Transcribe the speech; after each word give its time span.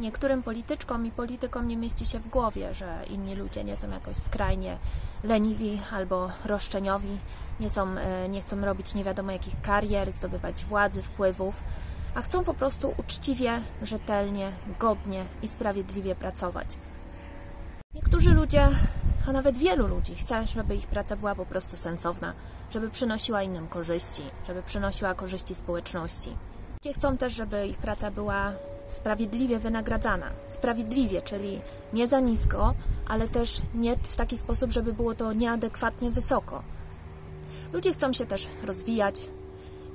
niektórym 0.00 0.42
polityczkom 0.42 1.06
i 1.06 1.10
politykom 1.10 1.68
nie 1.68 1.76
mieści 1.76 2.06
się 2.06 2.18
w 2.18 2.28
głowie, 2.28 2.74
że 2.74 3.04
inni 3.10 3.34
ludzie 3.34 3.64
nie 3.64 3.76
są 3.76 3.90
jakoś 3.90 4.16
skrajnie 4.16 4.78
leniwi 5.24 5.80
albo 5.92 6.30
roszczeniowi, 6.44 7.18
nie, 7.60 7.70
są, 7.70 7.98
e, 7.98 8.28
nie 8.28 8.40
chcą 8.40 8.60
robić 8.60 8.94
nie 8.94 9.04
wiadomo 9.04 9.32
jakich 9.32 9.60
karier, 9.60 10.12
zdobywać 10.12 10.64
władzy, 10.64 11.02
wpływów, 11.02 11.54
a 12.14 12.22
chcą 12.22 12.44
po 12.44 12.54
prostu 12.54 12.94
uczciwie, 12.96 13.62
rzetelnie, 13.82 14.52
godnie 14.78 15.24
i 15.42 15.48
sprawiedliwie 15.48 16.14
pracować. 16.14 16.66
Niektórzy 17.94 18.30
ludzie, 18.34 18.68
a 19.28 19.32
nawet 19.32 19.58
wielu 19.58 19.86
ludzi 19.86 20.14
chce, 20.14 20.46
żeby 20.46 20.76
ich 20.76 20.86
praca 20.86 21.16
była 21.16 21.34
po 21.34 21.46
prostu 21.46 21.76
sensowna, 21.76 22.34
żeby 22.70 22.90
przynosiła 22.90 23.42
innym 23.42 23.68
korzyści, 23.68 24.22
żeby 24.46 24.62
przynosiła 24.62 25.14
korzyści 25.14 25.54
społeczności. 25.54 26.36
Ludzie 26.84 26.94
chcą 26.94 27.16
też, 27.16 27.32
żeby 27.32 27.66
ich 27.66 27.78
praca 27.78 28.10
była 28.10 28.52
sprawiedliwie 28.90 29.58
wynagradzana. 29.58 30.26
Sprawiedliwie, 30.46 31.22
czyli 31.22 31.60
nie 31.92 32.08
za 32.08 32.20
nisko, 32.20 32.74
ale 33.08 33.28
też 33.28 33.62
nie 33.74 33.96
w 33.96 34.16
taki 34.16 34.38
sposób, 34.38 34.72
żeby 34.72 34.92
było 34.92 35.14
to 35.14 35.32
nieadekwatnie 35.32 36.10
wysoko. 36.10 36.62
Ludzie 37.72 37.92
chcą 37.92 38.12
się 38.12 38.26
też 38.26 38.48
rozwijać, 38.64 39.28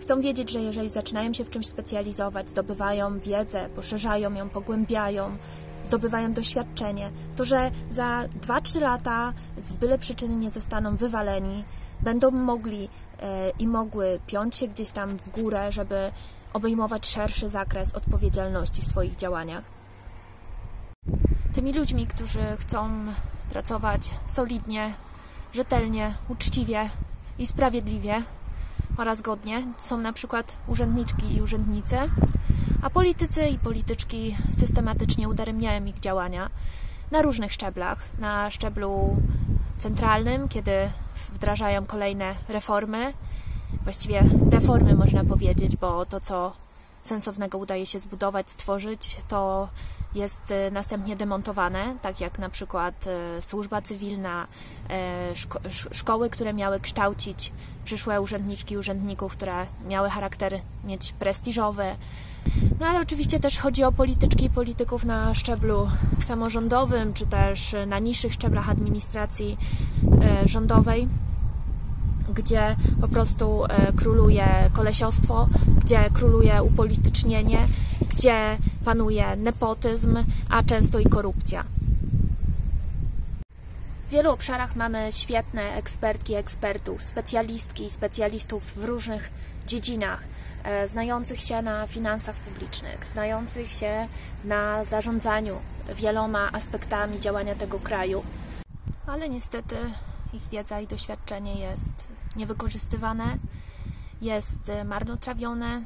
chcą 0.01 0.21
wiedzieć, 0.21 0.51
że 0.51 0.59
jeżeli 0.59 0.89
zaczynają 0.89 1.33
się 1.33 1.45
w 1.45 1.49
czymś 1.49 1.67
specjalizować, 1.67 2.49
zdobywają 2.49 3.19
wiedzę, 3.19 3.69
poszerzają 3.75 4.33
ją, 4.33 4.49
pogłębiają, 4.49 5.37
zdobywają 5.83 6.33
doświadczenie, 6.33 7.11
to 7.35 7.45
że 7.45 7.71
za 7.89 8.23
2-3 8.41 8.81
lata 8.81 9.33
z 9.57 9.73
byle 9.73 9.97
przyczyny 9.97 10.35
nie 10.35 10.51
zostaną 10.51 10.97
wywaleni, 10.97 11.63
będą 12.01 12.31
mogli 12.31 12.89
e, 13.19 13.49
i 13.49 13.67
mogły 13.67 14.19
piąć 14.27 14.55
się 14.55 14.67
gdzieś 14.67 14.91
tam 14.91 15.09
w 15.17 15.29
górę, 15.29 15.71
żeby 15.71 16.11
obejmować 16.55 17.07
szerszy 17.07 17.49
zakres 17.49 17.93
odpowiedzialności 17.93 18.81
w 18.81 18.87
swoich 18.87 19.15
działaniach. 19.15 19.63
Tymi 21.53 21.73
ludźmi, 21.73 22.07
którzy 22.07 22.57
chcą 22.59 23.05
pracować 23.49 24.11
solidnie, 24.27 24.93
rzetelnie, 25.53 26.13
uczciwie 26.27 26.89
i 27.37 27.47
sprawiedliwie 27.47 28.23
oraz 28.97 29.21
godnie, 29.21 29.67
są 29.77 29.97
na 29.97 30.13
przykład 30.13 30.53
urzędniczki 30.67 31.35
i 31.35 31.41
urzędnicy, 31.41 31.97
a 32.81 32.89
politycy 32.89 33.47
i 33.47 33.59
polityczki 33.59 34.37
systematycznie 34.59 35.29
udaremniają 35.29 35.85
ich 35.85 35.99
działania 35.99 36.49
na 37.11 37.21
różnych 37.21 37.53
szczeblach. 37.53 37.99
Na 38.19 38.49
szczeblu 38.51 39.17
centralnym, 39.77 40.47
kiedy 40.47 40.89
wdrażają 41.33 41.85
kolejne 41.85 42.35
reformy, 42.49 43.13
właściwie 43.83 44.23
deformy 44.31 44.95
można 44.95 45.23
powiedzieć, 45.23 45.77
bo 45.77 46.05
to, 46.05 46.21
co 46.21 46.53
sensownego 47.03 47.57
udaje 47.57 47.85
się 47.85 47.99
zbudować, 47.99 48.49
stworzyć, 48.49 49.17
to 49.27 49.69
jest 50.15 50.51
e, 50.51 50.71
następnie 50.71 51.15
demontowane, 51.15 51.95
tak 52.01 52.19
jak 52.19 52.39
na 52.39 52.49
przykład 52.49 53.05
e, 53.07 53.41
służba 53.41 53.81
cywilna, 53.81 54.47
szko 55.33 55.59
szkoły, 55.91 56.29
które 56.29 56.53
miały 56.53 56.79
kształcić 56.79 57.51
przyszłe 57.85 58.21
urzędniczki 58.21 58.73
i 58.73 58.77
urzędników, 58.77 59.31
które 59.31 59.65
miały 59.87 60.09
charakter 60.09 60.59
mieć 60.83 61.13
prestiżowy. 61.13 61.95
No 62.79 62.85
ale 62.87 62.99
oczywiście 62.99 63.39
też 63.39 63.59
chodzi 63.59 63.83
o 63.83 63.91
polityczki 63.91 64.45
i 64.45 64.49
polityków 64.49 65.03
na 65.03 65.33
szczeblu 65.33 65.89
samorządowym, 66.23 67.13
czy 67.13 67.25
też 67.25 67.75
na 67.87 67.99
niższych 67.99 68.33
szczeblach 68.33 68.69
administracji 68.69 69.57
rządowej 70.45 71.07
gdzie 72.35 72.75
po 73.01 73.07
prostu 73.07 73.65
e, 73.65 73.93
króluje 73.93 74.69
kolesiostwo, 74.73 75.47
gdzie 75.81 76.09
króluje 76.13 76.63
upolitycznienie, 76.63 77.67
gdzie 78.09 78.57
panuje 78.85 79.35
nepotyzm, 79.35 80.17
a 80.49 80.63
często 80.63 80.99
i 80.99 81.05
korupcja. 81.05 81.63
W 84.07 84.09
wielu 84.09 84.31
obszarach 84.31 84.75
mamy 84.75 85.11
świetne 85.11 85.75
ekspertki, 85.75 86.35
ekspertów, 86.35 87.03
specjalistki 87.03 87.85
i 87.85 87.89
specjalistów 87.89 88.73
w 88.75 88.83
różnych 88.83 89.29
dziedzinach, 89.67 90.23
e, 90.63 90.87
znających 90.87 91.39
się 91.39 91.61
na 91.61 91.87
finansach 91.87 92.35
publicznych, 92.35 93.07
znających 93.07 93.71
się 93.71 94.07
na 94.43 94.85
zarządzaniu 94.85 95.57
wieloma 95.95 96.51
aspektami 96.51 97.19
działania 97.19 97.55
tego 97.55 97.79
kraju. 97.79 98.23
Ale 99.07 99.29
niestety 99.29 99.75
ich 100.33 100.49
wiedza 100.49 100.81
i 100.81 100.87
doświadczenie 100.87 101.59
jest 101.59 102.14
niewykorzystywane, 102.35 103.37
jest 104.21 104.69
e, 104.69 104.83
marnotrawione 104.83 105.83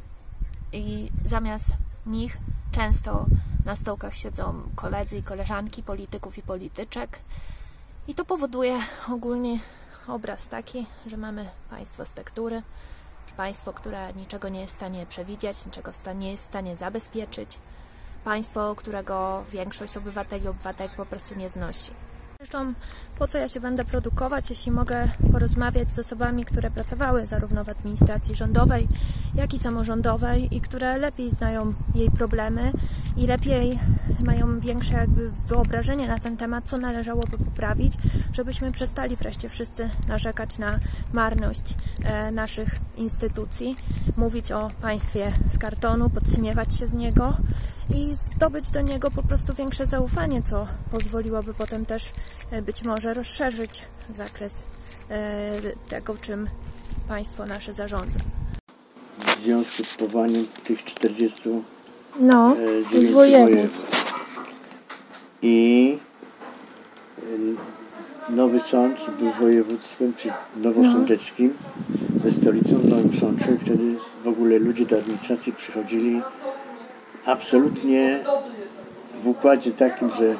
i 0.74 1.12
zamiast 1.26 1.78
nich 2.06 2.38
często 2.72 3.26
na 3.66 3.76
stołkach 3.76 4.16
siedzą 4.16 4.62
koledzy 4.76 5.18
i 5.18 5.24
koleżanki 5.24 5.84
polityków 5.84 6.38
i 6.38 6.42
polityczek. 6.42 7.20
I 8.08 8.16
to 8.16 8.26
powoduje 8.26 8.80
ogólnie 9.10 9.60
obraz 10.08 10.48
taki, 10.48 10.86
że 11.06 11.18
mamy 11.18 11.50
państwo 11.70 12.06
z 12.06 12.14
tektury, 12.14 12.64
państwo, 13.38 13.74
które 13.74 14.14
niczego 14.14 14.50
nie 14.50 14.62
jest 14.62 14.74
w 14.74 14.78
stanie 14.78 15.06
przewidzieć, 15.06 15.66
niczego 15.66 15.92
nie 16.16 16.32
jest 16.32 16.44
w 16.44 16.50
stanie 16.50 16.78
zabezpieczyć, 16.78 17.60
państwo, 18.24 18.76
którego 18.76 19.44
większość 19.52 19.98
obywateli 19.98 20.48
obywatelek 20.48 20.96
po 20.96 21.06
prostu 21.06 21.36
nie 21.36 21.50
znosi. 21.50 21.92
Zresztą 22.38 22.74
po 23.20 23.28
co 23.28 23.38
ja 23.38 23.50
się 23.50 23.60
będę 23.60 23.86
produkować, 23.86 24.50
jeśli 24.50 24.72
mogę 24.72 25.08
porozmawiać 25.32 25.94
z 25.94 26.00
osobami, 26.00 26.46
które 26.46 26.72
pracowały 26.72 27.28
zarówno 27.28 27.64
w 27.64 27.70
administracji 27.70 28.36
rządowej, 28.36 28.88
jak 29.36 29.54
i 29.54 29.60
samorządowej 29.60 30.56
i 30.56 30.62
które 30.62 30.98
lepiej 30.98 31.32
znają 31.32 31.74
jej 31.96 32.12
problemy 32.12 32.72
i 33.18 33.28
lepiej 33.28 33.80
mają 34.24 34.60
większe 34.60 34.94
jakby 34.94 35.32
wyobrażenie 35.48 36.08
na 36.08 36.20
ten 36.20 36.38
temat, 36.38 36.70
co 36.70 36.78
należałoby 36.78 37.38
poprawić, 37.38 37.94
żebyśmy 38.34 38.72
przestali 38.72 39.16
wreszcie 39.16 39.50
wszyscy 39.50 39.90
narzekać 40.08 40.58
na 40.58 40.80
marność 41.14 41.76
e, 42.04 42.32
naszych 42.32 42.80
instytucji, 42.98 43.76
mówić 44.18 44.52
o 44.52 44.68
państwie 44.82 45.32
z 45.54 45.58
kartonu, 45.58 46.10
podśmiewać 46.10 46.78
się 46.78 46.88
z 46.88 46.94
niego 46.94 47.38
i 47.96 48.16
zdobyć 48.16 48.72
do 48.72 48.82
niego 48.82 49.12
po 49.12 49.24
prostu 49.24 49.54
większe 49.54 49.88
zaufanie, 49.88 50.44
co 50.44 50.68
pozwoliłoby 50.92 51.54
potem 51.54 51.86
też 51.86 52.12
e, 52.52 52.62
być 52.62 52.84
może 52.84 53.09
rozszerzyć 53.14 53.82
zakres 54.16 54.64
e, 55.10 55.52
tego, 55.90 56.16
czym 56.22 56.50
państwo 57.08 57.46
nasze 57.46 57.74
zarządza. 57.74 58.20
W 59.20 59.44
związku 59.44 59.84
z 59.84 59.98
powołaniem 59.98 60.48
tych 60.64 60.84
40 60.84 61.50
no, 62.20 62.56
e, 62.94 63.12
województw. 63.12 64.24
i 65.42 65.98
Nowy 68.30 68.60
Sącz 68.60 69.10
był 69.20 69.32
województwem, 69.32 70.14
czy 70.18 70.30
nowosądeckim, 70.58 71.54
ze 72.24 72.32
stolicą 72.32 72.76
w 72.76 72.90
Nowym 72.90 73.14
Sączu. 73.14 73.54
I 73.54 73.58
wtedy 73.58 73.96
w 74.24 74.28
ogóle 74.28 74.60
ludzie 74.60 74.86
do 74.86 74.98
administracji 74.98 75.54
przychodzili 75.54 76.22
absolutnie 77.26 78.20
w 79.24 79.28
układzie 79.28 79.72
takim, 79.72 80.10
że 80.10 80.36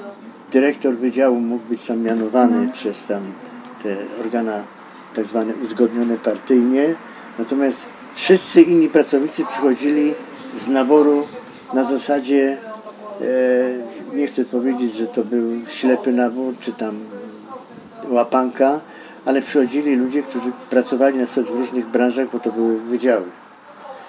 dyrektor 0.52 0.94
wydziału 0.94 1.40
mógł 1.40 1.64
być 1.70 1.82
sam 1.82 2.02
mianowany 2.02 2.70
przez 2.74 3.08
tam 3.08 3.24
te 3.84 3.96
organa 4.20 4.64
tak 5.16 5.28
zwane 5.28 5.54
uzgodnione 5.64 6.18
partyjnie, 6.18 6.96
natomiast 7.40 7.86
wszyscy 8.16 8.62
inni 8.62 8.90
pracownicy 8.90 9.46
przychodzili 9.46 10.14
z 10.56 10.68
naboru 10.68 11.28
na 11.74 11.84
zasadzie, 11.84 12.58
e, 13.22 14.16
nie 14.16 14.28
chcę 14.28 14.46
powiedzieć, 14.46 14.96
że 14.96 15.08
to 15.08 15.24
był 15.24 15.44
ślepy 15.68 16.12
nabór, 16.12 16.54
czy 16.60 16.74
tam 16.74 17.00
łapanka, 18.10 18.80
ale 19.26 19.42
przychodzili 19.42 19.96
ludzie, 19.96 20.24
którzy 20.24 20.52
pracowali 20.70 21.18
na 21.18 21.26
przykład 21.26 21.56
w 21.56 21.58
różnych 21.58 21.88
branżach, 21.88 22.28
bo 22.34 22.40
to 22.40 22.52
były 22.52 22.80
wydziały. 22.80 23.26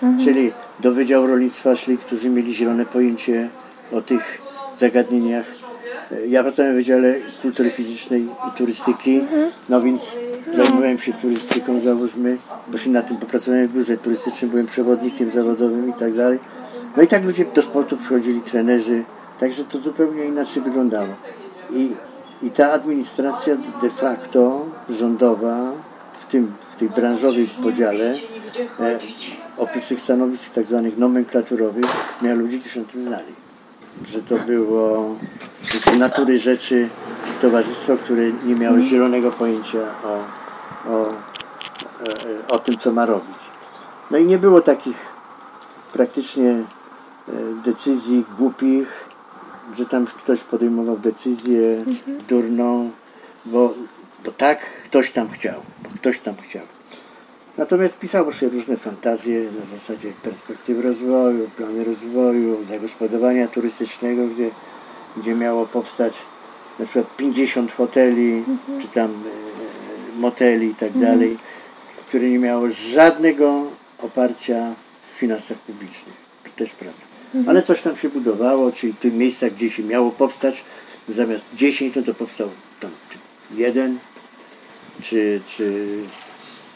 Mhm. 0.02 0.24
Czyli 0.24 0.52
do 0.80 0.92
Wydziału 0.92 1.26
Rolnictwa 1.26 1.76
szli, 1.76 1.98
którzy 1.98 2.30
mieli 2.30 2.54
zielone 2.54 2.86
pojęcie 2.86 3.48
o 3.92 4.00
tych 4.00 4.42
zagadnieniach. 4.74 5.59
Ja 6.28 6.42
pracowałem 6.42 6.74
w 6.74 6.76
Wydziale 6.76 7.14
Kultury 7.42 7.70
Fizycznej 7.70 8.28
i 8.48 8.58
Turystyki, 8.58 9.20
no 9.68 9.80
więc 9.80 10.18
zajmowałem 10.56 10.98
się 10.98 11.12
turystyką, 11.12 11.80
załóżmy, 11.80 12.38
się 12.76 12.90
na 12.90 13.02
tym 13.02 13.16
popracowałem 13.16 13.68
w 13.68 13.72
biurze 13.72 13.96
turystycznym, 13.96 14.50
byłem 14.50 14.66
przewodnikiem 14.66 15.30
zawodowym 15.30 15.88
i 15.88 15.92
tak 15.92 16.14
dalej. 16.14 16.38
No 16.96 17.02
i 17.02 17.06
tak 17.06 17.24
ludzie 17.24 17.44
do 17.54 17.62
sportu 17.62 17.96
przychodzili, 17.96 18.40
trenerzy, 18.40 19.04
także 19.40 19.64
to 19.64 19.78
zupełnie 19.78 20.24
inaczej 20.24 20.62
wyglądało. 20.62 21.08
I, 21.70 21.90
i 22.42 22.50
ta 22.50 22.72
administracja 22.72 23.56
de 23.82 23.90
facto 23.90 24.66
rządowa 24.88 25.72
w 26.20 26.26
tym 26.26 26.52
w 26.70 26.78
tej 26.78 26.88
branżowej 26.88 27.48
podziale 27.62 28.14
e, 28.80 28.98
oprócz 29.58 29.86
tych 29.86 30.00
stanowisk 30.00 30.54
tak 30.54 30.66
zwanych 30.66 30.98
nomenklaturowych 30.98 31.84
miał 32.22 32.36
ludzi, 32.36 32.60
którzy 32.60 32.80
o 32.80 32.84
tym 32.84 33.04
znali. 33.04 33.49
Że 34.04 34.22
to 34.22 34.36
było 34.36 35.14
z 35.62 35.98
natury 35.98 36.38
rzeczy 36.38 36.88
towarzystwo, 37.40 37.96
które 37.96 38.32
nie 38.32 38.54
miało 38.54 38.76
mhm. 38.76 38.82
zielonego 38.82 39.30
pojęcia 39.30 39.78
o, 40.04 40.18
o, 40.90 41.14
o 42.48 42.58
tym, 42.58 42.78
co 42.78 42.92
ma 42.92 43.06
robić. 43.06 43.38
No 44.10 44.18
i 44.18 44.26
nie 44.26 44.38
było 44.38 44.60
takich 44.60 44.96
praktycznie 45.92 46.50
e, 46.50 46.64
decyzji 47.64 48.24
głupich, 48.38 49.04
że 49.76 49.86
tam 49.86 50.06
ktoś 50.06 50.42
podejmował 50.42 50.98
decyzję 50.98 51.84
durną, 52.28 52.90
bo, 53.44 53.74
bo 54.24 54.32
tak 54.32 54.66
ktoś 54.84 55.12
tam 55.12 55.28
chciał, 55.28 55.60
bo 55.82 55.90
ktoś 55.90 56.18
tam 56.18 56.34
chciał. 56.36 56.62
Natomiast 57.60 57.98
pisało 57.98 58.32
się 58.32 58.48
różne 58.48 58.76
fantazje 58.76 59.40
na 59.40 59.78
zasadzie 59.78 60.12
perspektyw 60.22 60.84
rozwoju, 60.84 61.50
plany 61.56 61.84
rozwoju, 61.84 62.64
zagospodarowania 62.68 63.48
turystycznego, 63.48 64.26
gdzie, 64.26 64.50
gdzie 65.16 65.34
miało 65.34 65.66
powstać 65.66 66.14
na 66.78 66.84
przykład 66.86 67.16
50 67.16 67.72
hoteli, 67.72 68.44
czy 68.80 68.88
tam 68.88 69.10
e, 69.10 70.18
moteli 70.18 70.66
i 70.66 70.74
tak 70.74 70.98
dalej, 70.98 71.38
które 72.06 72.28
nie 72.28 72.38
miało 72.38 72.66
żadnego 72.70 73.66
oparcia 73.98 74.74
w 75.14 75.18
finansach 75.18 75.58
publicznych. 75.58 76.14
To 76.44 76.50
też 76.56 76.70
prawda. 76.70 77.02
Ale 77.50 77.62
coś 77.62 77.82
tam 77.82 77.96
się 77.96 78.08
budowało, 78.08 78.72
czyli 78.72 78.92
w 78.92 78.98
tych 78.98 79.14
miejscach, 79.14 79.52
gdzie 79.54 79.70
się 79.70 79.82
miało 79.82 80.10
powstać, 80.10 80.64
zamiast 81.08 81.54
10, 81.54 81.96
no 81.96 82.02
to 82.02 82.14
powstał 82.14 82.48
tam 82.80 82.90
czy 83.10 83.18
jeden, 83.54 83.98
czy, 85.00 85.40
czy, 85.46 85.86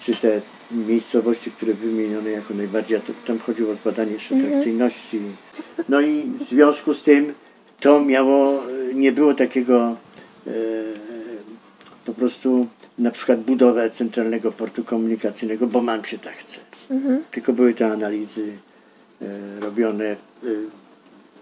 czy 0.00 0.16
te 0.16 0.40
miejscowości, 0.74 1.50
które 1.50 1.74
wymienione 1.74 2.30
jako 2.30 2.54
najbardziej, 2.54 3.00
tam 3.26 3.38
chodziło 3.38 3.72
o 3.72 3.74
zbadanie 3.74 4.12
jeszcze 4.12 4.36
atrakcyjności. 4.38 5.20
No 5.88 6.00
i 6.00 6.22
w 6.22 6.48
związku 6.48 6.94
z 6.94 7.02
tym 7.02 7.32
to 7.80 8.04
miało, 8.04 8.62
nie 8.94 9.12
było 9.12 9.34
takiego 9.34 9.96
e, 10.46 10.50
po 12.04 12.14
prostu 12.14 12.66
na 12.98 13.10
przykład 13.10 13.40
budowę 13.40 13.90
centralnego 13.90 14.52
portu 14.52 14.84
komunikacyjnego, 14.84 15.66
bo 15.66 15.80
mam 15.80 16.04
się 16.04 16.18
tak 16.18 16.32
chce. 16.34 16.60
Tylko 17.30 17.52
były 17.52 17.74
te 17.74 17.92
analizy 17.92 18.52
e, 19.22 19.26
robione 19.60 20.04
e, 20.04 20.16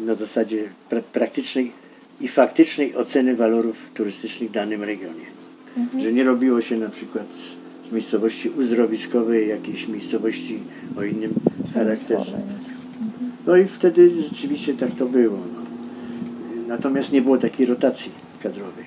na 0.00 0.14
zasadzie 0.14 0.68
pra, 0.88 1.00
praktycznej 1.00 1.72
i 2.20 2.28
faktycznej 2.28 2.96
oceny 2.96 3.36
walorów 3.36 3.76
turystycznych 3.94 4.50
w 4.50 4.52
danym 4.52 4.82
regionie. 4.82 5.26
Że 6.02 6.12
nie 6.12 6.24
robiło 6.24 6.60
się 6.60 6.76
na 6.76 6.88
przykład 6.88 7.26
miejscowości 7.92 8.50
uzdrowiskowej 8.50 9.48
jakiejś 9.48 9.88
miejscowości 9.88 10.58
o 10.98 11.02
innym 11.02 11.34
charakterze. 11.74 12.40
No 13.46 13.56
i 13.56 13.64
wtedy 13.64 14.22
rzeczywiście 14.22 14.74
tak 14.74 14.90
to 14.90 15.06
było. 15.06 15.36
No. 15.36 15.62
Natomiast 16.68 17.12
nie 17.12 17.22
było 17.22 17.38
takiej 17.38 17.66
rotacji 17.66 18.12
kadrowej. 18.42 18.84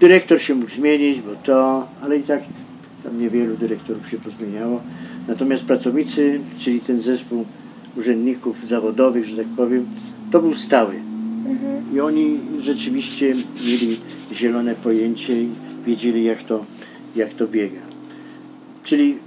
Dyrektor 0.00 0.40
się 0.40 0.54
mógł 0.54 0.70
zmienić, 0.70 1.20
bo 1.20 1.34
to, 1.34 1.88
ale 2.02 2.18
i 2.18 2.22
tak 2.22 2.42
tam 3.04 3.20
niewielu 3.20 3.56
dyrektorów 3.56 4.08
się 4.08 4.18
pozmieniało. 4.18 4.82
Natomiast 5.28 5.64
pracownicy, 5.64 6.40
czyli 6.58 6.80
ten 6.80 7.00
zespół 7.00 7.44
urzędników 7.96 8.68
zawodowych, 8.68 9.26
że 9.26 9.36
tak 9.36 9.46
powiem, 9.56 9.86
to 10.30 10.42
był 10.42 10.54
stały. 10.54 10.94
I 11.94 12.00
oni 12.00 12.38
rzeczywiście 12.60 13.34
mieli 13.66 13.96
zielone 14.32 14.74
pojęcie 14.74 15.42
i 15.42 15.48
wiedzieli, 15.86 16.24
jak 16.24 16.42
to, 16.42 16.64
jak 17.16 17.30
to 17.30 17.46
biega. 17.46 17.89
Czyli 18.84 19.18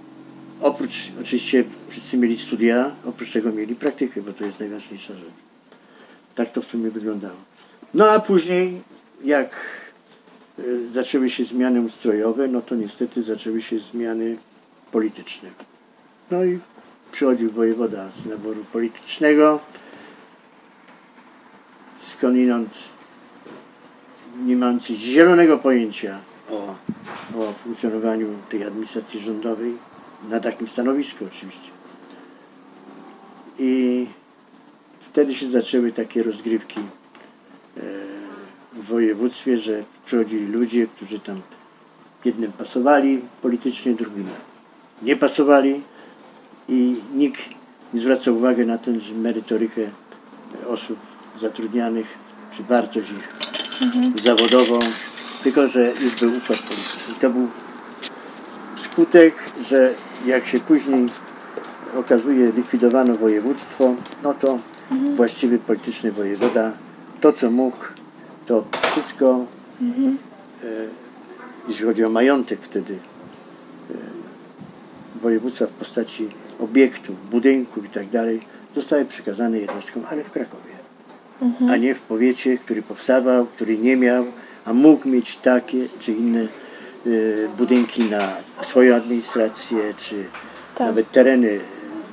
oprócz, 0.61 1.11
oczywiście 1.21 1.63
wszyscy 1.89 2.17
mieli 2.17 2.37
studia, 2.37 2.91
oprócz 3.05 3.31
tego 3.31 3.51
mieli 3.51 3.75
praktykę, 3.75 4.21
bo 4.21 4.33
to 4.33 4.45
jest 4.45 4.59
najważniejsza 4.59 5.13
rzecz. 5.13 5.33
Tak 6.35 6.51
to 6.51 6.61
w 6.61 6.67
sumie 6.67 6.91
wyglądało. 6.91 7.37
No 7.93 8.11
a 8.11 8.19
później, 8.19 8.81
jak 9.23 9.79
y, 10.59 10.89
zaczęły 10.89 11.29
się 11.29 11.45
zmiany 11.45 11.81
ustrojowe, 11.81 12.47
no 12.47 12.61
to 12.61 12.75
niestety 12.75 13.23
zaczęły 13.23 13.61
się 13.61 13.79
zmiany 13.79 14.37
polityczne. 14.91 15.49
No 16.31 16.45
i 16.45 16.59
przychodził 17.11 17.51
wojewoda 17.51 18.09
z 18.23 18.25
naboru 18.25 18.65
politycznego, 18.73 19.59
skądinąd 22.17 22.69
nie 24.45 24.55
mający 24.55 24.95
zielonego 24.95 25.57
pojęcia 25.57 26.19
o, 26.49 26.75
o 27.39 27.53
funkcjonowaniu 27.53 28.27
tej 28.49 28.63
administracji 28.63 29.19
rządowej, 29.19 29.77
na 30.29 30.39
takim 30.39 30.67
stanowisku 30.67 31.25
oczywiście. 31.25 31.69
I 33.59 34.05
wtedy 35.11 35.35
się 35.35 35.49
zaczęły 35.49 35.91
takie 35.91 36.23
rozgrywki 36.23 36.79
e, 36.79 37.81
w 38.73 38.85
województwie, 38.85 39.57
że 39.57 39.83
przychodzili 40.05 40.47
ludzie, 40.47 40.87
którzy 40.87 41.19
tam 41.19 41.41
jednym 42.25 42.51
pasowali 42.51 43.21
politycznie, 43.41 43.93
drugim 43.93 44.27
nie 45.01 45.15
pasowali 45.15 45.81
i 46.69 46.95
nikt 47.15 47.41
nie 47.93 47.99
zwraca 47.99 48.31
uwagi 48.31 48.65
na 48.65 48.77
tę 48.77 48.91
merytorykę 49.15 49.81
osób 50.67 50.99
zatrudnianych, 51.41 52.07
czy 52.51 52.63
wartość 52.63 53.11
ich 53.11 54.23
zawodową, 54.23 54.79
tylko 55.43 55.67
że 55.67 55.91
już 56.01 56.15
był 56.15 56.37
układ 56.37 56.59
polityczny. 56.59 57.13
To 57.21 57.29
był 57.29 57.47
skutek, 58.75 59.35
że 59.69 59.93
jak 60.25 60.45
się 60.45 60.59
później 60.59 61.05
okazuje 61.95 62.51
likwidowano 62.51 63.17
województwo, 63.17 63.95
no 64.23 64.33
to 64.33 64.59
właściwy 65.15 65.59
polityczny 65.59 66.11
wojewoda 66.11 66.71
to 67.21 67.33
co 67.33 67.51
mógł, 67.51 67.85
to 68.45 68.65
wszystko, 68.81 69.45
e, 69.81 70.65
jeśli 71.67 71.85
chodzi 71.85 72.05
o 72.05 72.09
majątek 72.09 72.59
wtedy 72.61 72.93
e, 72.93 73.93
województwa 75.21 75.67
w 75.67 75.71
postaci 75.71 76.29
obiektów, 76.59 77.29
budynków 77.29 77.85
i 77.85 77.89
tak 77.89 78.09
dalej, 78.09 78.41
zostały 78.75 79.05
przekazane 79.05 79.59
jednostkom, 79.59 80.03
ale 80.09 80.23
w 80.23 80.29
Krakowie, 80.29 80.73
a 81.69 81.77
nie 81.77 81.95
w 81.95 82.01
powiecie, 82.01 82.57
który 82.57 82.81
powstawał, 82.81 83.45
który 83.45 83.77
nie 83.77 83.97
miał, 83.97 84.25
a 84.65 84.73
mógł 84.73 85.07
mieć 85.07 85.37
takie 85.37 85.87
czy 85.99 86.11
inne 86.11 86.47
y, 87.07 87.47
budynki 87.57 88.03
na 88.03 88.33
swoją 88.61 88.95
administrację, 88.95 89.93
czy 89.97 90.23
Tak. 90.75 90.87
nawet 90.87 91.11
tereny 91.11 91.59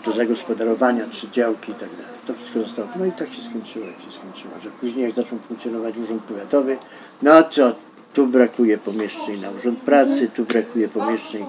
do 0.04 0.12
zagospodarowania, 0.12 1.04
czy 1.10 1.28
działki 1.30 1.72
i 1.72 1.74
tak 1.74 1.88
dalej. 1.90 2.10
To 2.26 2.34
wszystko 2.34 2.60
zostało. 2.60 2.88
No 2.98 3.04
i 3.06 3.12
tak 3.12 3.32
się 3.32 3.42
skończyło, 3.42 3.86
jak 3.86 4.00
się 4.00 4.12
skończyło, 4.12 4.54
że 4.62 4.70
później 4.70 5.04
jak 5.04 5.14
zaczął 5.14 5.38
funkcjonować 5.38 5.98
urząd 5.98 6.22
powiatowy, 6.22 6.76
no 7.22 7.42
to 7.42 7.74
tu 8.14 8.26
brakuje 8.26 8.78
pomieszczeń 8.78 9.40
na 9.40 9.50
urząd 9.50 9.78
pracy, 9.78 10.28
tu 10.28 10.44
brakuje 10.44 10.88
pomieszczeń 10.88 11.44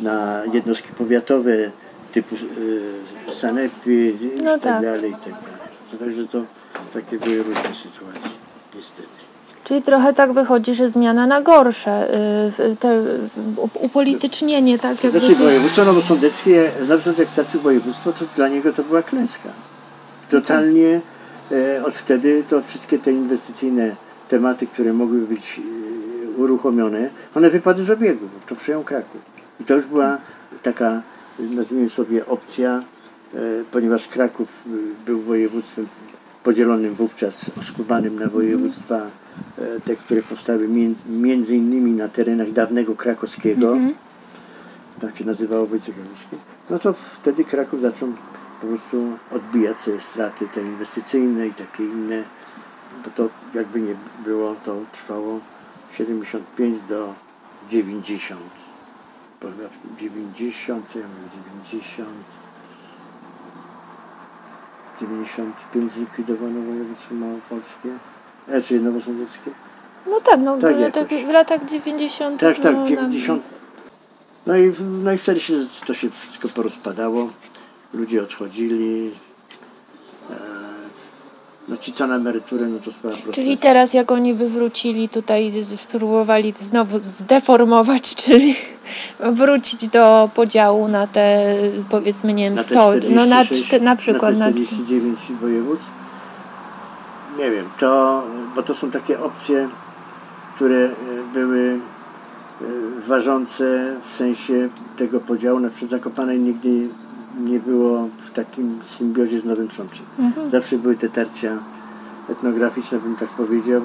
na 0.00 0.42
jednostki 0.52 0.88
powiatowe 0.98 1.70
typu 2.12 2.34
y, 2.34 3.34
sanepy 3.40 3.92
i 4.20 4.30
No 4.44 4.50
tak, 4.54 4.62
tak. 4.62 4.82
dalej, 4.82 5.10
i 5.10 5.14
tak 5.14 5.22
dalej. 5.24 5.68
To 5.92 5.96
Także 5.98 6.26
to 6.26 6.42
takie 6.94 7.18
były 7.18 7.36
różne 7.42 7.74
sytuacje, 7.74 8.30
niestety. 8.76 9.27
Czyli 9.64 9.82
trochę 9.82 10.12
tak 10.12 10.32
wychodzi, 10.32 10.74
że 10.74 10.90
zmiana 10.90 11.26
na 11.26 11.40
gorsze, 11.40 12.14
y, 12.60 12.76
te 12.76 13.02
upolitycznienie, 13.74 14.78
tak 14.78 15.04
jakby... 15.04 15.20
Znaczy 15.20 15.34
województwo 15.34 15.84
nowosądeckie, 15.84 16.70
Nowosądek 16.88 17.18
jak 17.18 17.28
stracił 17.28 17.60
województwo, 17.60 18.12
to 18.12 18.24
dla 18.36 18.48
niego 18.48 18.72
to 18.72 18.82
była 18.82 19.02
klęska. 19.02 19.48
Totalnie 20.30 21.00
e, 21.52 21.84
od 21.84 21.94
wtedy 21.94 22.44
to 22.48 22.62
wszystkie 22.62 22.98
te 22.98 23.12
inwestycyjne 23.12 23.96
tematy, 24.28 24.66
które 24.66 24.92
mogły 24.92 25.18
być 25.18 25.60
e, 25.60 26.40
uruchomione, 26.40 27.10
one 27.34 27.50
wypadły 27.50 27.84
z 27.84 27.90
obiegu, 27.90 28.26
bo 28.26 28.48
to 28.48 28.56
przejął 28.56 28.84
Kraków. 28.84 29.20
I 29.60 29.64
to 29.64 29.74
już 29.74 29.86
była 29.86 30.18
taka, 30.62 31.02
nazwijmy 31.38 31.88
sobie, 31.88 32.26
opcja, 32.26 32.82
e, 33.34 33.38
ponieważ 33.70 34.08
Kraków 34.08 34.48
był 35.06 35.22
województwem 35.22 35.86
podzielonym 36.42 36.94
wówczas, 36.94 37.50
oskubanym 37.60 38.18
na 38.18 38.26
województwa, 38.26 39.00
te, 39.84 39.96
które 39.96 40.22
powstały 40.22 40.68
między, 40.68 41.08
między 41.08 41.56
innymi 41.56 41.90
na 41.90 42.08
terenach 42.08 42.50
dawnego 42.50 42.94
krakowskiego, 42.94 43.76
tak 45.00 45.16
się 45.16 45.24
nazywało 45.24 45.66
województwo 45.66 45.92
krakowskie, 45.92 46.36
no 46.70 46.78
to 46.78 46.92
wtedy 46.92 47.44
Kraków 47.44 47.80
zaczął 47.80 48.08
po 48.60 48.66
prostu 48.66 49.18
odbijać 49.30 49.78
sobie 49.78 50.00
straty 50.00 50.48
te 50.48 50.62
inwestycyjne 50.62 51.46
i 51.46 51.54
takie 51.54 51.84
inne, 51.84 52.22
bo 53.04 53.10
to 53.10 53.28
jakby 53.54 53.80
nie 53.80 53.94
było, 54.24 54.54
to 54.64 54.76
trwało 54.92 55.40
75 55.92 56.80
do 56.88 57.14
90. 57.70 58.40
Bo 59.42 59.48
chyba 59.48 59.68
w 59.68 60.00
90, 60.00 60.88
co 60.92 60.98
ja 60.98 61.04
mówię, 61.06 61.28
90, 61.72 62.08
95 65.00 65.92
zlikwidowano 65.92 66.62
województwo 66.62 67.14
małopolskie, 67.14 67.88
e, 68.50 68.62
czy 68.62 68.80
nowosądeckie. 68.80 69.50
No 70.06 70.20
tak, 70.20 70.40
no 70.40 70.56
Tak 70.56 70.76
w, 70.76 70.80
latach, 70.80 71.08
w 71.08 71.30
latach 71.30 71.64
90. 71.64 72.40
Tak, 72.40 72.56
tak, 72.56 72.74
no, 72.74 72.88
90. 72.88 73.42
No 74.46 74.56
i, 74.56 74.72
no 75.02 75.12
i 75.12 75.18
wtedy 75.18 75.40
się 75.40 75.54
to 75.86 75.94
się 75.94 76.10
wszystko 76.10 76.48
porozpadało. 76.48 77.30
Ludzie 77.94 78.22
odchodzili. 78.22 79.10
E, 80.30 80.34
no 81.68 81.76
ci 81.76 81.92
co 81.92 82.06
na 82.06 82.16
emeryturę, 82.16 82.66
no 82.66 82.78
to 82.78 82.92
sprawa 82.92 83.16
prosta. 83.16 83.32
Czyli 83.32 83.58
teraz 83.58 83.94
jak 83.94 84.12
oni 84.12 84.34
by 84.34 84.48
wrócili 84.50 85.08
tutaj, 85.08 85.52
spróbowali 85.76 86.54
znowu 86.58 86.98
zdeformować, 87.02 88.14
czyli 88.24 88.56
wrócić 89.20 89.88
do 89.88 90.30
podziału 90.34 90.88
na 90.88 91.06
te 91.06 91.54
powiedzmy, 91.90 92.32
nie 92.32 92.44
wiem, 92.44 92.54
na 92.54 92.64
te 92.64 92.70
100, 92.70 92.92
no 93.10 93.26
na, 93.26 93.44
46, 93.44 93.82
na 93.82 93.96
przykład 93.96 94.38
na 94.38 94.46
na, 94.46 94.52
te 94.52 94.64
49 94.66 95.18
województw. 95.40 95.90
nie 97.38 97.50
wiem, 97.50 97.68
to, 97.78 98.22
bo 98.58 98.62
to 98.62 98.74
są 98.74 98.90
takie 98.90 99.20
opcje, 99.20 99.68
które 100.54 100.76
e, 100.76 100.92
były 101.34 101.80
e, 102.60 102.64
ważące 103.08 103.96
w 104.08 104.12
sensie 104.12 104.68
tego 104.96 105.20
podziału. 105.20 105.60
Na 105.60 105.68
przykład 105.70 105.90
Zakopane 105.90 106.38
nigdy 106.38 106.88
nie 107.40 107.60
było 107.60 108.08
w 108.26 108.30
takim 108.30 108.78
symbiozie 108.82 109.40
z 109.40 109.44
Nowym 109.44 109.70
Sączem. 109.70 110.06
Zawsze 110.44 110.78
były 110.78 110.96
te 110.96 111.08
tarcia 111.08 111.58
etnograficzne, 112.28 112.98
bym 112.98 113.16
tak 113.16 113.28
powiedział, 113.28 113.82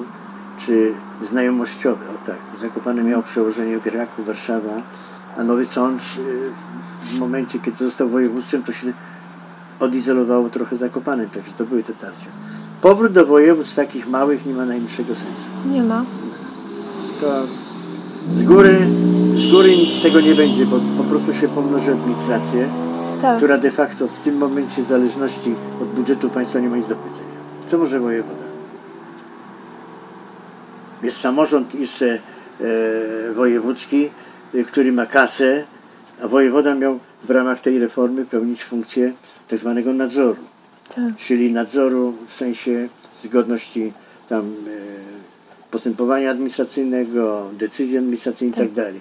czy 0.58 0.94
znajomościowe. 1.22 2.04
O 2.14 2.26
tak, 2.26 2.38
Zakopane 2.58 3.04
miało 3.04 3.22
przełożenie 3.22 3.80
Kraków, 3.80 4.26
Warszawa, 4.26 4.82
a 5.38 5.44
Nowy 5.44 5.66
Sącz 5.66 6.02
y, 6.18 6.50
w 7.02 7.18
momencie, 7.18 7.58
kiedy 7.58 7.76
został 7.76 8.08
województwem, 8.08 8.62
to 8.62 8.72
się 8.72 8.92
odizolowało 9.80 10.48
trochę 10.48 10.76
Zakopanem, 10.76 11.30
także 11.30 11.52
to 11.58 11.64
były 11.64 11.82
te 11.82 11.92
tarcia. 11.92 12.26
Powrót 12.84 13.12
do 13.12 13.26
województw 13.26 13.74
takich 13.74 14.08
małych 14.08 14.46
nie 14.46 14.54
ma 14.54 14.66
najmniejszego 14.66 15.14
sensu. 15.14 15.48
Nie 15.72 15.82
ma. 15.82 16.04
To 17.20 17.46
z 18.34 18.42
góry, 18.42 18.78
z 19.34 19.46
góry 19.46 19.76
nic 19.76 19.94
z 19.94 20.02
tego 20.02 20.20
nie 20.20 20.34
będzie, 20.34 20.66
bo 20.66 20.80
po 20.98 21.04
prostu 21.04 21.32
się 21.32 21.48
pomnoży 21.48 21.92
administrację, 21.92 22.68
Tak. 23.22 23.36
która 23.36 23.58
de 23.58 23.70
facto 23.70 24.08
w 24.08 24.18
tym 24.18 24.36
momencie 24.36 24.82
w 24.82 24.86
zależności 24.86 25.54
od 25.82 25.88
budżetu 25.88 26.30
państwa 26.30 26.60
nie 26.60 26.68
ma 26.68 26.76
nic 26.76 26.88
do 26.88 26.96
powiedzenia. 26.96 27.38
Co 27.66 27.78
może 27.78 28.00
wojewoda? 28.00 28.44
Jest 31.02 31.20
samorząd 31.20 31.74
jeszcze 31.74 32.18
e, 32.60 33.32
wojewódzki, 33.34 34.10
e, 34.54 34.64
który 34.64 34.92
ma 34.92 35.06
kasę, 35.06 35.64
a 36.22 36.28
wojewoda 36.28 36.74
miał 36.74 36.98
w 37.24 37.30
ramach 37.30 37.60
tej 37.60 37.78
reformy 37.78 38.26
pełnić 38.26 38.64
funkcję 38.64 39.12
tak 39.48 39.58
zwanego 39.58 39.92
nadzoru 39.92 40.53
Tak. 40.88 41.16
czyli 41.16 41.52
nadzoru 41.52 42.14
w 42.28 42.32
sensie 42.34 42.88
zgodności 43.22 43.92
tam 44.28 44.40
e, 44.46 44.50
postępowania 45.70 46.30
administracyjnego, 46.30 47.50
decyzji 47.58 47.98
administracyjnych 47.98 48.56
Tak. 48.58 48.66
itd. 48.68 48.92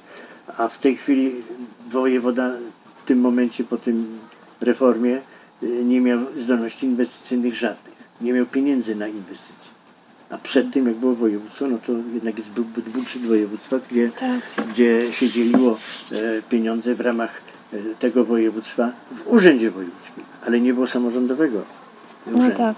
A 0.58 0.68
w 0.68 0.78
tej 0.78 0.98
chwili 0.98 1.32
wojewoda 1.90 2.52
w 2.96 3.04
tym 3.04 3.20
momencie 3.20 3.64
po 3.64 3.78
tym 3.78 4.20
reformie 4.62 5.22
e, 5.64 5.66
nie 5.66 6.02
miał 6.02 6.20
zdolności 6.38 6.86
inwestycyjnych 6.86 7.56
żadnych. 7.56 7.94
Nie 8.22 8.34
miał 8.34 8.46
pieniędzy 8.46 8.96
na 8.96 9.08
inwestycje. 9.08 9.72
A 10.30 10.38
przed 10.38 10.72
tym, 10.74 10.88
jak 10.88 10.96
było 10.96 11.16
województwo, 11.16 11.68
no 11.68 11.78
to 11.86 11.94
jednak 12.14 12.38
jest 12.38 12.50
bu- 12.52 12.64
bu- 12.64 12.82
budżet 12.92 13.22
województwa, 13.22 13.80
gdzie, 13.92 14.12
Tak. 14.12 14.42
gdzie 14.70 15.14
się 15.14 15.30
dzieliło 15.30 15.78
e, 16.12 16.42
pieniądze 16.50 16.96
w 16.96 17.00
ramach 17.02 17.42
tego 18.00 18.26
województwa 18.26 18.92
w 19.12 19.28
urzędzie 19.34 19.72
wojewódzkim, 19.72 20.24
ale 20.48 20.60
nie 20.60 20.74
było 20.74 20.88
samorządowego 20.88 21.62
No 22.28 22.38
urzędu. 22.38 22.58
tak. 22.58 22.76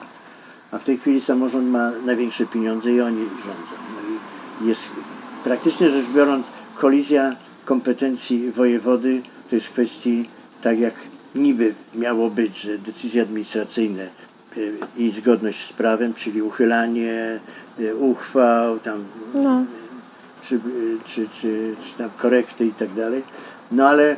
A 0.72 0.78
w 0.78 0.84
tej 0.84 0.98
chwili 0.98 1.22
samorząd 1.22 1.70
ma 1.70 1.92
największe 2.06 2.46
pieniądze 2.46 2.92
i 2.92 3.02
oni 3.02 3.26
rządzą. 3.30 3.76
No 3.96 4.66
i 4.66 4.68
jest 4.70 4.82
praktycznie 5.44 5.90
rzecz 5.90 6.06
biorąc 6.16 6.48
kolizja 6.76 7.36
kompetencji 7.66 8.52
wojewody 8.52 9.22
to 9.50 9.56
jest 9.56 9.70
kwestii 9.70 10.30
tak 10.62 10.80
jak 10.80 10.94
niby 11.36 11.74
miało 11.96 12.30
być, 12.30 12.62
że 12.62 12.78
decyzje 12.78 13.22
administracyjne 13.22 14.08
y, 14.58 14.78
i 14.98 15.12
zgodność 15.12 15.68
z 15.70 15.74
prawem, 15.74 16.14
czyli 16.14 16.42
uchylanie 16.42 17.40
y, 17.80 17.96
uchwał, 17.96 18.80
tam 18.80 19.04
No. 19.44 19.66
czy, 20.42 20.60
czy, 21.06 21.28
czy, 21.42 21.76
czy 21.82 21.98
tam 21.98 22.10
korekty 22.18 22.66
i 22.66 22.72
tak 22.74 22.94
dalej. 22.94 23.24
No 23.72 23.88
ale 23.88 24.16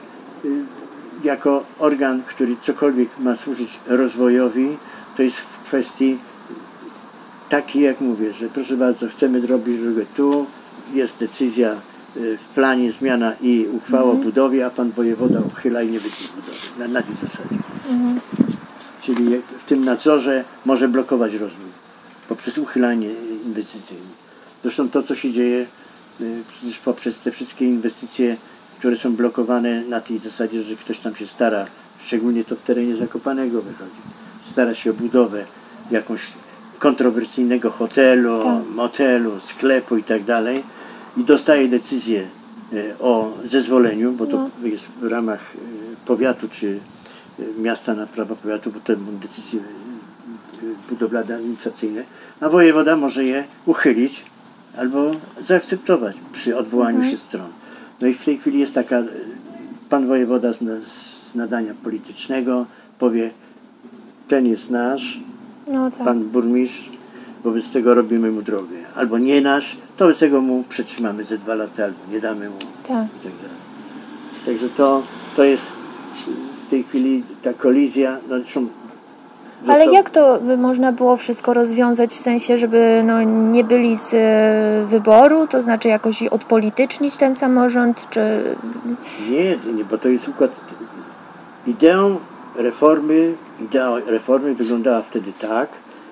jako 1.23 1.63
organ, 1.79 2.23
który 2.23 2.55
cokolwiek 2.61 3.19
ma 3.19 3.35
służyć 3.35 3.79
rozwojowi, 3.87 4.77
to 5.17 5.23
jest 5.23 5.37
w 5.37 5.59
kwestii 5.63 6.17
takiej, 7.49 7.81
jak 7.81 8.01
mówię, 8.01 8.33
że 8.33 8.49
proszę 8.49 8.77
bardzo, 8.77 9.07
chcemy 9.07 9.47
robić 9.47 9.79
drogę 9.79 10.05
tu, 10.15 10.45
jest 10.93 11.19
decyzja 11.19 11.75
y, 12.17 12.37
w 12.37 12.45
planie, 12.55 12.91
zmiana 12.91 13.33
i 13.41 13.67
uchwała 13.71 14.11
o 14.11 14.15
budowie, 14.15 14.65
a 14.65 14.69
pan 14.69 14.91
wojewoda 14.91 15.39
uchyla 15.39 15.81
i 15.81 15.91
nie 15.91 15.99
będzie 15.99 16.23
budowy. 16.35 16.79
Na, 16.79 16.87
na 16.87 17.01
tej 17.01 17.15
zasadzie. 17.15 17.57
Czyli 19.01 19.41
w 19.59 19.63
tym 19.65 19.85
nadzorze 19.85 20.43
może 20.65 20.87
blokować 20.87 21.33
rozwój 21.33 21.69
poprzez 22.29 22.57
uchylanie 22.57 23.09
inwestycyjne. 23.45 24.05
Zresztą 24.63 24.89
to, 24.89 25.03
co 25.03 25.15
się 25.15 25.31
dzieje 25.31 25.65
y, 26.21 26.43
przecież 26.49 26.79
poprzez 26.79 27.21
te 27.21 27.31
wszystkie 27.31 27.65
inwestycje, 27.65 28.37
które 28.79 28.97
są 28.97 29.15
blokowane 29.15 29.81
na 29.81 30.01
tej 30.01 30.17
zasadzie, 30.17 30.61
że 30.61 30.75
ktoś 30.75 30.99
tam 30.99 31.15
się 31.15 31.27
stara, 31.27 31.65
szczególnie 31.99 32.43
to 32.43 32.55
w 32.55 32.61
terenie 32.61 32.95
Zakopanego 32.95 33.61
wychodzi, 33.61 34.01
stara 34.51 34.75
się 34.75 34.91
o 34.91 34.93
budowę 34.93 35.45
jakąś 35.91 36.21
kontrowersyjnego 36.79 37.71
hotelu, 37.71 38.39
Tak. 38.43 38.75
motelu, 38.75 39.39
sklepu 39.39 39.97
i 39.97 40.03
tak 40.03 40.23
dalej 40.23 40.63
i 41.17 41.23
dostaje 41.23 41.67
decyzję 41.67 42.27
y, 42.73 42.93
o 42.99 43.33
zezwoleniu, 43.45 44.11
bo 44.11 44.25
to 44.25 44.49
jest 44.63 44.85
w 45.01 45.03
ramach 45.03 45.55
y, 45.55 45.57
powiatu 46.05 46.49
czy 46.49 46.67
y, 46.67 46.79
miasta 47.57 47.93
na 47.93 48.07
prawo 48.07 48.35
powiatu, 48.35 48.71
bo 48.71 48.79
to 48.79 48.93
będą 48.95 49.17
decyzje 49.17 49.59
budowlane 50.89 51.35
administracyjne, 51.35 52.03
a 52.41 52.49
wojewoda 52.49 52.95
może 52.95 53.23
je 53.23 53.43
uchylić 53.65 54.25
albo 54.77 55.11
zaakceptować 55.41 56.17
przy 56.33 56.57
odwołaniu 56.57 57.03
się 57.11 57.17
stron. 57.17 57.49
No 58.01 58.07
i 58.07 58.13
w 58.13 58.25
tej 58.25 58.37
chwili 58.37 58.59
jest 58.59 58.73
taka, 58.73 59.03
pan 59.89 60.07
wojewoda 60.07 60.53
z, 60.53 60.57
z 60.87 61.35
nadania 61.35 61.73
politycznego 61.83 62.65
powie, 62.99 63.31
ten 64.27 64.45
jest 64.47 64.69
nasz, 64.71 65.19
No 65.73 65.91
tak. 65.91 66.03
pan 66.03 66.23
burmistrz, 66.23 66.89
wobec 67.43 67.71
tego 67.71 67.93
robimy 67.93 68.31
mu 68.31 68.41
drogę. 68.41 68.75
Albo 68.95 69.17
nie 69.17 69.41
nasz, 69.41 69.77
to 69.97 70.05
wobec 70.05 70.19
tego 70.19 70.41
mu 70.41 70.63
przetrzymamy 70.69 71.23
ze 71.23 71.37
dwa 71.37 71.55
lata, 71.55 71.83
albo 71.83 71.97
nie 72.11 72.19
damy 72.19 72.49
mu 72.49 72.57
Tak. 72.83 73.07
i 73.07 73.23
tak 73.23 73.33
dalej. 73.35 73.57
Także 74.45 74.69
to, 74.69 75.03
to 75.35 75.43
jest 75.43 75.71
w 76.67 76.69
tej 76.69 76.83
chwili 76.83 77.23
ta 77.41 77.53
kolizja, 77.53 78.17
no 78.29 78.35
zresztą 78.39 78.67
Ale 79.67 79.85
jak 79.85 80.09
to 80.09 80.39
by 80.39 80.57
można 80.57 80.91
było 80.91 81.17
wszystko 81.17 81.53
rozwiązać 81.53 82.13
w 82.13 82.19
sensie, 82.19 82.57
żeby 82.57 83.03
no, 83.05 83.23
nie 83.23 83.63
byli 83.63 83.95
z 83.95 84.13
e, 84.13 84.87
wyboru, 84.87 85.47
to 85.47 85.61
znaczy 85.61 85.87
jakoś 85.87 86.23
odpolitycznić 86.23 87.17
ten 87.17 87.35
samorząd, 87.35 88.09
czy 88.09 88.55
Nie, 89.29 89.73
nie, 89.73 89.85
bo 89.85 89.97
to 89.97 90.09
jest 90.09 90.27
układ. 90.27 90.61
Ideą 91.67 92.19
reformy, 92.55 93.33
idea 93.59 93.95
reformy 94.07 94.55
wyglądała 94.55 95.01
wtedy 95.01 95.33
tak, 95.33 95.69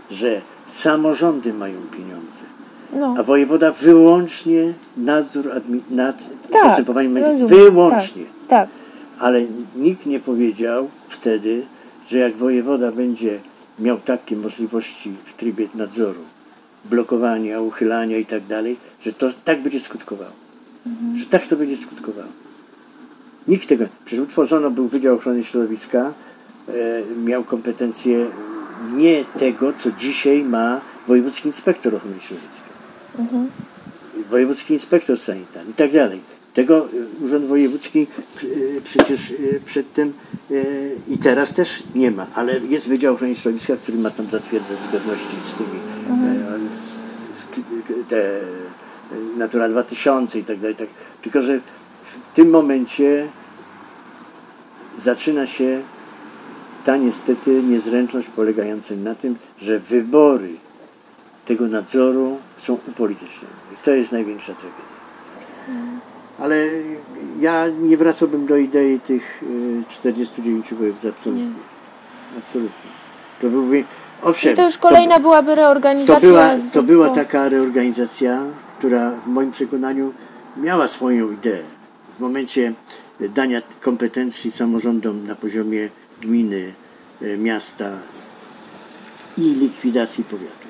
że 0.09 0.41
samorządy 0.65 1.53
mają 1.53 1.75
pieniądze, 1.91 2.43
no, 2.93 3.15
a 3.17 3.23
wojewoda 3.23 3.71
wyłącznie 3.71 4.73
nadzór 4.97 5.51
nad 5.89 6.29
tak, 6.51 6.63
postępowaniem 6.63 7.17
rozumiem, 7.17 7.47
wyłącznie. 7.47 8.23
Tak, 8.23 8.47
tak. 8.47 8.69
Ale 9.19 9.41
nikt 9.75 10.05
nie 10.05 10.19
powiedział 10.19 10.89
wtedy, 11.07 11.65
że 12.05 12.17
jak 12.17 12.33
wojewoda 12.33 12.91
będzie 12.91 13.39
miał 13.79 13.99
takie 13.99 14.35
możliwości 14.35 15.13
w 15.25 15.33
trybie 15.33 15.67
nadzoru, 15.75 16.21
blokowania, 16.85 17.61
uchylania 17.61 18.17
i 18.17 18.25
tak 18.25 18.45
dalej, 18.45 18.77
że 18.99 19.13
to 19.13 19.29
tak 19.43 19.61
będzie 19.61 19.79
skutkowało. 19.79 20.31
Że 21.15 21.25
tak 21.25 21.47
to 21.47 21.55
będzie 21.55 21.77
skutkowało. 21.77 22.29
Nikt 23.47 23.69
tego. 23.69 23.85
Przecież 24.05 24.23
utworzono 24.23 24.71
był 24.71 24.87
Wydział 24.87 25.15
Ochrony 25.15 25.43
Środowiska, 25.43 26.13
e, 26.67 26.73
miał 27.15 27.43
kompetencje 27.43 28.25
nie 28.93 29.25
tego, 29.25 29.73
co 29.73 29.91
dzisiaj 29.91 30.43
ma 30.43 30.81
Wojewódzki 31.07 31.47
Inspektor 31.47 31.95
Ochrony 31.95 32.19
Środowiska 32.19 32.75
wojewódzki 34.29 34.73
inspektor 34.73 35.17
sanitarny 35.17 35.71
i 35.71 35.73
tak 35.73 35.91
dalej. 35.91 36.21
Tego 36.55 36.87
y, 36.93 37.23
Urząd 37.25 37.45
Wojewódzki 37.45 38.07
y, 38.43 38.81
przecież 38.83 39.31
y, 39.31 39.61
przedtem 39.65 40.13
i 41.09 41.17
teraz 41.17 41.53
też 41.53 41.83
nie 41.95 42.11
ma, 42.11 42.27
ale 42.35 42.59
jest 42.59 42.87
Wydział 42.87 43.13
Ochrony 43.13 43.35
Środowiska, 43.35 43.77
który 43.77 43.97
ma 43.97 44.09
tam 44.09 44.29
zatwierdzać 44.29 44.77
zgodności 44.89 45.37
z 45.43 45.53
tymi 45.53 45.79
e, 46.25 46.59
z- 47.39 48.07
te 48.09 48.39
Natura 49.37 49.69
2000 49.69 50.39
i 50.39 50.43
tak 50.43 50.59
dalej. 50.59 50.75
Tak. 50.75 50.87
Tylko, 51.21 51.41
że 51.41 51.59
w 52.03 52.35
tym 52.35 52.49
momencie 52.49 53.27
zaczyna 54.97 55.47
się 55.47 55.81
ta 56.83 56.97
niestety 56.97 57.63
niezręczność 57.63 58.29
polegająca 58.29 58.95
na 58.95 59.15
tym, 59.15 59.35
że 59.57 59.79
wybory 59.79 60.49
tego 61.45 61.67
nadzoru 61.67 62.37
są 62.57 62.73
upolitycznione. 62.87 63.53
I 63.73 63.85
to 63.85 63.91
jest 63.91 64.11
największa 64.11 64.53
tragedia. 64.53 64.85
Ale 66.39 66.67
ja 67.39 67.67
nie 67.67 67.97
wracałbym 67.97 68.45
do 68.45 68.57
idei 68.57 68.99
tych 68.99 69.43
y, 69.43 69.83
49 69.89 70.73
województw 70.73 71.05
absolutnie. 71.05 71.45
Absolutnie. 72.37 72.89
To 73.41 73.49
byłby, 73.49 73.83
owszem, 74.21 74.53
I 74.53 74.55
to 74.55 74.63
już 74.63 74.77
kolejna 74.77 75.19
byłaby 75.19 75.47
to, 75.47 75.55
reorganizacja. 75.55 76.15
to 76.19 76.27
była, 76.27 76.49
to 76.73 76.83
była 76.83 77.09
taka 77.09 77.49
reorganizacja, 77.49 78.43
która 78.79 79.11
w 79.11 79.27
moim 79.27 79.51
przekonaniu 79.51 80.13
miała 80.57 80.87
swoją 80.87 81.31
ideę. 81.31 81.63
W 82.17 82.19
momencie 82.19 82.73
dania 83.19 83.61
kompetencji 83.81 84.51
samorządom 84.51 85.27
na 85.27 85.35
poziomie 85.35 85.89
gminy, 86.21 86.73
e, 87.21 87.37
miasta 87.37 87.89
i 89.37 89.41
likwidacji 89.41 90.23
powiatu. 90.23 90.67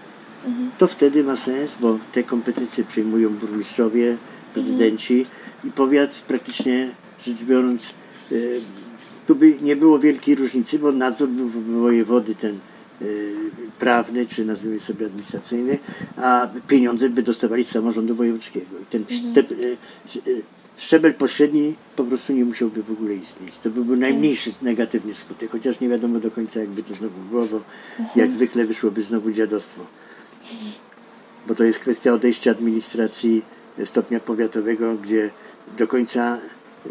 to 0.78 0.88
wtedy 0.88 1.24
ma 1.24 1.36
sens, 1.36 1.78
bo 1.80 2.00
te 2.12 2.24
kompetencje 2.24 2.84
przejmują 2.84 3.30
burmistrzowie, 3.30 4.18
prezydenci 4.54 5.26
i 5.66 5.72
powiat 5.72 6.16
praktycznie 6.28 6.90
rzecz 7.26 7.44
biorąc 7.44 7.94
y, 8.32 8.60
tu 9.28 9.36
by 9.36 9.58
nie 9.62 9.76
było 9.76 10.00
wielkiej 10.00 10.36
różnicy, 10.36 10.80
bo 10.80 10.92
nadzór 10.92 11.30
był 11.30 11.50
wojewody 11.82 12.36
ten 12.36 12.60
y, 13.02 13.34
prawny, 13.80 14.26
czy 14.26 14.46
nazwijmy 14.46 14.80
sobie 14.80 15.06
administracyjny, 15.06 15.78
a 16.18 16.50
pieniądze 16.68 17.10
by 17.10 17.24
dostawali 17.24 17.64
z 17.64 17.72
samorządu 17.72 18.16
wojewódzkiego. 18.16 18.80
I 18.82 18.86
ten 18.86 19.06
szczep, 19.10 19.52
y, 19.52 19.78
szczebel 20.78 21.14
pośredni 21.14 21.76
po 21.96 22.04
prostu 22.04 22.34
nie 22.34 22.46
musiałby 22.46 22.84
w 22.84 22.92
ogóle 22.92 23.16
istnieć. 23.16 23.58
To 23.58 23.70
byłby 23.70 23.98
najmniejszy 23.98 24.52
negatywny 24.62 25.14
skutek, 25.14 25.50
chociaż 25.50 25.80
nie 25.80 25.90
wiadomo 25.90 26.20
do 26.20 26.32
końca, 26.32 26.60
jakby 26.60 26.84
to 26.84 26.94
znowu 26.94 27.22
było, 27.30 27.46
bo 27.46 27.62
jak 28.16 28.32
zwykle 28.32 28.66
wyszłoby 28.66 29.04
znowu 29.04 29.32
dziadostwo. 29.32 29.82
Bo 31.48 31.56
to 31.56 31.64
jest 31.64 31.80
kwestia 31.80 32.14
odejścia 32.14 32.52
administracji 32.52 33.42
stopnia 33.86 34.20
powiatowego, 34.20 34.96
gdzie 34.96 35.30
do 35.78 35.88
końca 35.88 36.38
y, 36.86 36.90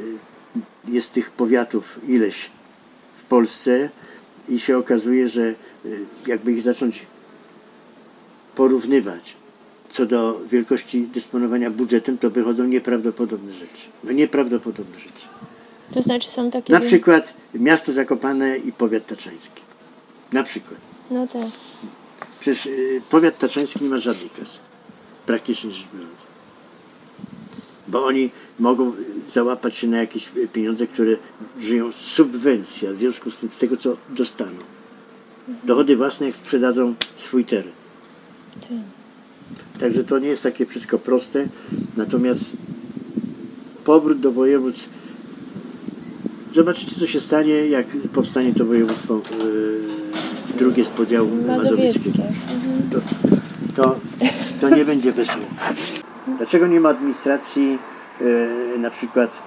jest 0.88 1.12
tych 1.12 1.30
powiatów 1.30 1.98
ileś 2.08 2.50
w 3.16 3.22
Polsce 3.22 3.90
i 4.48 4.60
się 4.60 4.78
okazuje, 4.78 5.28
że 5.28 5.42
y, 5.42 5.54
jakby 6.26 6.52
ich 6.52 6.62
zacząć 6.62 7.06
porównywać 8.54 9.36
co 9.94 10.06
do 10.06 10.40
wielkości 10.50 11.06
dysponowania 11.06 11.70
budżetem, 11.70 12.18
to 12.18 12.30
wychodzą 12.30 12.64
nieprawdopodobne 12.64 13.54
rzeczy. 13.54 13.86
No 14.04 14.12
nieprawdopodobne 14.12 14.98
rzeczy. 14.98 15.26
To 15.94 16.02
znaczy 16.02 16.30
są 16.30 16.50
takie... 16.50 16.72
Na 16.72 16.80
przykład 16.80 17.34
miasto 17.54 17.92
Zakopane 17.92 18.58
i 18.58 18.72
powiat 18.72 19.06
taczański. 19.06 19.62
Na 20.32 20.42
przykład. 20.42 20.80
No 21.10 21.26
tak. 21.26 21.46
Przecież 22.40 22.66
y, 22.66 23.02
powiat 23.10 23.38
taczański 23.38 23.84
nie 23.84 23.90
ma 23.90 23.98
żadnej 23.98 24.30
kasy. 24.30 24.58
Praktycznie 25.26 25.70
rzecz 25.70 25.88
biorąc. 25.94 26.33
Bo 27.94 28.04
oni 28.06 28.30
mogą 28.58 28.92
załapać 29.32 29.76
się 29.76 29.86
na 29.86 29.98
jakieś 29.98 30.28
pieniądze, 30.52 30.86
które 30.86 31.16
żyją 31.60 31.92
z 31.92 31.96
subwencji, 31.96 32.88
w 32.88 33.00
związku 33.00 33.30
z 33.30 33.36
tym 33.36 33.48
z 33.50 33.58
tego, 33.58 33.76
co 33.76 33.96
dostaną. 34.10 34.56
Dochody 35.64 35.96
własne, 35.96 36.26
jak 36.26 36.36
sprzedadzą 36.36 36.94
swój 37.16 37.44
teren. 37.44 37.72
tak. 38.60 38.70
Także 39.80 40.04
to 40.04 40.18
nie 40.18 40.28
jest 40.28 40.42
takie 40.42 40.66
wszystko 40.66 40.98
proste. 40.98 41.48
Natomiast 41.96 42.56
powrót 43.84 44.20
do 44.20 44.32
województw. 44.32 44.88
Zobaczycie, 46.54 46.96
co 47.00 47.06
się 47.06 47.20
stanie, 47.20 47.66
jak 47.66 47.86
powstanie 48.12 48.54
to 48.54 48.64
województwo 48.64 49.14
yy, 49.14 50.58
drugie 50.58 50.84
z 50.84 50.88
podziału 50.88 51.30
mazowieckiego. 51.46 52.18
Mazowieckie. 52.18 52.22
To, 52.92 53.00
to, 53.82 54.00
to 54.60 54.76
nie 54.76 54.84
będzie 54.84 55.12
wesoło. 55.12 55.46
Dlaczego 56.36 56.66
nie 56.66 56.80
ma 56.80 56.88
administracji? 56.88 57.78
Yy, 58.20 58.78
na 58.78 58.90
przykład 58.90 59.42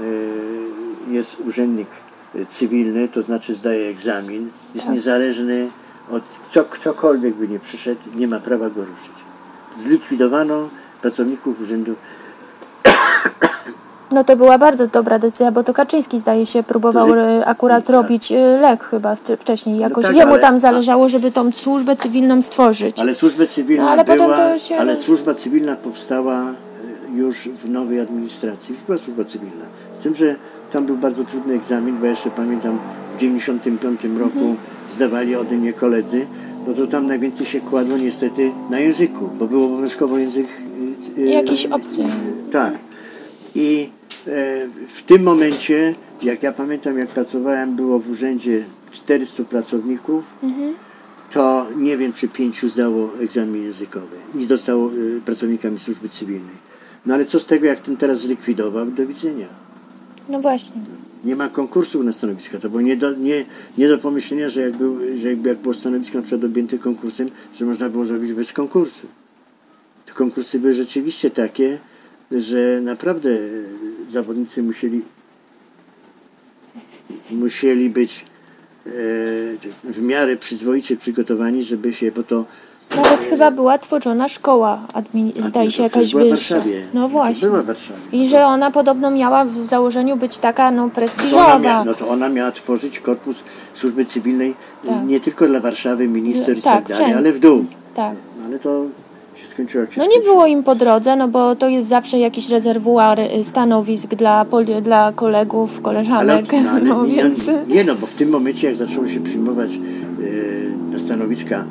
yy, 0.00 1.14
jest 1.14 1.40
urzędnik 1.46 1.88
yy, 2.34 2.46
cywilny, 2.46 3.08
to 3.08 3.22
znaczy 3.22 3.54
zdaje 3.54 3.88
egzamin, 3.88 4.50
jest 4.74 4.88
niezależny 4.88 5.68
od 6.10 6.40
kto, 6.50 6.64
ktokolwiek 6.64 7.34
by 7.34 7.48
nie 7.48 7.58
przyszedł, 7.58 8.00
nie 8.14 8.28
ma 8.28 8.40
prawa 8.40 8.70
go 8.70 8.84
ruszyć. 8.84 9.24
Zlikwidowano 9.76 10.68
pracowników 11.02 11.60
urzędu 11.60 11.94
No 14.12 14.24
to 14.24 14.36
była 14.36 14.58
bardzo 14.58 14.86
dobra 14.86 15.18
decyzja, 15.18 15.52
bo 15.52 15.62
to 15.62 15.72
Kaczyński 15.72 16.20
zdaje 16.20 16.46
się 16.46 16.62
próbował 16.62 17.14
e, 17.14 17.46
akurat 17.46 17.84
tak. 17.86 17.94
robić 17.94 18.32
e, 18.32 18.36
lek 18.60 18.84
chyba 18.84 19.16
wcześniej 19.38 19.78
jakoś. 19.78 20.06
tak, 20.06 20.16
Jemu 20.16 20.32
ale- 20.32 20.40
tam 20.40 20.58
zależało, 20.58 21.08
żeby 21.08 21.32
tą 21.32 21.52
służbę 21.52 21.96
cywilną 21.96 22.42
stworzyć. 22.42 23.00
Ale 23.00 23.14
służba 23.14 23.46
cywilna 23.46 23.84
No, 23.84 23.90
ale 23.90 24.04
potem 24.04 24.18
była, 24.18 24.36
to 24.36 24.58
się 24.58 24.76
ale 24.76 24.96
służba 24.96 25.34
cywilna 25.34 25.76
powstała 25.76 26.40
e, 26.40 27.16
już 27.16 27.48
w 27.48 27.70
nowej 27.70 28.00
administracji. 28.00 28.74
Już 28.74 28.84
była 28.84 28.98
służba 28.98 29.24
cywilna. 29.24 29.64
Z 29.94 30.02
tym, 30.02 30.14
że 30.14 30.34
tam 30.72 30.86
był 30.86 30.96
bardzo 30.96 31.24
trudny 31.24 31.54
egzamin, 31.54 31.98
bo 32.00 32.06
jeszcze 32.06 32.30
pamiętam 32.30 32.78
w 33.16 33.20
95 33.20 34.00
roku 34.18 34.38
Mhm. 34.38 34.56
zdawali 34.94 35.36
ode 35.36 35.56
mnie 35.56 35.72
koledzy, 35.72 36.26
no 36.66 36.72
to 36.74 36.86
tam 36.86 37.06
najwięcej 37.06 37.46
się 37.46 37.60
kładło 37.60 37.96
niestety 37.98 38.50
na 38.70 38.78
języku, 38.78 39.28
bo 39.38 39.46
był 39.46 39.64
obowiązkowo 39.64 40.18
język... 40.18 40.46
Jakiś 41.16 41.66
obcy. 41.66 42.00
Tak. 42.52 42.72
I 43.54 43.90
w 44.88 45.02
tym 45.06 45.22
momencie, 45.22 45.94
jak 46.22 46.42
ja 46.42 46.52
pamiętam, 46.52 46.98
jak 46.98 47.08
pracowałem, 47.08 47.76
było 47.76 47.98
w 47.98 48.10
urzędzie 48.10 48.64
400 48.92 49.44
pracowników, 49.44 50.24
to 51.30 51.66
nie 51.76 51.96
wiem, 51.98 52.12
czy 52.12 52.28
pięciu 52.28 52.68
zdało 52.68 53.10
egzamin 53.20 53.62
językowy 53.62 54.16
i 54.38 54.44
zostało 54.44 54.90
e, 54.90 55.20
pracownikami 55.20 55.78
służby 55.78 56.08
cywilnej. 56.08 56.56
No 57.06 57.14
ale 57.14 57.24
co 57.24 57.40
z 57.40 57.46
tego, 57.46 57.66
jak 57.66 57.78
ten 57.78 57.96
teraz 57.96 58.20
zlikwidował? 58.20 58.86
Do 58.86 59.06
widzenia. 59.06 59.46
No 60.28 60.40
właśnie. 60.40 60.80
Nie 61.24 61.36
ma 61.36 61.48
konkursu 61.48 62.02
na 62.02 62.12
stanowiska. 62.12 62.58
To 62.58 62.70
było 62.70 62.80
nie 62.80 62.96
do, 62.96 63.14
nie, 63.14 63.44
nie 63.78 63.88
do 63.88 63.98
pomyślenia, 63.98 64.48
że 64.48 64.60
jak, 64.60 64.76
był, 64.76 64.98
że 65.16 65.28
jakby 65.28 65.48
jak 65.48 65.58
było 65.58 65.74
stanowisko 65.74 66.18
na 66.18 66.22
przykład 66.22 66.44
objęte 66.44 66.78
konkursem, 66.78 67.30
że 67.54 67.64
można 67.64 67.88
było 67.88 68.06
zrobić 68.06 68.32
bez 68.32 68.52
konkursu. 68.52 69.06
Te 70.06 70.12
konkursy 70.12 70.58
były 70.58 70.72
rzeczywiście 70.72 71.30
takie, 71.30 71.78
że 72.32 72.80
naprawdę 72.82 73.30
e, 73.30 73.38
zawodnicy 74.10 74.62
musieli 74.62 75.02
musieli 77.30 77.90
być 77.90 78.24
e, 78.86 78.90
w 79.84 80.02
miarę 80.02 80.36
przyzwoicie 80.36 80.96
przygotowani, 80.96 81.62
żeby 81.62 81.92
się, 81.94 82.12
bo 82.12 82.22
to 82.22 82.44
Nawet 82.96 83.24
chyba 83.24 83.50
była 83.50 83.78
tworzona 83.78 84.28
szkoła, 84.28 84.80
admini- 84.92 85.48
zdaje 85.48 85.70
się 85.70 85.76
to 85.76 85.82
jakaś 85.82 86.10
była 86.12 86.24
w 86.24 86.28
wyższa. 86.30 86.54
Warszawie. 86.54 86.84
No 86.94 87.02
To 87.02 87.08
właśnie. 87.08 87.48
Była 87.48 87.62
w 87.62 87.66
Warszawie. 87.66 88.00
I 88.12 88.28
że 88.28 88.44
ona 88.44 88.70
podobno 88.70 89.10
miała 89.10 89.44
w 89.44 89.66
założeniu 89.66 90.16
być 90.16 90.38
taka 90.38 90.70
no 90.70 90.76
To 90.76 90.82
ona, 90.84 90.94
prestiżowa. 90.94 91.58
mia, 91.58 91.84
no 91.84 91.94
to 91.94 92.08
ona 92.08 92.28
miała 92.28 92.52
tworzyć 92.52 93.00
korpus 93.00 93.44
służby 93.74 94.04
cywilnej 94.04 94.54
Tak. 94.86 95.04
nie 95.06 95.20
tylko 95.20 95.46
dla 95.46 95.60
Warszawy, 95.60 96.08
minister 96.08 96.58
i 96.58 96.62
Tak, 96.62 96.74
tak 96.74 96.84
dalej, 96.88 96.96
wszędzie. 97.04 97.16
ale 97.16 97.32
w 97.32 97.38
dół. 97.38 97.64
Tak. 97.94 98.16
No, 98.38 98.44
ale 98.46 98.58
to 98.58 98.84
No 99.96 100.06
nie 100.06 100.20
było 100.24 100.46
im 100.46 100.62
po 100.62 100.74
drodze, 100.74 101.16
no 101.16 101.28
bo 101.28 101.56
to 101.56 101.68
jest 101.68 101.88
zawsze 101.88 102.18
jakiś 102.18 102.48
rezerwuar 102.50 103.20
y, 103.20 103.44
stanowisk 103.44 104.14
dla, 104.14 104.44
poli- 104.44 104.82
dla 104.82 105.12
kolegów, 105.12 105.70
Ale, 105.74 105.82
koleżanek, 105.82 106.46
no, 106.64 106.70
ale 106.70 106.84
no 106.84 107.06
nie, 107.06 107.14
więc... 107.14 107.50
nie 107.68 107.84
no, 107.84 107.94
bo 107.94 108.06
w 108.06 108.14
tym 108.14 108.28
momencie 108.30 108.66
jak 108.66 108.76
zaczęło 108.76 109.06
się 109.06 109.20
przyjmować 109.20 109.70
e, 109.74 109.78
na 110.92 110.98
stanowiska 110.98 111.64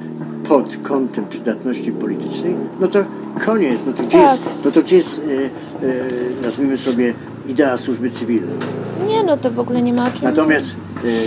pod 0.47 0.77
kątem 0.83 1.25
przydatności 1.29 1.91
politycznej, 1.91 2.55
no 2.79 2.87
to 2.87 2.99
koniec, 3.45 3.79
no 3.87 3.93
to 3.93 4.03
gdzie 4.03 4.17
Tak. 4.17 4.31
jest, 4.31 4.41
no 4.65 4.71
to 4.71 4.81
gdzie 4.81 4.95
jest 4.95 5.21
e, 5.81 6.43
nazwijmy 6.43 6.77
sobie 6.77 7.13
idea 7.49 7.77
służby 7.77 8.09
cywilnej. 8.09 8.55
Nie, 9.07 9.23
no 9.23 9.37
to 9.37 9.51
w 9.51 9.59
ogóle 9.59 9.81
nie 9.81 9.93
ma 9.93 10.03
o 10.03 10.11
czym... 10.11 10.23
Natomiast 10.23 10.75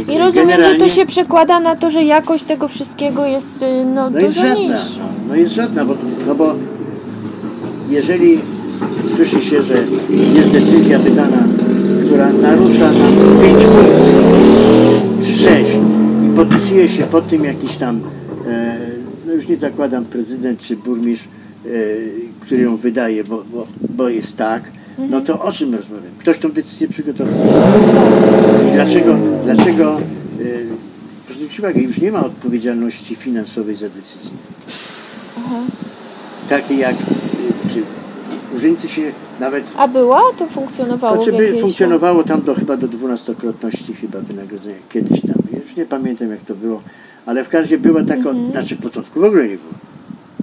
e, 0.09 0.15
I 0.15 0.19
rozumiem, 0.19 0.63
że 0.63 0.75
to 0.75 0.89
się 0.89 1.07
przekłada 1.07 1.61
na 1.61 1.77
to, 1.77 1.91
że 1.91 2.03
jakość 2.05 2.45
tego 2.45 2.69
wszystkiego 2.69 3.27
jest 3.27 3.63
y, 3.63 3.85
no, 3.85 4.11
No 4.11 4.21
jest 4.21 4.35
dużo 4.37 4.49
żadna, 4.49 4.63
niższa. 4.63 5.01
no, 5.01 5.09
no 5.29 5.35
jest 5.35 5.53
żadna, 5.55 5.85
bo, 5.85 5.95
no 6.27 6.35
bo 6.35 6.55
jeżeli 7.91 8.39
słyszy 9.17 9.41
się, 9.41 9.63
że 9.63 9.75
jest 10.35 10.51
decyzja 10.51 10.99
wydana, 10.99 11.43
która 12.07 12.33
narusza 12.33 12.79
tam 12.91 13.13
5 13.43 13.65
punktów 13.65 15.27
czy 15.27 15.33
6 15.33 15.71
i 16.27 16.37
podpisuje 16.37 16.89
się 16.89 17.03
pod 17.03 17.29
tym 17.29 17.45
jakiś 17.45 17.77
tam, 17.77 18.01
e, 18.49 18.79
no 19.27 19.33
już 19.33 19.49
nie 19.49 19.57
zakładam 19.57 20.05
prezydent 20.05 20.61
czy 20.61 20.77
burmistrz, 20.77 21.29
e, 21.67 21.69
który 22.41 22.63
ją 22.63 22.77
wydaje, 22.77 23.25
bo, 23.25 23.45
bo, 23.53 23.67
bo 23.97 24.09
jest 24.09 24.37
tak, 24.37 24.63
no 24.99 25.21
to 25.21 25.43
o 25.43 25.53
czym 25.53 25.75
rozmawiam? 25.75 26.13
Ktoś 26.19 26.39
tą 26.39 26.53
decyzję 26.53 26.89
przygotował. 26.89 27.35
I 28.69 28.73
dlaczego, 28.73 29.17
dlaczego 29.45 29.97
e, 29.97 30.01
proszę 31.25 31.39
zwrócić 31.39 31.59
uwagę, 31.59 31.81
już 31.81 32.01
nie 32.01 32.13
ma 32.13 32.25
odpowiedzialności 32.25 33.15
finansowej 33.17 33.77
za 33.77 33.89
decyzję. 33.89 34.31
Takie 36.49 36.75
jak, 36.75 36.95
y, 36.95 37.69
czy 37.75 37.83
urzędnicy 38.57 38.89
się 38.89 39.03
nawet, 39.41 39.65
A 39.77 39.89
była? 39.89 40.21
To 40.37 40.47
funkcjonowało 40.47 41.17
znaczy 41.23 41.33
by 41.33 41.61
funkcjonowało 41.61 42.23
tam 42.25 42.43
do 42.43 42.55
chyba 42.55 42.77
do 42.77 42.89
dwunastokrotności 42.89 43.95
chyba 43.95 44.21
wynagrodzenia, 44.21 44.77
kiedyś 44.89 45.21
tam, 45.21 45.37
ja 45.53 45.59
już 45.59 45.77
nie 45.77 45.87
pamiętam 45.87 46.31
jak 46.31 46.41
to 46.41 46.55
było, 46.55 46.83
ale 47.27 47.45
w 47.45 47.49
każdym 47.49 47.81
była 47.81 48.03
taka, 48.05 48.31
znaczy 48.53 48.77
w 48.77 48.83
początku 48.83 49.21
w 49.21 49.25
ogóle 49.25 49.43
nie 49.49 49.57
było, 49.57 49.71
Mhm. 49.71 49.88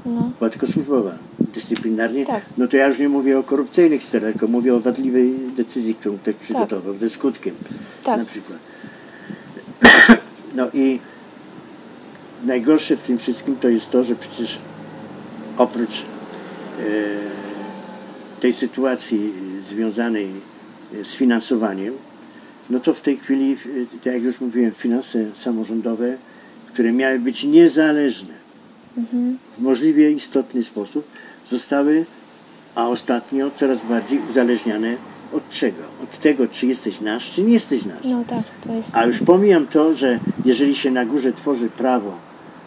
No. 0.05 0.31
była 0.39 0.49
tylko 0.49 0.67
służbowa, 0.67 1.11
dyscyplinarnie, 1.39 2.25
Tak. 2.25 2.45
no 2.57 2.67
to 2.67 2.77
ja 2.77 2.87
już 2.87 2.99
nie 2.99 3.09
mówię 3.09 3.39
o 3.39 3.43
korupcyjnych 3.43 4.03
sterach, 4.03 4.31
tylko 4.31 4.47
mówię 4.47 4.75
o 4.75 4.79
wadliwej 4.79 5.33
decyzji, 5.55 5.95
którą 5.95 6.17
ktoś 6.17 6.35
przygotował, 6.35 6.97
ze 6.97 7.09
skutkiem 7.09 7.55
Tak. 8.03 8.19
na 8.19 8.25
przykład. 8.25 8.59
No 10.55 10.67
i 10.73 10.99
najgorsze 12.45 12.97
w 12.97 13.01
tym 13.01 13.17
wszystkim 13.17 13.55
to 13.55 13.69
jest 13.69 13.89
to, 13.89 14.03
że 14.03 14.15
przecież 14.15 14.59
oprócz 15.57 16.01
e, 16.01 16.83
tej 18.39 18.53
sytuacji 18.53 19.33
związanej 19.69 20.27
z 21.03 21.15
finansowaniem, 21.15 21.93
no 22.69 22.79
to 22.79 22.93
w 22.93 23.01
tej 23.01 23.17
chwili, 23.17 23.53
e, 23.53 23.97
tak 24.03 24.13
jak 24.13 24.23
już 24.23 24.41
mówiłem, 24.41 24.71
finanse 24.71 25.25
samorządowe, 25.33 26.17
które 26.73 26.91
miały 26.91 27.19
być 27.19 27.43
niezależne, 27.43 28.44
w 29.57 29.61
możliwie 29.61 30.11
istotny 30.11 30.63
sposób 30.63 31.07
zostały, 31.49 32.05
a 32.75 32.87
ostatnio 32.87 33.51
coraz 33.51 33.83
bardziej 33.83 34.19
uzależniane 34.29 34.97
od 35.33 35.49
czego? 35.49 35.83
Od 36.03 36.17
tego, 36.17 36.47
czy 36.47 36.67
jesteś 36.67 37.01
nasz, 37.01 37.31
czy 37.31 37.43
nie 37.43 37.53
jesteś 37.53 37.85
nasz. 37.85 38.05
No 38.05 38.23
tak, 38.23 38.43
to 38.61 38.73
jest... 38.73 38.89
A 38.93 39.05
już 39.05 39.19
pomijam 39.19 39.67
to, 39.67 39.93
że 39.93 40.19
jeżeli 40.45 40.75
się 40.75 40.91
na 40.91 41.05
górze 41.05 41.33
tworzy 41.33 41.69
prawo 41.69 42.13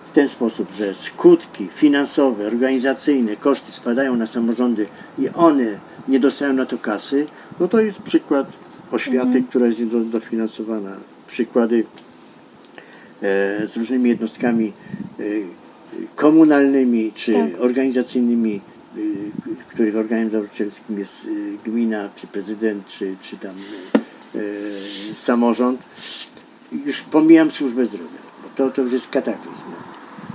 w 0.07 0.11
ten 0.11 0.29
sposób, 0.29 0.73
że 0.73 0.95
skutki 0.95 1.69
finansowe, 1.73 2.47
organizacyjne, 2.47 3.37
koszty 3.37 3.73
spadają 3.73 4.17
na 4.17 4.27
samorządy 4.27 4.87
i 5.19 5.29
one 5.29 5.79
nie 6.09 6.21
dostają 6.21 6.53
na 6.53 6.67
to 6.67 6.79
kasy, 6.79 7.27
no 7.61 7.69
to 7.69 7.81
jest 7.81 8.03
przykład 8.03 8.53
oświaty, 8.93 9.43
która 9.43 9.67
jest 9.67 9.81
niedofinansowana. 9.81 10.97
Przykłady 11.27 11.85
e, 13.23 13.69
z 13.69 13.77
różnymi 13.77 14.09
jednostkami 14.11 14.73
e, 15.21 15.23
komunalnymi 16.17 17.13
czy 17.15 17.33
Tak. 17.33 17.61
organizacyjnymi, 17.61 18.61
e, 18.97 19.01
których 19.69 19.97
organem 19.97 20.31
założycielskim 20.31 20.99
jest 20.99 21.27
e, 21.27 21.31
gmina, 21.71 22.09
czy 22.15 22.27
prezydent, 22.27 22.87
czy, 22.87 23.17
czy 23.21 23.37
tam 23.37 23.55
e, 24.35 24.39
samorząd. 25.17 25.87
Już 26.87 27.03
pomijam 27.03 27.51
służbę 27.51 27.87
zdrowia, 27.87 28.19
bo 28.43 28.49
to, 28.57 28.71
to 28.71 28.83
już 28.83 28.93
jest 28.93 29.09
kataklizm. 29.09 29.65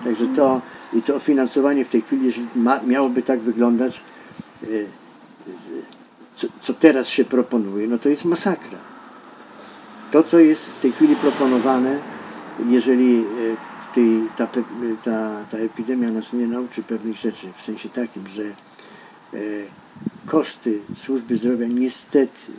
Także 0.04 0.28
to 0.36 0.62
i 0.94 1.02
to 1.02 1.20
finansowanie 1.20 1.86
w 1.86 1.90
tej 1.90 2.02
chwili, 2.02 2.26
jeżeli 2.26 2.48
ma, 2.56 2.80
miałoby 2.84 3.24
tak 3.24 3.40
wyglądać, 3.40 4.02
co, 6.36 6.48
co 6.62 6.74
teraz 6.74 7.08
się 7.08 7.26
proponuje, 7.26 7.88
no 7.88 7.98
to 7.98 8.10
jest 8.10 8.26
masakra. 8.26 8.78
To, 10.12 10.24
co 10.24 10.40
jest 10.40 10.70
w 10.70 10.80
tej 10.80 10.92
chwili 10.92 11.16
proponowane, 11.16 12.00
jeżeli 12.70 13.24
tej, 13.94 14.30
ta, 14.38 14.48
ta, 15.04 15.46
ta 15.52 15.58
epidemia 15.58 16.12
nas 16.12 16.34
nie 16.34 16.48
nauczy 16.48 16.84
pewnych 16.84 17.18
rzeczy, 17.18 17.48
w 17.58 17.62
sensie 17.62 17.90
takim, 17.90 18.28
że 18.28 18.44
e, 18.44 18.54
koszty 20.26 20.80
służby 20.96 21.38
zdrowia 21.38 21.68
niestety 21.68 22.52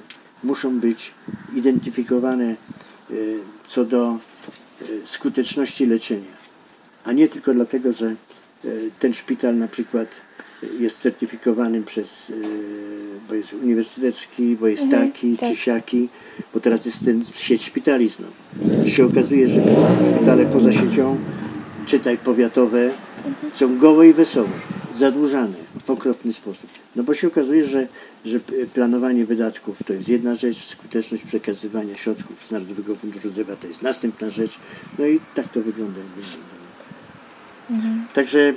muszą 0.45 0.81
być 0.81 1.15
identyfikowane 1.55 2.45
e, 2.45 3.15
co 3.67 3.85
do 3.85 4.11
e, 4.11 4.17
skuteczności 5.05 5.87
leczenia, 5.87 6.37
a 7.05 7.13
nie 7.13 7.29
tylko 7.29 7.55
dlatego, 7.55 7.93
że 7.93 8.07
e, 8.07 8.15
ten 8.99 9.15
szpital 9.15 9.57
na 9.57 9.69
przykład 9.69 10.21
jest 10.81 10.99
certyfikowany 10.99 11.83
przez, 11.83 12.31
e, 12.31 12.35
bo 13.29 13.35
jest 13.35 13.53
uniwersytecki, 13.53 14.57
bo 14.57 14.67
jest 14.67 14.91
taki 14.91 15.37
tak. 15.37 15.49
czy 15.49 15.57
siaki, 15.57 16.09
bo 16.55 16.61
teraz 16.61 16.87
jest 16.87 17.05
ten 17.05 17.25
sieć 17.35 17.63
szpitali 17.63 18.09
znowu. 18.09 18.33
I 18.87 18.91
się 18.91 19.07
okazuje, 19.07 19.49
że 19.49 19.63
szpitale 20.15 20.47
poza 20.47 20.73
siecią, 20.73 21.17
czytaj 21.87 22.19
powiatowe, 22.19 22.91
są 23.55 23.79
gołe 23.79 24.09
i 24.09 24.13
wesołe, 24.13 24.49
zadłużane 24.95 25.57
w 25.85 25.91
okropny 25.91 26.33
sposób. 26.33 26.71
No 26.97 27.03
bo 27.03 27.15
się 27.15 27.29
okazuje, 27.29 27.65
że, 27.65 27.89
że 28.25 28.41
planowanie 28.75 29.27
wydatków 29.27 29.79
to 29.87 29.93
jest 29.93 30.09
jedna 30.09 30.35
rzecz, 30.35 30.57
skuteczność 30.57 31.25
przekazywania 31.25 31.97
środków 31.97 32.47
z 32.47 32.51
Narodowego 32.51 32.95
Funduszu 32.95 33.29
Zdrowia 33.31 33.57
to 33.57 33.67
jest 33.67 33.83
następna 33.83 34.31
rzecz. 34.31 34.59
No 34.99 35.07
i 35.07 35.21
tak 35.35 35.49
to 35.49 35.61
wygląda. 35.61 36.01
jak 36.01 36.09
wygląda. 36.09 36.55
Także 38.15 38.39
y, 38.39 38.55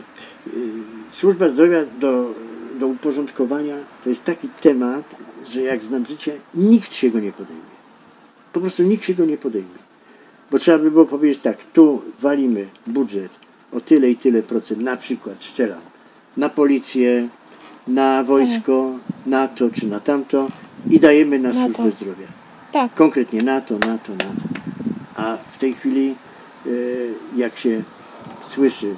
służba 1.09 1.49
zdrowia 1.49 1.79
do, 1.99 2.33
do 2.79 2.87
uporządkowania 2.87 3.75
to 4.03 4.09
jest 4.09 4.23
taki 4.23 4.49
temat, 4.61 5.15
że 5.47 5.61
jak 5.61 5.83
znam 5.83 6.05
życie, 6.05 6.37
nikt 6.55 6.93
się 6.93 7.09
go 7.09 7.19
nie 7.19 7.31
podejmie. 7.31 7.61
Po 8.53 8.59
prostu 8.59 8.83
nikt 8.83 9.03
się 9.05 9.13
go 9.13 9.25
nie 9.25 9.37
podejmie. 9.37 9.77
Bo 10.51 10.59
trzeba 10.59 10.79
by 10.79 10.91
było 10.91 11.05
powiedzieć 11.05 11.39
tak, 11.39 11.57
tu 11.73 12.01
walimy 12.19 12.67
budżet 12.87 13.39
o 13.71 13.79
tyle 13.81 14.09
i 14.09 14.15
tyle 14.15 14.43
procent, 14.43 14.81
na 14.81 14.97
przykład, 14.97 15.35
strzelam, 15.43 15.79
na 16.37 16.49
policję, 16.49 17.27
na 17.87 18.23
wojsko, 18.23 18.91
na 19.25 19.47
to 19.47 19.69
czy 19.69 19.87
na 19.87 19.99
tamto 19.99 20.47
i 20.89 20.99
dajemy 20.99 21.39
na 21.39 21.49
Na 21.49 21.55
służbę 21.55 21.83
to. 21.83 21.91
zdrowia. 21.91 22.27
Tak, 22.71 22.93
Konkretnie 22.93 23.41
na 23.41 23.61
to, 23.61 23.73
na 23.73 23.97
to, 23.97 24.11
na 24.11 24.17
to. 24.17 24.41
A 25.15 25.37
w 25.37 25.57
tej 25.57 25.73
chwili, 25.73 26.15
e, 26.65 26.69
jak 27.35 27.57
się 27.57 27.81
słyszy, 28.41 28.95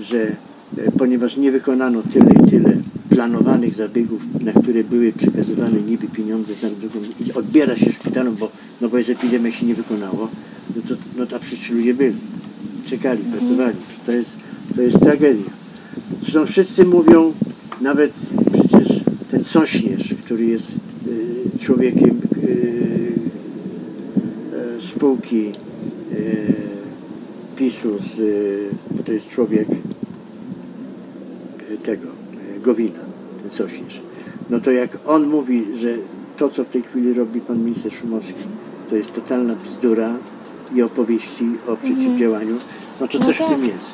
że 0.00 0.36
e, 0.78 0.92
ponieważ 0.98 1.36
nie 1.36 1.52
wykonano 1.52 2.02
tyle 2.02 2.30
i 2.46 2.50
tyle 2.50 2.76
planowanych 3.10 3.74
zabiegów, 3.74 4.22
na 4.40 4.52
które 4.52 4.84
były 4.84 5.12
przekazywane 5.12 5.80
niby 5.80 6.06
pieniądze 6.06 6.54
z 6.54 6.62
Narodowego 6.62 7.06
i 7.26 7.32
odbiera 7.32 7.76
się 7.76 7.92
szpitalom, 7.92 8.36
bo, 8.36 8.50
no 8.80 8.88
bo 8.88 8.98
jest 8.98 9.10
epidemia 9.10 9.50
się 9.50 9.66
nie 9.66 9.74
wykonało, 9.74 10.28
no 10.76 10.82
to, 10.88 10.94
no 11.16 11.26
to 11.26 11.36
a 11.36 11.38
przecież 11.38 11.60
ci 11.60 11.74
ludzie 11.74 11.94
byli, 11.94 12.14
czekali, 12.84 13.22
pracowali. 13.22 13.76
To 14.06 14.12
jest, 14.12 14.36
to 14.76 14.82
jest 14.82 15.00
tragedia. 15.00 15.50
Zresztą 16.22 16.46
wszyscy 16.46 16.84
mówią, 16.84 17.32
nawet 17.80 18.12
przecież 18.52 19.00
ten 19.30 19.44
Sośnierz, 19.44 20.14
który 20.24 20.46
jest 20.46 20.74
y, 21.54 21.58
człowiekiem 21.58 22.20
y, 22.36 23.12
e, 24.76 24.80
spółki 24.80 25.52
PiSu, 27.56 27.98
z, 27.98 28.20
bo 28.90 29.02
to 29.02 29.12
jest 29.12 29.28
człowiek 29.28 29.68
tego, 31.88 32.06
y, 32.56 32.60
Gowina, 32.60 32.98
ten 33.42 33.50
Sośnierz. 33.50 34.00
No 34.50 34.60
to 34.60 34.70
jak 34.70 34.90
on 35.06 35.26
mówi, 35.26 35.66
że 35.74 35.88
to, 36.36 36.48
co 36.48 36.64
w 36.64 36.68
tej 36.68 36.82
chwili 36.82 37.12
robi 37.12 37.40
pan 37.40 37.58
minister 37.64 37.92
Szumowski, 37.92 38.44
to 38.90 38.96
jest 38.96 39.14
totalna 39.14 39.54
bzdura 39.54 40.10
i 40.74 40.82
opowieści 40.82 41.44
o 41.68 41.76
przeciwdziałaniu, 41.76 42.56
no 43.00 43.08
to 43.08 43.18
No 43.18 43.26
coś 43.26 43.36
w 43.36 43.38
tak. 43.38 43.48
tym 43.48 43.60
jest. 43.66 43.92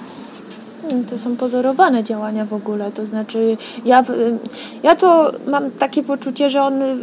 Mm, 0.90 1.04
To 1.04 1.18
są 1.18 1.36
pozorowane 1.36 2.04
działania 2.04 2.44
w 2.46 2.52
ogóle, 2.52 2.92
to 2.92 3.06
znaczy 3.06 3.56
ja, 3.84 4.02
w- 4.02 4.38
ja 4.82 4.96
to 4.96 5.32
mam 5.48 5.70
takie 5.70 6.02
poczucie, 6.02 6.50
że 6.50 6.62
on 6.62 6.82
y, 6.82 6.96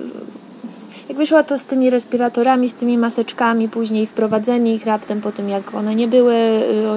jak 1.12 1.18
wyszła 1.18 1.44
to 1.44 1.60
z 1.60 1.66
tymi 1.66 1.90
respiratorami, 1.90 2.70
z 2.70 2.74
tymi 2.74 2.98
maseczkami, 2.98 3.70
później 3.70 4.06
wprowadzenie 4.06 4.76
ich 4.76 4.86
raptem 4.86 5.22
po 5.22 5.32
tym, 5.32 5.50
jak 5.50 5.76
one 5.76 5.96
nie 5.96 6.08
były 6.08 6.34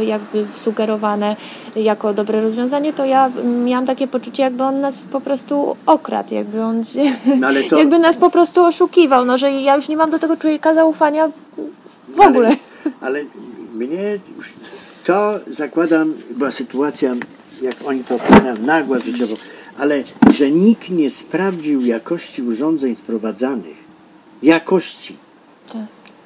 y, 0.00 0.04
jakby 0.04 0.46
sugerowane 0.54 1.36
jako 1.76 2.14
dobre 2.14 2.40
rozwiązanie, 2.40 2.92
to 2.92 3.04
ja 3.04 3.30
miałam 3.64 3.86
takie 3.86 4.06
poczucie, 4.08 4.42
jakby 4.42 4.62
on 4.62 4.80
nas 4.80 4.98
po 4.98 5.20
prostu 5.20 5.76
okradł, 5.86 6.34
jakby 6.34 6.62
on 6.62 6.84
się, 6.84 7.00
No 7.40 7.48
to- 7.70 7.78
jakby 7.82 7.98
nas 7.98 8.16
po 8.16 8.30
prostu 8.30 8.64
oszukiwał, 8.64 9.24
no 9.24 9.38
że 9.38 9.50
ja 9.52 9.76
już 9.76 9.88
nie 9.88 9.96
mam 9.96 10.10
do 10.10 10.18
tego 10.18 10.36
człowieka 10.36 10.74
zaufania 10.74 11.28
w 12.08 12.20
Ale- 12.20 12.28
ogóle. 12.30 12.56
Ale, 13.00 13.24
mnie 13.74 14.18
już 14.36 14.52
to 15.06 15.34
zakładam, 15.50 16.14
była 16.30 16.50
sytuacja, 16.50 17.14
jak 17.62 17.76
oni 17.86 18.04
to 18.04 18.14
opowiadają, 18.14 18.54
nagła 18.62 18.98
życiowo, 18.98 19.34
ale 19.78 20.02
że 20.30 20.50
nikt 20.50 20.90
nie 20.90 21.10
sprawdził 21.10 21.80
jakości 21.80 22.42
urządzeń 22.42 22.94
sprowadzanych, 22.94 23.83
jakości, 24.44 25.16
Tak. 25.72 25.82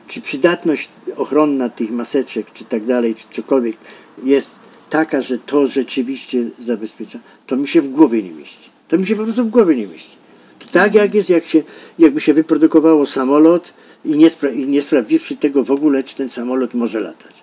czy 0.09 0.21
przydatność 0.21 0.89
ochronna 1.17 1.69
tych 1.69 1.91
maseczek, 1.91 2.53
czy 2.53 2.65
tak 2.65 2.85
dalej, 2.85 3.15
czy 3.15 3.25
cokolwiek 3.31 3.77
jest 4.25 4.57
taka, 4.91 5.21
że 5.21 5.39
to 5.39 5.67
rzeczywiście 5.67 6.51
zabezpiecza, 6.59 7.19
to 7.47 7.57
mi 7.57 7.69
się 7.69 7.83
w 7.83 7.89
głowie 7.89 8.23
nie 8.23 8.31
mieści. 8.31 8.71
To 8.89 8.99
mi 8.99 9.07
się 9.07 9.17
po 9.17 9.23
prostu 9.25 9.45
w 9.45 9.51
głowie 9.51 9.77
nie 9.77 9.87
mieści. 9.87 10.17
To 10.59 10.67
tak 10.73 10.95
jak 10.95 11.15
jest, 11.15 11.31
jak 11.31 11.47
się, 11.47 11.63
jakby 11.99 12.21
się 12.21 12.35
wyprodukowało 12.35 13.07
samolot 13.07 13.73
i 14.05 14.11
nie, 14.17 14.29
spra- 14.29 14.57
i 14.57 14.67
nie 14.67 14.83
sprawdziwszy 14.83 15.37
tego 15.37 15.65
w 15.65 15.71
ogóle, 15.71 16.05
czy 16.05 16.17
ten 16.17 16.29
samolot 16.29 16.75
może 16.75 17.01
latać. 17.01 17.43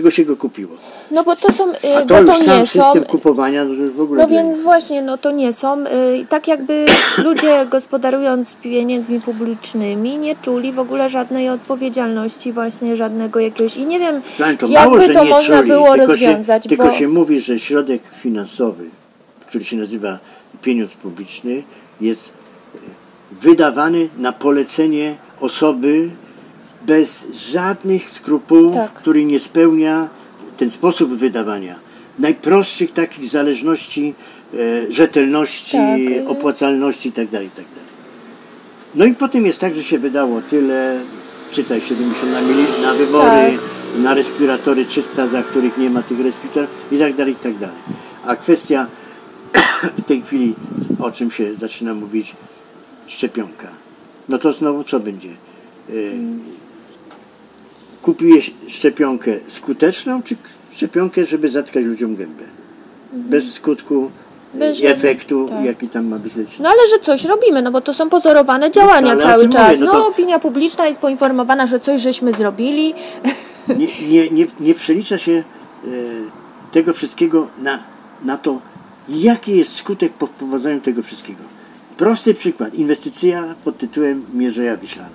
Tylko 0.00 0.10
się 0.10 0.24
go 0.24 0.36
kupiło. 0.36 0.76
No 1.10 1.24
bo 1.24 1.36
to 1.36 1.52
są, 1.52 1.70
y, 1.70 1.76
A 1.96 2.00
bo 2.00 2.06
to 2.06 2.20
już 2.20 2.26
to 2.26 2.44
sam 2.44 2.60
nie 2.60 2.66
są, 2.66 2.82
system 2.82 3.04
kupowania, 3.04 3.64
no 3.64 3.74
to 3.74 3.82
już 3.82 3.92
w 3.92 4.00
ogóle... 4.00 4.22
No 4.22 4.28
nie- 4.28 4.36
więc 4.36 4.60
właśnie, 4.60 5.02
no 5.02 5.18
to 5.18 5.30
nie 5.30 5.52
są. 5.52 5.80
y, 5.86 5.86
Tak 6.28 6.48
jakby 6.48 6.86
ludzie 7.24 7.66
gospodarując 7.70 8.54
pieniędzmi 8.54 9.20
publicznymi 9.20 10.18
nie 10.18 10.36
czuli 10.36 10.72
w 10.72 10.78
ogóle 10.78 11.08
żadnej 11.08 11.48
odpowiedzialności, 11.48 12.52
właśnie 12.52 12.96
żadnego 12.96 13.40
jakiegoś. 13.40 13.76
I 13.76 13.86
nie 13.86 13.98
wiem, 13.98 14.22
jakby 14.38 14.66
mało, 14.68 14.98
to 14.98 15.24
nie 15.24 15.30
można 15.30 15.56
czuli, 15.56 15.68
było 15.68 15.94
tylko 15.94 16.12
rozwiązać. 16.12 16.62
Się, 16.62 16.68
tylko 16.68 16.84
bo... 16.84 16.90
się 16.90 17.08
mówi, 17.08 17.40
że 17.40 17.58
środek 17.58 18.02
finansowy, 18.22 18.84
który 19.46 19.64
się 19.64 19.76
nazywa 19.76 20.18
pieniądz 20.62 20.94
publiczny, 20.94 21.62
jest 22.00 22.32
e, 22.74 22.78
wydawany 23.32 24.08
na 24.18 24.32
polecenie 24.32 25.16
osoby 25.40 26.10
bez 26.86 27.26
żadnych 27.32 28.10
skrupułów, 28.10 28.74
Tak. 28.74 28.92
który 28.92 29.24
nie 29.24 29.40
spełnia 29.40 30.08
ten 30.56 30.70
sposób 30.70 31.14
wydawania 31.14 31.74
najprostszych 32.18 32.92
takich 32.92 33.26
zależności, 33.26 34.14
e, 34.54 34.92
rzetelności, 34.92 35.76
Tak. 35.76 36.28
opłacalności 36.30 37.08
itd., 37.08 37.44
itd. 37.44 37.80
No 38.94 39.04
i 39.04 39.14
potem 39.14 39.46
jest 39.46 39.60
tak, 39.60 39.74
że 39.74 39.82
się 39.82 39.98
wydało 39.98 40.42
tyle, 40.42 41.00
czytaj 41.52 41.80
70 41.80 42.32
na, 42.32 42.40
mili- 42.42 42.82
na 42.82 42.94
wybory, 42.94 43.30
Tak. 43.30 44.00
na 44.02 44.14
respiratory 44.14 44.84
300, 44.84 45.26
za 45.26 45.42
których 45.42 45.78
nie 45.78 45.90
ma 45.90 46.02
tych 46.02 46.20
respiratorów 46.20 46.70
i 46.92 46.98
tak 46.98 47.14
dalej, 47.14 47.32
i 47.32 47.36
tak 47.36 47.58
dalej. 47.58 47.76
A 48.26 48.36
kwestia 48.36 48.86
w 49.98 50.02
tej 50.02 50.22
chwili, 50.22 50.54
o 50.98 51.10
czym 51.10 51.30
się 51.30 51.54
zaczyna 51.54 51.94
mówić, 51.94 52.36
szczepionka. 53.06 53.68
No 54.28 54.38
to 54.38 54.52
znowu 54.52 54.84
co 54.84 55.00
będzie? 55.00 55.28
Y, 55.90 56.18
kupiłeś 58.02 58.54
szczepionkę 58.68 59.30
skuteczną, 59.46 60.22
czy 60.22 60.36
szczepionkę, 60.70 61.24
żeby 61.24 61.48
zatkać 61.48 61.84
ludziom 61.84 62.16
gębę? 62.16 62.44
Bez 63.12 63.52
skutku 63.54 64.10
Bez 64.54 64.78
i 64.78 64.82
żadnych- 64.82 64.98
efektu, 64.98 65.48
tak. 65.48 65.64
jaki 65.64 65.88
tam 65.88 66.08
ma 66.08 66.18
być. 66.18 66.32
No 66.60 66.68
ale 66.68 66.88
że 66.90 66.98
coś 66.98 67.24
robimy, 67.24 67.62
no 67.62 67.70
bo 67.70 67.80
to 67.80 67.94
są 67.94 68.08
pozorowane 68.08 68.70
działania 68.70 69.10
ale 69.10 69.20
o 69.20 69.22
cały 69.22 69.48
czas. 69.48 69.72
mówię, 69.78 69.86
no 69.86 69.92
no 69.92 70.00
to- 70.00 70.08
opinia 70.08 70.38
publiczna 70.38 70.86
jest 70.86 70.98
poinformowana, 71.00 71.66
że 71.66 71.80
coś 71.80 72.00
żeśmy 72.00 72.32
zrobili. 72.32 72.94
Nie, 73.78 73.86
nie, 74.10 74.30
nie, 74.30 74.46
nie 74.60 74.74
przelicza 74.74 75.18
się 75.18 75.32
e, 75.32 75.88
tego 76.72 76.92
wszystkiego 76.92 77.48
na, 77.62 77.78
na 78.24 78.36
to, 78.36 78.58
jaki 79.08 79.56
jest 79.56 79.74
skutek 79.76 80.12
po 80.12 80.26
wprowadzeniu 80.26 80.80
tego 80.80 81.02
wszystkiego. 81.02 81.38
Prosty 81.96 82.34
przykład. 82.34 82.74
Inwestycja 82.74 83.54
pod 83.64 83.78
tytułem 83.78 84.24
Mierzeja 84.34 84.76
Wiślana. 84.76 85.08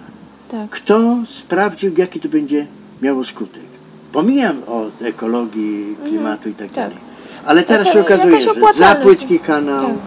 Tak. 0.51 0.69
Kto 0.69 1.17
sprawdził, 1.25 1.91
jaki 1.97 2.19
to 2.19 2.29
będzie 2.29 2.67
miało 3.01 3.23
skutek? 3.23 3.63
Pomijam 4.11 4.63
od 4.63 5.01
ekologii, 5.01 5.95
klimatu 6.05 6.49
i 6.49 6.53
tak 6.53 6.67
tak. 6.67 6.75
dalej. 6.75 6.97
Ale 7.45 7.63
teraz 7.63 7.93
się 7.93 8.01
okazuje, 8.01 8.41
że 8.41 8.49
za 8.73 8.95
płytki 8.95 9.39
kanał, 9.39 9.97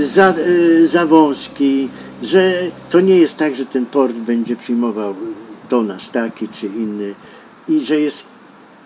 za, 0.00 0.34
y, 0.38 0.88
za 0.88 1.06
wąski, 1.06 1.88
że 2.22 2.54
to 2.90 3.00
nie 3.00 3.18
jest 3.18 3.36
tak, 3.36 3.54
że 3.54 3.66
ten 3.66 3.86
port 3.86 4.16
będzie 4.16 4.56
przyjmował 4.56 5.14
tonaż 5.68 6.08
taki 6.08 6.48
czy 6.48 6.66
inny 6.66 7.14
i 7.68 7.80
że 7.80 8.00
jest 8.00 8.24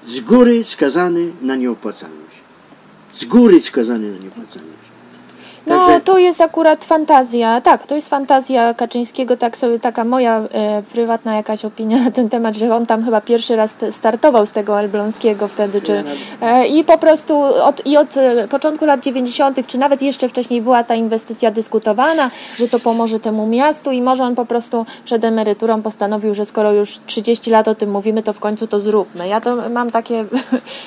z 0.06 0.20
góry 0.20 0.64
skazany 0.64 1.32
na 1.42 1.56
nieopłacalność. 1.56 2.40
Z 3.12 3.24
góry 3.24 3.60
skazany 3.60 4.12
na 4.12 4.18
nieopłacalność. 4.18 4.75
No 5.66 5.86
Także- 5.86 6.00
to 6.00 6.18
jest 6.18 6.40
akurat 6.40 6.84
fantazja, 6.84 7.60
tak, 7.60 7.86
to 7.86 7.94
jest 7.94 8.08
fantazja 8.08 8.74
Kaczyńskiego, 8.74 9.36
tak 9.36 9.56
sobie 9.56 9.80
taka 9.80 10.04
moja 10.04 10.38
e, 10.38 10.82
prywatna 10.92 11.36
jakaś 11.36 11.64
opinia 11.64 11.98
na 12.04 12.10
ten 12.10 12.28
temat, 12.28 12.56
że 12.56 12.74
on 12.74 12.86
tam 12.86 13.04
chyba 13.04 13.20
pierwszy 13.20 13.56
raz 13.56 13.76
startował 13.90 14.46
z 14.46 14.52
tego 14.52 14.80
Elbląskiego 14.80 15.48
wtedy, 15.48 15.82
czy 15.82 16.04
e, 16.40 16.66
i 16.66 16.84
po 16.84 16.98
prostu 16.98 17.40
od, 17.40 17.86
i 17.86 17.96
od 17.96 18.16
e, 18.16 18.48
początku 18.48 18.86
lat 18.86 19.00
90., 19.00 19.66
czy 19.66 19.78
nawet 19.78 20.02
jeszcze 20.02 20.28
wcześniej 20.28 20.62
była 20.62 20.84
ta 20.84 20.94
inwestycja 20.94 21.50
dyskutowana, 21.50 22.30
że 22.58 22.68
to 22.68 22.80
pomoże 22.80 23.20
temu 23.20 23.46
miastu 23.46 23.90
i 23.90 24.02
może 24.02 24.24
on 24.24 24.34
po 24.34 24.46
prostu 24.46 24.86
przed 25.04 25.24
emeryturą 25.24 25.82
postanowił, 25.82 26.34
że 26.34 26.44
skoro 26.44 26.72
już 26.72 26.98
30 27.06 27.50
lat 27.50 27.68
o 27.68 27.74
tym 27.74 27.90
mówimy, 27.90 28.22
to 28.22 28.32
w 28.32 28.40
końcu 28.40 28.66
to 28.66 28.80
zróbmy. 28.80 29.28
Ja 29.28 29.40
to 29.40 29.56
mam 29.70 29.90
takie 29.90 30.24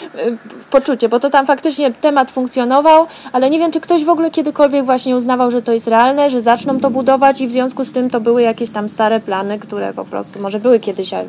poczucie, 0.72 1.10
bo 1.10 1.20
to 1.20 1.30
tam 1.30 1.46
faktycznie 1.46 1.92
temat 1.92 2.32
funkcjonował, 2.32 3.08
ale 3.32 3.50
nie 3.50 3.60
wiem, 3.60 3.72
czy 3.72 3.80
ktoś 3.80 4.04
w 4.04 4.10
ogóle 4.10 4.32
kiedykolwiek 4.32 4.69
właśnie 4.84 5.16
uznawał, 5.16 5.52
że 5.52 5.62
to 5.62 5.74
jest 5.74 5.88
realne, 5.88 6.30
że 6.30 6.42
zaczną 6.42 6.80
to 6.80 6.90
budować 6.92 7.42
i 7.42 7.48
w 7.48 7.52
związku 7.52 7.86
z 7.86 7.92
tym 7.92 8.10
to 8.10 8.22
były 8.22 8.42
jakieś 8.42 8.70
tam 8.70 8.90
stare 8.90 9.20
plany, 9.20 9.60
które 9.60 9.94
po 9.94 10.06
prostu 10.06 10.42
może 10.42 10.60
były 10.60 10.80
kiedyś 10.80 11.14
a- 11.14 11.24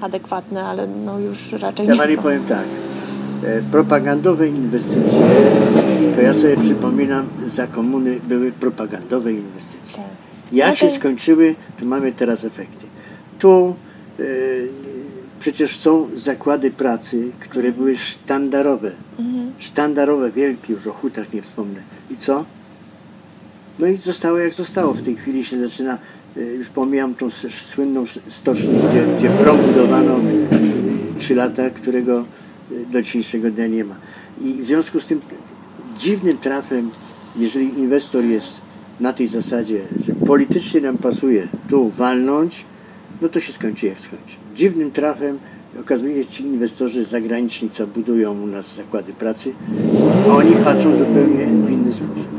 adekwatne, 0.00 0.64
ale 0.64 0.86
no 0.86 1.18
już 1.18 1.52
raczej 1.52 1.86
Ja 1.86 1.92
nie 1.92 1.98
Pani 2.00 2.14
są. 2.14 2.22
powiem 2.22 2.44
tak. 2.44 2.64
e, 3.44 3.62
Propagandowe 3.62 4.48
inwestycje, 4.48 5.20
to 6.14 6.20
ja 6.20 6.34
sobie 6.34 6.56
przypominam, 6.56 7.26
za 7.46 7.66
komuny 7.66 8.20
były 8.28 8.52
propagandowe 8.52 9.32
inwestycje. 9.32 9.96
Tak. 10.02 10.12
Jak 10.52 10.76
się 10.76 10.90
skończyły, 10.90 11.54
to 11.80 11.86
mamy 11.86 12.12
teraz 12.12 12.44
efekty. 12.44 12.86
Tu 13.38 13.74
e, 14.20 14.22
przecież 15.40 15.76
są 15.76 16.08
zakłady 16.14 16.70
pracy, 16.70 17.30
które 17.40 17.72
były 17.72 17.96
sztandarowe. 17.96 18.90
Mhm. 19.18 19.52
Sztandarowe, 19.58 20.30
wielkie, 20.30 20.72
już 20.72 20.86
o 20.86 20.92
hutach 20.92 21.32
nie 21.32 21.42
wspomnę. 21.42 21.80
I 22.10 22.16
co? 22.16 22.44
No 23.78 23.86
i 23.86 23.96
zostało 23.96 24.38
jak 24.38 24.54
zostało. 24.54 24.92
W 24.92 25.02
tej 25.02 25.16
chwili 25.16 25.44
się 25.44 25.68
zaczyna, 25.68 25.98
e, 26.36 26.40
już 26.40 26.68
pomijam 26.68 27.14
tą 27.14 27.30
słynną 27.50 28.04
stocznię, 28.28 28.74
gdzie, 28.88 29.06
gdzie 29.18 29.28
prom 29.28 29.58
budowano 29.58 30.16
e, 30.16 30.20
trzy 31.18 31.34
lata, 31.34 31.70
którego 31.70 32.18
e, 32.18 32.24
do 32.92 33.02
dzisiejszego 33.02 33.50
dnia 33.50 33.66
nie 33.66 33.84
ma. 33.84 33.94
I 34.40 34.52
w 34.52 34.66
związku 34.66 35.00
z 35.00 35.06
tym 35.06 35.20
dziwnym 35.98 36.38
trafem, 36.38 36.90
jeżeli 37.36 37.78
inwestor 37.78 38.24
jest 38.24 38.60
na 39.00 39.12
tej 39.12 39.26
zasadzie, 39.26 39.80
że 40.00 40.12
politycznie 40.12 40.80
nam 40.80 40.98
pasuje 40.98 41.48
tu 41.68 41.90
walnąć, 41.90 42.64
no 43.22 43.28
to 43.28 43.40
się 43.40 43.52
skończy 43.52 43.86
jak 43.86 44.00
skończy. 44.00 44.36
Dziwnym 44.56 44.90
trafem 44.90 45.38
okazuje 45.80 46.22
się, 46.22 46.28
ci 46.28 46.44
inwestorzy 46.44 47.04
zagraniczni, 47.04 47.70
co 47.70 47.86
budują 47.86 48.42
u 48.42 48.46
nas 48.46 48.74
zakłady 48.74 49.12
pracy, 49.12 49.52
oni 50.30 50.54
patrzą 50.64 50.96
zupełnie 50.96 51.46
w 51.46 51.70
inny 51.70 51.92
sposób 51.92 52.33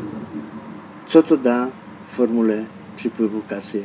co 1.15 1.23
to 1.23 1.37
da 1.37 1.71
w 2.07 2.15
formule 2.15 2.65
przypływu 2.95 3.41
kasy 3.41 3.83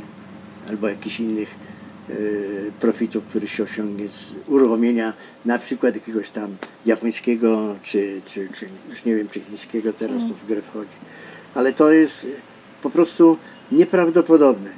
albo 0.69 0.89
jakichś 0.89 1.21
innych 1.21 1.55
e, 2.09 2.15
profitów, 2.81 3.25
które 3.25 3.47
się 3.47 3.63
osiągnie 3.63 4.09
z 4.09 4.37
uruchomienia 4.47 5.13
na 5.45 5.59
przykład 5.59 5.95
jakiegoś 5.95 6.31
tam 6.31 6.57
japońskiego, 6.87 7.77
czy, 7.83 8.21
czy, 8.25 8.49
czy 8.55 8.69
już 8.89 9.05
nie 9.05 9.15
wiem, 9.17 9.29
czy 9.29 9.41
chińskiego 9.41 9.93
teraz 9.93 10.23
to 10.29 10.35
w 10.35 10.47
grę 10.47 10.63
wchodzi. 10.63 10.97
Ale 11.55 11.73
to 11.73 11.91
jest 11.91 12.27
po 12.83 12.91
prostu 12.91 13.37
nieprawdopodobne. 13.73 14.71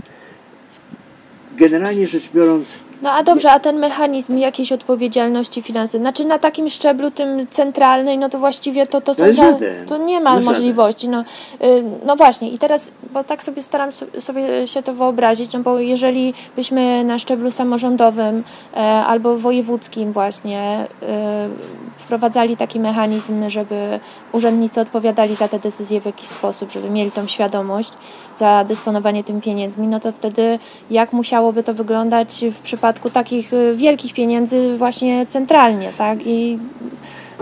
Generalnie 1.56 2.06
rzecz 2.06 2.30
biorąc, 2.32 2.78
No 3.02 3.10
a 3.12 3.22
dobrze, 3.22 3.52
a 3.52 3.60
ten 3.60 3.78
mechanizm 3.78 4.38
jakiejś 4.38 4.72
odpowiedzialności 4.72 5.62
finansowej, 5.62 6.02
znaczy 6.02 6.24
na 6.24 6.38
takim 6.38 6.70
szczeblu 6.70 7.10
tym 7.10 7.46
centralnej, 7.50 8.18
no 8.18 8.28
to 8.28 8.38
właściwie 8.38 8.86
to, 8.86 9.00
to 9.00 9.14
są 9.14 9.26
jest 9.26 9.38
za, 9.38 9.58
to 9.88 9.98
nie 9.98 10.18
To 10.18 10.24
ma 10.24 10.34
jest 10.34 10.46
możliwości. 10.46 11.08
No, 11.08 11.20
y, 11.20 11.84
no 12.06 12.16
właśnie. 12.16 12.50
I 12.50 12.58
teraz, 12.58 12.90
bo 13.12 13.24
tak 13.24 13.44
sobie 13.44 13.62
staram 13.62 13.92
so- 13.92 14.20
sobie 14.20 14.66
się 14.66 14.82
to 14.82 14.94
wyobrazić, 14.94 15.52
no 15.52 15.60
bo 15.60 15.78
jeżeli 15.78 16.34
byśmy 16.56 17.04
na 17.04 17.18
szczeblu 17.18 17.50
samorządowym 17.50 18.44
e, 18.74 18.78
albo 18.80 19.38
wojewódzkim 19.38 20.12
właśnie 20.12 20.86
e, 21.02 21.48
wprowadzali 21.96 22.56
taki 22.56 22.80
mechanizm, 22.80 23.50
żeby 23.50 24.00
urzędnicy 24.32 24.80
odpowiadali 24.80 25.34
za 25.34 25.48
te 25.48 25.58
decyzje 25.58 26.00
w 26.00 26.06
jakiś 26.06 26.28
sposób, 26.28 26.72
żeby 26.72 26.90
mieli 26.90 27.10
tą 27.10 27.26
świadomość 27.26 27.92
za 28.36 28.64
dysponowanie 28.64 29.24
tym 29.24 29.40
pieniędzmi, 29.40 29.86
no 29.86 30.00
to 30.00 30.12
wtedy 30.12 30.58
jak 30.90 31.12
musiałoby 31.12 31.62
to 31.62 31.74
wyglądać 31.74 32.44
w 32.52 32.60
przypadku 32.60 32.91
takich 32.98 33.52
y, 33.52 33.76
wielkich 33.76 34.14
pieniędzy 34.14 34.76
właśnie 34.78 35.26
centralnie, 35.26 35.92
tak? 35.98 36.26
I 36.26 36.58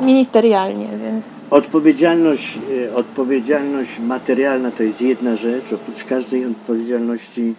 ministerialnie, 0.02 0.88
więc 1.04 1.26
Odpowiedzialność, 1.50 2.58
e, 2.86 2.94
odpowiedzialność 2.94 3.98
materialna 3.98 4.70
to 4.70 4.82
jest 4.82 5.02
jedna 5.02 5.36
rzecz, 5.36 5.72
oprócz 5.72 6.04
każdej 6.04 6.46
odpowiedzialności 6.46 7.54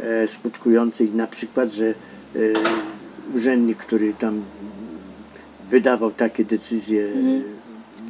e, 0.00 0.28
skutkującej 0.28 1.10
na 1.10 1.26
przykład, 1.26 1.72
że 1.72 1.86
e, 1.86 1.94
urzędnik, 3.34 3.78
który 3.78 4.14
tam 4.14 4.42
wydawał 5.70 6.10
takie 6.10 6.44
decyzje 6.44 7.04
e, 7.04 7.10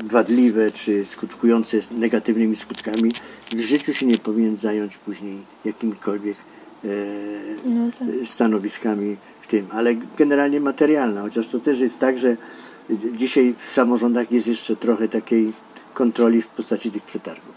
wadliwe 0.04 0.70
czy 0.70 1.04
skutkujące 1.04 1.76
negatywnymi 1.90 2.56
skutkami, 2.56 3.12
w 3.56 3.60
życiu 3.60 3.94
się 3.94 4.06
nie 4.06 4.18
powinien 4.18 4.56
zająć 4.56 4.98
później 4.98 5.38
jakimikolwiek 5.64 6.36
no 7.64 7.90
tak. 7.98 8.08
stanowiskami 8.24 9.16
w 9.40 9.46
tym, 9.46 9.66
ale 9.70 9.94
generalnie 9.94 10.60
materialna, 10.60 11.22
chociaż 11.22 11.48
to 11.48 11.60
też 11.60 11.80
jest 11.80 12.00
tak, 12.00 12.18
że 12.18 12.36
dzisiaj 13.12 13.54
w 13.58 13.70
samorządach 13.70 14.32
jest 14.32 14.46
jeszcze 14.46 14.76
trochę 14.76 15.08
takiej 15.08 15.52
kontroli 15.94 16.42
w 16.42 16.48
postaci 16.48 16.90
tych 16.90 17.02
przetargów. 17.02 17.54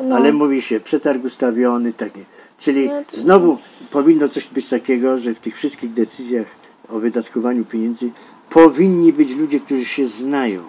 No. 0.00 0.16
Ale 0.16 0.32
mówi 0.32 0.62
się, 0.62 0.80
przetarg 0.80 1.24
ustawiony, 1.24 1.92
takie. 1.92 2.24
Czyli 2.58 2.88
No 2.88 3.02
to- 3.10 3.16
znowu 3.16 3.58
powinno 3.90 4.28
coś 4.28 4.48
być 4.48 4.68
takiego, 4.68 5.18
że 5.18 5.34
w 5.34 5.38
tych 5.40 5.56
wszystkich 5.56 5.92
decyzjach 5.92 6.46
o 6.88 6.98
wydatkowaniu 6.98 7.64
pieniędzy 7.64 8.10
powinni 8.50 9.12
być 9.12 9.36
ludzie, 9.36 9.60
którzy 9.60 9.84
się 9.84 10.06
znają, 10.06 10.62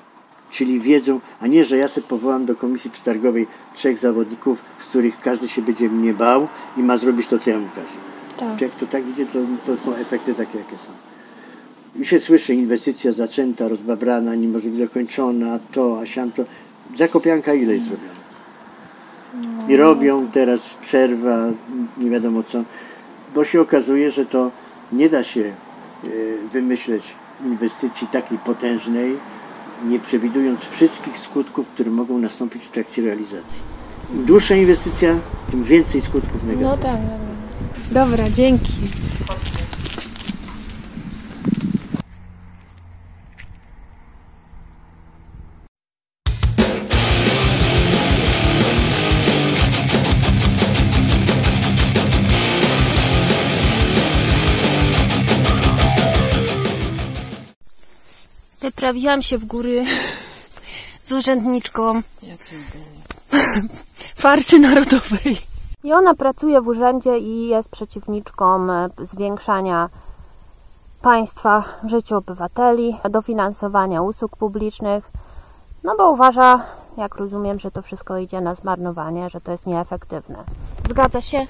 czyli 0.52 0.80
wiedzą, 0.80 1.20
a 1.40 1.48
nie, 1.48 1.66
że 1.66 1.78
ja 1.78 1.88
sobie 1.88 2.08
powołam 2.08 2.46
do 2.46 2.56
komisji 2.56 2.92
przetargowej 2.92 3.48
trzech 3.74 3.98
zawodników, 3.98 4.62
z 4.80 4.88
których 4.88 5.20
każdy 5.20 5.48
się 5.48 5.62
będzie 5.62 5.90
mnie 5.90 6.14
bał 6.14 6.48
i 6.78 6.84
ma 6.84 6.98
zrobić 6.98 7.28
to, 7.28 7.40
co 7.40 7.50
ja 7.50 7.60
mu 7.60 7.68
każę. 7.76 7.98
Tak. 8.38 8.62
Jak 8.62 8.72
to 8.72 8.86
tak 8.88 9.10
idzie, 9.10 9.26
to, 9.26 9.40
to 9.66 9.78
są 9.84 9.96
efekty 9.96 10.34
takie, 10.34 10.58
jakie 10.58 10.78
są. 10.78 10.92
I 12.02 12.06
się 12.06 12.20
słyszy, 12.20 12.54
inwestycja 12.54 13.12
zaczęta, 13.12 13.68
rozbabrana, 13.68 14.36
nie 14.36 14.48
może 14.48 14.70
być 14.70 14.80
dokończona, 14.80 15.60
to, 15.72 16.00
a 16.02 16.06
siamto. 16.06 16.44
Zakopianka 16.96 17.54
ile 17.54 17.74
jest 17.74 17.88
zrobiona? 17.88 18.18
I 19.70 19.78
robią 19.78 20.28
teraz 20.32 20.74
przerwa, 20.74 21.46
nie 21.98 22.10
wiadomo 22.10 22.44
co, 22.44 22.64
bo 23.36 23.44
się 23.44 23.62
okazuje, 23.62 24.12
że 24.12 24.26
to 24.26 24.52
nie 24.92 25.10
da 25.10 25.24
się 25.24 25.42
e, 25.42 26.08
wymyśleć 26.52 27.16
inwestycji 27.46 28.08
takiej 28.08 28.38
potężnej, 28.38 29.18
nie 29.86 30.00
przewidując 30.00 30.66
wszystkich 30.66 31.18
skutków, 31.18 31.68
które 31.68 31.92
mogą 31.92 32.20
nastąpić 32.20 32.64
w 32.64 32.70
trakcie 32.70 33.02
realizacji. 33.02 33.62
Im 34.14 34.26
dłuższa 34.26 34.56
inwestycja, 34.56 35.16
tym 35.50 35.64
więcej 35.64 36.02
skutków 36.02 36.44
negatywnych. 36.44 36.70
No 36.70 36.78
tak. 36.78 37.00
Dobra, 37.92 38.30
dzięki. 38.30 38.74
Wyprawiłam 58.78 59.22
się 59.22 59.38
w 59.38 59.46
góry 59.46 59.86
z 61.04 61.12
urzędniczką 61.12 62.02
farsy 64.24 64.60
narodowej. 64.60 65.38
I 65.84 65.94
ona 65.94 66.16
pracuje 66.16 66.62
w 66.62 66.68
urzędzie 66.68 67.18
i 67.18 67.48
jest 67.48 67.70
przeciwniczką 67.70 68.72
e, 68.72 68.90
zwiększania 69.00 69.90
państwa 71.02 71.64
w 71.84 71.90
życiu 71.90 72.18
obywateli, 72.18 72.98
dofinansowania 73.10 74.02
usług 74.02 74.38
publicznych, 74.38 75.12
no 75.84 75.96
bo 75.98 76.12
uważa, 76.12 76.66
jak 76.98 77.16
rozumiem, 77.16 77.60
że 77.60 77.72
to 77.72 77.82
wszystko 77.82 78.18
idzie 78.18 78.42
na 78.42 78.56
zmarnowanie, 78.56 79.30
że 79.30 79.42
to 79.42 79.52
jest 79.52 79.66
nieefektywne. 79.66 80.44
Zgadza 80.90 81.22
się? 81.22 81.46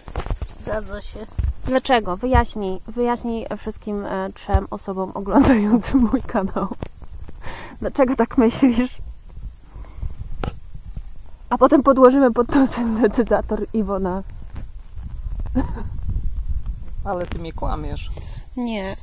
Zgadza 0.49 1.01
się. 1.01 1.19
Dlaczego? 1.65 2.17
Wyjaśnij, 2.17 2.81
wyjaśnij 2.87 3.45
wszystkim 3.57 4.05
e, 4.05 4.29
trzem 4.33 4.67
osobom 4.71 5.11
oglądającym 5.13 5.99
mój 6.11 6.21
kanał. 6.21 6.67
Dlaczego 7.81 8.15
tak 8.15 8.37
myślisz? 8.37 8.97
A 11.49 11.57
potem 11.57 11.83
podłożymy 11.83 12.33
pod 12.33 12.47
to 12.47 12.67
syntetyzator 12.67 13.65
Iwona. 13.73 14.23
Ale 17.05 17.27
ty 17.27 17.39
mnie 17.39 17.53
kłamiesz. 17.53 18.09
Nie. 18.57 18.95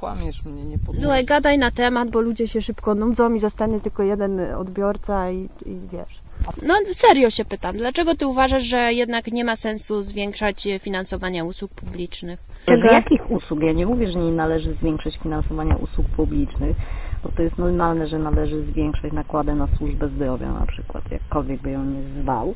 Kłamiesz 0.00 0.44
mnie, 0.44 0.64
nie 0.64 0.78
podnieś. 0.78 1.02
Słuchaj, 1.02 1.24
gadaj 1.24 1.58
na 1.58 1.70
temat, 1.70 2.10
bo 2.10 2.20
ludzie 2.20 2.48
się 2.48 2.62
szybko 2.62 2.94
nudzą 2.94 3.34
i 3.34 3.38
zostanie 3.38 3.80
tylko 3.80 4.02
jeden 4.02 4.54
odbiorca 4.54 5.30
i, 5.30 5.48
i 5.66 5.78
wiesz. 5.92 6.20
No 6.66 6.74
serio 6.92 7.30
się 7.30 7.44
pytam, 7.44 7.76
dlaczego 7.76 8.14
ty 8.14 8.26
uważasz, 8.26 8.64
że 8.64 8.92
jednak 8.92 9.26
nie 9.26 9.44
ma 9.44 9.56
sensu 9.56 10.02
zwiększać 10.02 10.68
finansowania 10.80 11.44
usług 11.44 11.70
publicznych? 11.74 12.40
Z 12.64 12.92
jakich 12.92 13.30
usług? 13.30 13.60
Ja 13.60 13.72
nie 13.72 13.86
mówię, 13.86 14.12
że 14.12 14.18
nie 14.18 14.32
należy 14.32 14.74
zwiększyć 14.74 15.18
finansowania 15.22 15.76
usług 15.76 16.06
publicznych, 16.16 16.76
bo 17.24 17.28
to 17.32 17.42
jest 17.42 17.58
normalne, 17.58 18.06
że 18.06 18.18
należy 18.18 18.62
zwiększać 18.62 19.12
nakłady 19.12 19.54
na 19.54 19.66
służbę 19.66 20.08
zdrowia 20.08 20.52
na 20.52 20.66
przykład, 20.66 21.10
jakkolwiek 21.10 21.62
by 21.62 21.70
ją 21.70 21.84
nie 21.84 22.02
zwał. 22.22 22.54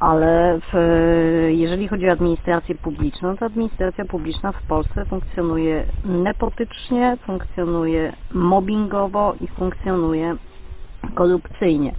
Ale 0.00 0.60
w, 0.72 0.76
jeżeli 1.48 1.88
chodzi 1.88 2.08
o 2.08 2.12
administrację 2.12 2.74
publiczną, 2.74 3.36
to 3.36 3.46
administracja 3.46 4.04
publiczna 4.04 4.52
w 4.52 4.62
Polsce 4.62 5.04
funkcjonuje 5.04 5.86
nepotycznie, 6.04 7.16
funkcjonuje 7.26 8.12
mobbingowo 8.32 9.34
i 9.40 9.46
funkcjonuje 9.46 10.36
korupcyjnie. 11.14 11.92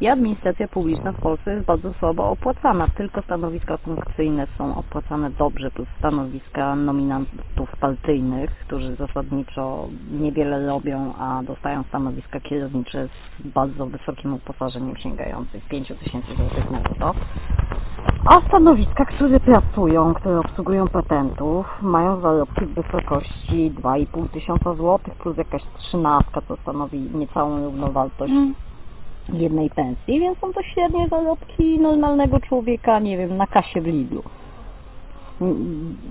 I 0.00 0.08
administracja 0.08 0.68
publiczna 0.68 1.12
w 1.12 1.20
Polsce 1.20 1.54
jest 1.54 1.66
bardzo 1.66 1.92
słabo 1.92 2.30
opłacana. 2.30 2.86
Tylko 2.96 3.22
stanowiska 3.22 3.76
funkcyjne 3.76 4.46
są 4.58 4.76
opłacane 4.76 5.30
dobrze, 5.30 5.70
plus 5.70 5.88
stanowiska 5.98 6.76
nominantów 6.76 7.76
partyjnych, 7.80 8.50
którzy 8.50 8.94
zasadniczo 8.94 9.88
niewiele 10.20 10.66
robią, 10.66 11.12
a 11.18 11.42
dostają 11.42 11.82
stanowiska 11.82 12.40
kierownicze 12.40 13.08
z 13.08 13.46
bardzo 13.46 13.86
wysokim 13.86 14.34
uposażeniem 14.34 14.96
sięgających 14.96 15.68
5 15.68 15.88
tysięcy 16.04 16.28
złotych 16.36 16.70
netto. 16.70 17.14
A 18.24 18.48
stanowiska, 18.48 19.04
które 19.04 19.40
pracują, 19.40 20.14
które 20.14 20.38
obsługują 20.38 20.88
patentów, 20.88 21.66
mają 21.82 22.20
zarobki 22.20 22.66
w 22.66 22.74
wysokości 22.74 23.72
2,5 23.82 24.28
tysiąca 24.28 24.74
złotych 24.74 25.14
plus 25.14 25.36
jakaś 25.36 25.62
trzynastka, 25.78 26.40
co 26.48 26.56
stanowi 26.56 27.00
niecałą 27.00 27.64
równowartość 27.64 28.32
jednej 29.34 29.70
pensji, 29.70 30.20
więc 30.20 30.38
są 30.38 30.52
to 30.52 30.62
średnie 30.62 31.08
zarobki 31.08 31.78
normalnego 31.78 32.40
człowieka, 32.40 32.98
nie 32.98 33.18
wiem, 33.18 33.36
na 33.36 33.46
kasie 33.46 33.80
w 33.80 33.86
Lidlu. 33.86 34.22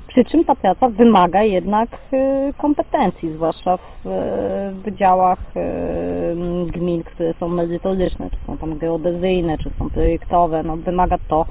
Przy 0.07 0.25
czym 0.25 0.45
ta 0.45 0.55
praca 0.55 0.89
wymaga 0.89 1.43
jednak 1.43 1.89
y, 2.13 2.53
kompetencji, 2.57 3.33
zwłaszcza 3.33 3.77
w 3.77 4.07
y, 4.07 4.81
wydziałach 4.83 5.39
y, 5.55 6.71
gmin, 6.71 7.03
które 7.03 7.33
są 7.33 7.47
merytoryczne, 7.47 8.29
czy 8.29 8.37
są 8.47 8.57
tam 8.57 8.77
geodezyjne, 8.77 9.57
czy 9.57 9.69
są 9.79 9.89
projektowe, 9.89 10.63
no 10.63 10.77
wymaga 10.77 11.17
to 11.27 11.45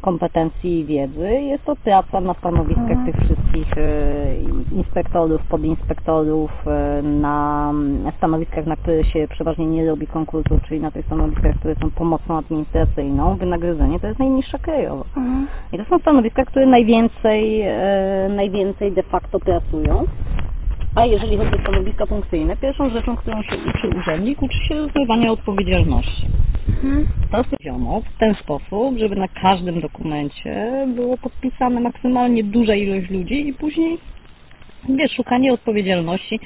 kompetencji 0.00 0.80
i 0.80 0.84
wiedzy. 0.84 1.32
Jest 1.32 1.64
to 1.64 1.76
praca 1.76 2.20
na 2.20 2.34
stanowiskach 2.34 2.98
tych 3.06 3.16
wszystkich 3.16 3.78
e, 3.78 4.34
inspektorów, 4.72 5.42
podinspektorów, 5.42 6.50
e, 6.66 7.02
na 7.02 7.72
stanowiskach, 8.16 8.66
na 8.66 8.76
które 8.76 9.04
się 9.04 9.28
przeważnie 9.30 9.66
nie 9.66 9.86
robi 9.86 10.06
konkursu, 10.06 10.58
czyli 10.68 10.80
na 10.80 10.90
tych 10.90 11.06
stanowiskach, 11.06 11.56
które 11.56 11.74
są 11.74 11.90
pomocą 11.90 12.38
administracyjną. 12.38 13.36
Wynagrodzenie 13.36 14.00
to 14.00 14.06
jest 14.06 14.18
najniższa 14.18 14.58
krajowa. 14.58 15.04
I 15.72 15.78
to 15.78 15.84
są 15.84 15.98
stanowiska, 15.98 16.44
które 16.44 16.66
najwięcej, 16.66 17.60
e, 17.60 18.28
najwięcej 18.36 18.92
de 18.92 19.02
facto 19.02 19.40
pracują. 19.40 20.04
A 20.94 21.06
jeżeli 21.06 21.36
chodzi 21.36 21.56
o 21.56 21.60
stanowiska 21.60 22.06
funkcyjne, 22.06 22.56
pierwszą 22.56 22.90
rzeczą, 22.90 23.16
którą 23.16 23.42
się 23.42 23.56
uczy 23.56 23.88
urzędnik, 23.98 24.42
uczy 24.42 24.58
się 24.68 24.74
rozmywania 24.74 25.32
odpowiedzialności. 25.32 26.26
To 27.30 27.44
stwierdzono 27.44 28.00
w 28.00 28.18
ten 28.18 28.34
sposób, 28.34 28.98
żeby 28.98 29.16
na 29.16 29.28
każdym 29.28 29.80
dokumencie 29.80 30.86
było 30.94 31.16
podpisane 31.16 31.80
maksymalnie 31.80 32.44
duża 32.44 32.74
ilość 32.74 33.10
ludzi 33.10 33.48
i 33.48 33.54
później 33.54 33.98
wiesz, 34.88 35.12
szukanie 35.16 35.52
odpowiedzialności. 35.52 36.40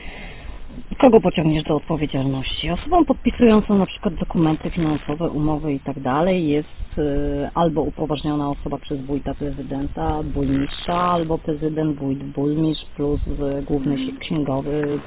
Kogo 0.99 1.21
pociągniesz 1.21 1.65
do 1.65 1.77
odpowiedzialności? 1.77 2.71
Osobą 2.71 3.05
podpisującą 3.05 3.79
na 3.79 3.87
przykład 3.87 4.15
dokumenty 4.15 4.71
finansowe, 4.71 5.31
umowy 5.31 5.73
i 5.73 5.81
tak 5.81 5.97
jest 6.27 6.99
y, 6.99 7.49
albo 7.55 7.83
upoważniona 7.83 8.51
osoba 8.51 8.79
przez 8.79 9.07
wójta 9.07 9.35
prezydenta, 9.35 10.23
burmistrza, 10.23 10.95
albo 10.95 11.39
prezydent, 11.39 11.99
wójt, 11.99 12.25
burmistrz 12.25 12.85
plus 12.97 13.21
y, 13.27 13.63
główny 13.63 13.97
księgowy, 14.21 15.01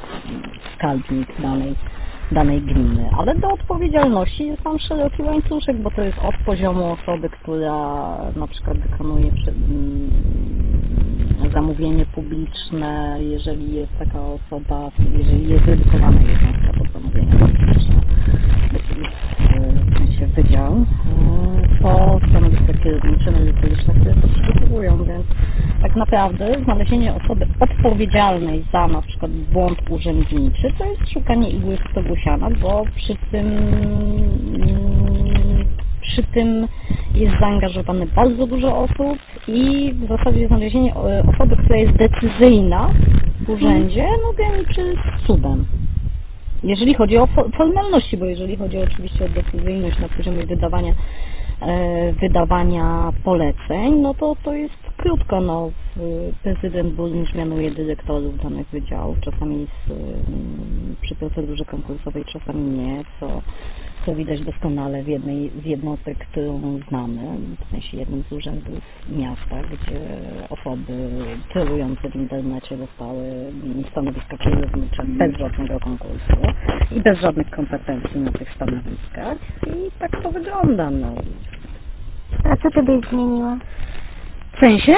skarbnik 0.75 1.41
danej 1.41 1.75
danej 2.31 2.61
gminy. 2.61 3.09
Ale 3.17 3.35
do 3.35 3.49
odpowiedzialności 3.49 4.47
jest 4.47 4.63
tam 4.63 4.79
szeroki 4.79 5.23
łańcuszek, 5.23 5.77
bo 5.77 5.91
to 5.91 6.01
jest 6.01 6.17
od 6.17 6.35
poziomu 6.45 6.85
osoby, 6.91 7.29
która 7.29 7.73
na 8.35 8.47
przykład 8.47 8.77
wykonuje 8.77 9.31
przy, 9.31 9.49
mm, 9.49 10.11
zamówienie 11.49 12.05
publiczne, 12.05 13.17
jeżeli 13.21 13.75
jest 13.75 13.97
taka 13.99 14.21
osoba, 14.21 14.91
jeżeli 15.17 15.49
jest 15.49 15.65
dedykowana 15.65 16.21
jednostka 16.21 16.79
pod 16.79 16.91
zamówienie 16.91 17.31
publiczne, 17.31 18.01
w 19.89 19.97
sensie 19.97 20.27
wydział, 20.27 20.73
e, 20.73 21.81
to 21.81 22.19
stanowiska 22.29 22.73
kierownicze, 22.83 23.31
merytoryczne, 23.31 23.93
które 23.93 24.13
to 24.13 24.27
przygotowują, 24.27 25.03
więc 25.03 25.25
tak 25.81 25.95
naprawdę 25.95 26.63
znalezienie 26.63 27.13
osoby 27.13 27.47
odpowiedzialnej 27.59 28.65
za 28.71 28.87
na 28.87 29.01
przykład 29.01 29.31
błąd 29.31 29.77
urzędniczy 29.89 30.73
to 30.77 30.85
jest 30.85 31.13
szukanie 31.13 31.49
igły 31.49 31.77
w 31.77 31.91
stogu 31.91 32.15
siana, 32.15 32.49
bo 32.61 32.83
przy 32.95 33.15
tym 33.31 33.47
przy 36.01 36.23
tym 36.23 36.67
jest 37.19 37.39
zaangażowane 37.39 38.05
bardzo 38.05 38.47
dużo 38.47 38.77
osób 38.77 39.19
i 39.47 39.93
w 39.93 40.07
zasadzie 40.07 40.47
znalezienie 40.47 40.95
e, 40.95 41.23
osoby, 41.35 41.55
która 41.57 41.77
jest 41.77 41.97
decyzyjna 41.97 42.89
w 43.45 43.49
urzędzie, 43.49 44.07
no 44.23 44.33
graniczy 44.33 44.95
z 44.95 45.27
cudem. 45.27 45.65
Jeżeli 46.63 46.93
chodzi 46.93 47.17
o 47.17 47.25
fo- 47.25 47.57
formalności, 47.57 48.17
bo 48.17 48.25
jeżeli 48.25 48.55
chodzi 48.55 48.77
oczywiście 48.77 49.25
o 49.25 49.29
decyzyjność 49.29 49.99
na 49.99 50.09
poziomie 50.09 50.45
wydawania 50.45 50.93
e, 51.61 52.13
wydawania 52.13 53.11
poleceń, 53.23 53.95
no 54.01 54.13
to 54.13 54.35
to 54.43 54.53
jest 54.53 54.73
krótko, 54.97 55.41
no 55.41 55.71
prezydent 56.43 56.93
burmistrz 56.93 57.35
mianuje 57.35 57.71
dyrektorów 57.71 58.43
danych 58.43 58.67
wydziałów, 58.67 59.17
czasami 59.19 59.67
z, 59.87 59.91
ym, 59.91 60.95
przy 61.01 61.15
procedurze 61.15 61.65
konkursowej, 61.65 62.25
czasami 62.33 62.61
nie, 62.61 63.03
co, 63.19 63.41
co 64.07 64.15
widać 64.15 64.41
doskonale 64.41 65.03
w 65.03 65.07
jednej 65.07 65.51
z 65.63 65.65
jednostek, 65.65 66.17
którą 66.17 66.79
znamy, 66.89 67.21
w 67.59 67.71
sensie 67.71 67.97
jednym 67.97 68.23
z 68.23 68.31
urzędów 68.31 68.79
miasta, 69.09 69.55
gdzie 69.63 69.99
osoby 70.49 70.93
kierujące 71.53 72.09
w 72.09 72.15
internecie 72.15 72.77
dostały 72.77 73.23
stanowiska 73.91 74.37
kierownicze 74.37 75.03
bez 75.05 75.37
żadnego 75.37 75.79
konkursu 75.79 76.37
i 76.91 77.01
bez 77.01 77.19
żadnych 77.19 77.49
kompetencji 77.49 78.19
na 78.19 78.31
tych 78.31 78.53
stanowiskach 78.55 79.37
i 79.67 79.91
tak 79.99 80.23
to 80.23 80.31
wygląda, 80.31 80.89
no. 80.89 81.13
A 82.43 82.57
co 82.57 82.71
ty 82.71 82.83
byś 82.83 83.09
zmieniła? 83.09 83.57
W 84.55 84.59
sensie? 84.59 84.93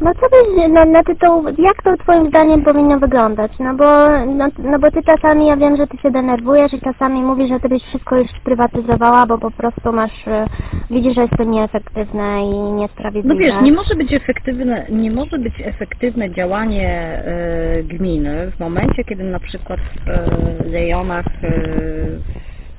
No 0.00 0.14
co 0.14 0.20
byś, 0.20 0.72
na, 0.72 0.84
na 0.84 1.02
tytuł, 1.02 1.44
jak 1.58 1.82
to 1.82 1.96
twoim 1.96 2.28
zdaniem 2.28 2.62
powinno 2.62 2.98
wyglądać? 2.98 3.52
No 3.60 3.74
bo, 3.74 4.08
no, 4.26 4.48
no 4.58 4.78
bo 4.78 4.90
ty 4.90 5.02
czasami, 5.02 5.46
ja 5.46 5.56
wiem, 5.56 5.76
że 5.76 5.86
ty 5.86 5.96
się 5.98 6.10
denerwujesz 6.10 6.72
i 6.72 6.80
czasami 6.80 7.22
mówisz, 7.22 7.48
że 7.48 7.60
ty 7.60 7.68
byś 7.68 7.82
wszystko 7.82 8.16
już 8.16 8.30
sprywatyzowała, 8.40 9.26
bo 9.26 9.38
po 9.38 9.50
prostu 9.50 9.92
masz, 9.92 10.28
e, 10.28 10.46
widzisz, 10.90 11.14
że 11.14 11.22
jest 11.22 11.36
to 11.36 11.44
nieefektywne 11.44 12.50
i 12.50 12.72
niesprawiedliwe. 12.72 13.34
No 13.34 13.40
wiesz, 13.40 13.70
nie 13.70 13.72
może 13.72 13.94
być 13.94 14.12
efektywne, 14.12 14.86
nie 14.90 15.10
może 15.10 15.38
być 15.38 15.54
efektywne 15.64 16.30
działanie 16.30 16.88
e, 16.88 17.82
gminy 17.82 18.50
w 18.56 18.60
momencie, 18.60 19.04
kiedy 19.04 19.24
na 19.24 19.40
przykład 19.40 19.80
w 19.80 20.08
e, 20.08 20.72
rejonach, 20.72 21.26
e, 21.42 21.50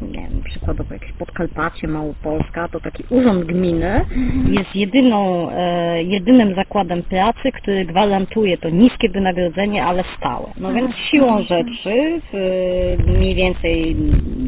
nie 0.01 0.22
wiem, 0.22 0.38
przykładowo 0.70 0.93
jakieś 0.93 1.11
Podkarpacie, 1.11 1.88
Małopolska, 1.88 2.67
to 2.67 2.80
taki 2.80 3.03
urząd 3.09 3.45
gminy 3.45 4.05
jest 4.49 4.76
jedyną, 4.76 5.49
e, 5.51 6.03
jedynym 6.03 6.55
zakładem 6.55 7.03
pracy, 7.03 7.51
który 7.51 7.86
gwarantuje 7.86 8.57
to 8.57 8.70
niskie 8.70 9.09
wynagrodzenie, 9.09 9.86
ale 9.86 10.03
stałe. 10.17 10.49
No 10.57 10.74
więc 10.74 10.95
siłą 10.95 11.41
rzeczy 11.41 12.22
w, 12.34 12.38
mniej 13.07 13.36
więcej 13.36 13.95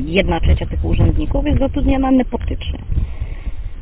jedna 0.06 0.40
trzecia 0.40 0.66
tych 0.66 0.86
urzędników 0.86 1.46
jest 1.46 1.60
zatrudniana 1.60 2.12
nepotycznie. 2.12 2.80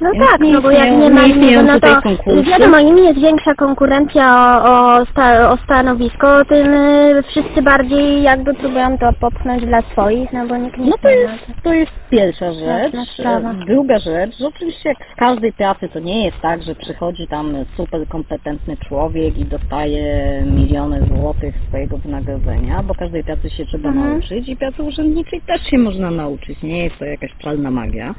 No 0.02 0.12
Więc 0.14 0.26
tak, 0.32 0.40
nie 0.42 0.54
no 0.54 0.62
bo 0.62 0.72
jak 0.72 0.80
istnieją- 0.88 1.00
nie 1.04 1.10
ma 1.10 1.22
nie 1.24 1.28
istnieją 1.30 1.64
no 1.64 1.74
tutaj 1.74 1.96
to 1.96 2.02
konkursy. 2.02 2.44
wiadomo, 2.44 2.80
im 2.80 2.98
jest 2.98 3.20
większa 3.20 3.54
konkurencja 3.58 4.26
o, 4.64 4.86
o, 5.02 5.06
sta, 5.06 5.52
o 5.52 5.58
stanowisko, 5.58 6.46
tym 6.46 6.74
y, 6.74 7.24
wszyscy 7.30 7.62
bardziej 7.62 8.24
jakby 8.24 8.54
próbują 8.54 8.98
to 8.98 9.10
popchnąć 9.20 9.66
dla 9.66 9.82
swoich, 9.82 10.34
no 10.34 10.48
bo 10.48 10.58
nikt 10.58 10.78
nie 10.78 10.90
No 10.90 10.96
to 11.02 11.10
jest, 11.10 11.34
to 11.64 11.74
jest 11.74 11.92
pierwsza 12.10 12.54
rzecz. 12.54 12.94
Jasna 12.94 13.06
sprawa. 13.14 13.52
E, 13.52 13.54
Druga 13.54 14.00
rzecz, 14.00 14.38
że 14.38 14.48
oczywiście 14.48 14.90
jak 14.90 14.98
w 15.14 15.20
każdej 15.20 15.54
pracy 15.54 15.90
to 15.90 16.00
nie 16.00 16.26
jest 16.26 16.38
tak, 16.42 16.64
że 16.64 16.76
przychodzi 16.76 17.28
tam 17.28 17.54
super 17.78 18.08
kompetentny 18.08 18.78
człowiek 18.88 19.38
i 19.38 19.46
dostaje 19.46 20.04
miliony 20.46 21.02
złotych 21.16 21.56
swojego 21.68 21.98
wynagrodzenia, 21.98 22.84
bo 22.84 22.94
każdej 22.96 23.24
pracy 23.24 23.50
się 23.50 23.66
trzeba 23.66 23.90
Mhm. 23.90 24.10
nauczyć 24.10 24.50
i 24.50 24.56
pracy 24.56 24.84
urzędniczej 24.84 25.42
też 25.42 25.62
się 25.70 25.78
można 25.78 26.12
nauczyć. 26.12 26.62
Nie 26.64 26.84
jest 26.84 26.98
to 27.00 27.06
jakaś 27.06 27.32
czarna 27.44 27.72
magia. 27.72 28.16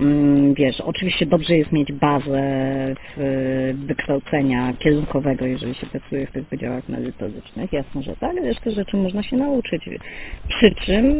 Mm, 0.00 0.54
Wiesz, 0.54 0.80
oczywiście 0.80 1.26
dobrze 1.26 1.56
jest 1.56 1.72
mieć 1.72 1.92
bazę 1.92 2.42
w 3.16 3.74
wykształcenia 3.86 4.72
kierunkowego, 4.78 5.46
jeżeli 5.46 5.74
się 5.74 5.86
pracuje 5.86 6.26
w 6.26 6.30
tych 6.30 6.48
wydziałach 6.48 6.88
merytorycznych, 6.88 7.72
jasne, 7.72 8.02
że 8.02 8.16
tak, 8.16 8.36
resztę 8.36 8.70
rzeczy 8.72 8.96
można 8.96 9.22
się 9.22 9.36
nauczyć. 9.36 9.88
Przy 10.48 10.74
czym 10.74 11.14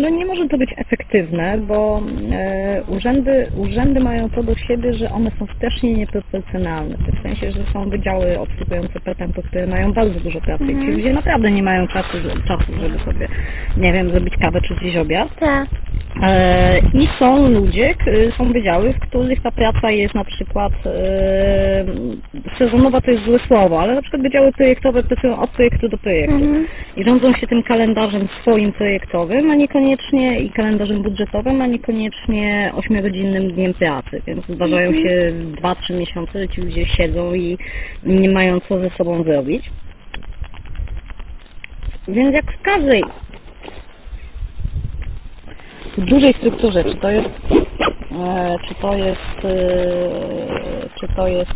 no 0.00 0.08
nie 0.08 0.26
może 0.26 0.48
to 0.48 0.58
być 0.58 0.70
efektywne, 0.76 1.58
bo 1.58 2.02
e, 2.32 2.82
urzędy, 2.88 3.46
urzędy 3.56 4.00
mają 4.00 4.30
to 4.30 4.42
do 4.42 4.54
siebie, 4.54 4.94
że 4.94 5.10
one 5.10 5.30
są 5.38 5.46
strasznie 5.56 5.94
nieproporcjonalne, 5.94 6.96
w 6.96 7.22
sensie, 7.22 7.52
że 7.52 7.64
są 7.72 7.90
wydziały 7.90 8.38
obsługujące 8.38 9.00
petentów, 9.00 9.44
które 9.44 9.66
mają 9.66 9.92
bardzo 9.92 10.20
dużo 10.20 10.40
pracy 10.40 10.64
i 10.64 10.80
ci 10.80 10.86
ludzie 10.86 11.12
naprawdę 11.12 11.50
nie 11.50 11.62
mają 11.62 11.88
czasu, 11.88 12.18
czasu, 12.48 12.72
żeby 12.80 12.98
sobie, 12.98 13.28
nie 13.76 13.92
wiem, 13.92 14.10
zrobić 14.10 14.34
kawę 14.42 14.60
czy 14.60 14.74
zjeść 14.74 14.96
obiad. 14.96 15.28
Tak. 15.40 15.68
E, 16.22 16.78
I 16.78 17.08
są 17.18 17.48
ludzie, 17.48 17.94
są 18.38 18.52
wydziały, 18.52 18.92
w 18.92 19.00
których 19.00 19.42
ta 19.42 19.50
praca 19.50 19.90
jest 19.90 20.14
na 20.14 20.24
przykład 20.24 20.72
e, 20.86 21.84
sezonowa 22.58 23.00
to 23.00 23.10
jest 23.10 23.24
złe 23.24 23.38
słowo, 23.46 23.80
ale 23.80 23.94
na 23.94 24.02
przykład 24.02 24.22
wydziały 24.22 24.52
projektowe 24.52 25.02
pracują 25.02 25.40
od 25.40 25.50
projektu 25.50 25.88
do 25.88 25.98
projektu 25.98 26.34
Mhm. 26.34 26.66
i 26.96 27.04
rządzą 27.04 27.32
się 27.32 27.46
tym 27.46 27.62
kalendarzem 27.62 28.28
swoim 28.42 28.72
projektowym, 28.72 29.50
a 29.50 29.54
niekoniecznie 29.54 30.40
i 30.40 30.50
kalendarzem 30.50 31.02
budżetowym, 31.02 31.62
a 31.62 31.66
niekoniecznie 31.66 32.72
ośmiogodzinnym 32.76 33.52
dniem 33.52 33.74
pracy, 33.74 34.22
więc 34.26 34.46
zdarzają 34.46 34.92
się 34.92 35.32
dwa, 35.58 35.74
trzy 35.74 35.92
miesiące, 35.92 36.32
że 36.40 36.48
ci 36.48 36.60
ludzie 36.60 36.86
siedzą 36.86 37.34
i 37.34 37.58
nie 38.04 38.30
mają 38.30 38.60
co 38.60 38.78
ze 38.78 38.90
sobą 38.90 39.22
zrobić. 39.22 39.70
Więc 42.08 42.34
jak 42.34 42.52
w 42.52 42.62
każdej 42.62 43.02
w 45.98 46.04
dużej 46.04 46.34
strukturze, 46.34 46.84
czy 46.84 46.94
to 46.94 47.10
jest, 47.10 47.28
czy 48.68 48.74
to 48.74 48.94
jest, 48.94 49.44
e, 49.44 50.88
czy 51.00 51.08
to 51.16 51.28
jest 51.28 51.52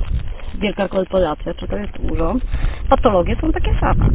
wielka 0.54 0.88
korporacja, 0.88 1.54
czy 1.54 1.68
to 1.68 1.76
jest 1.76 1.92
urząd, 2.12 2.44
patologie 2.88 3.36
są 3.40 3.52
takie 3.52 3.74
same. 3.80 4.08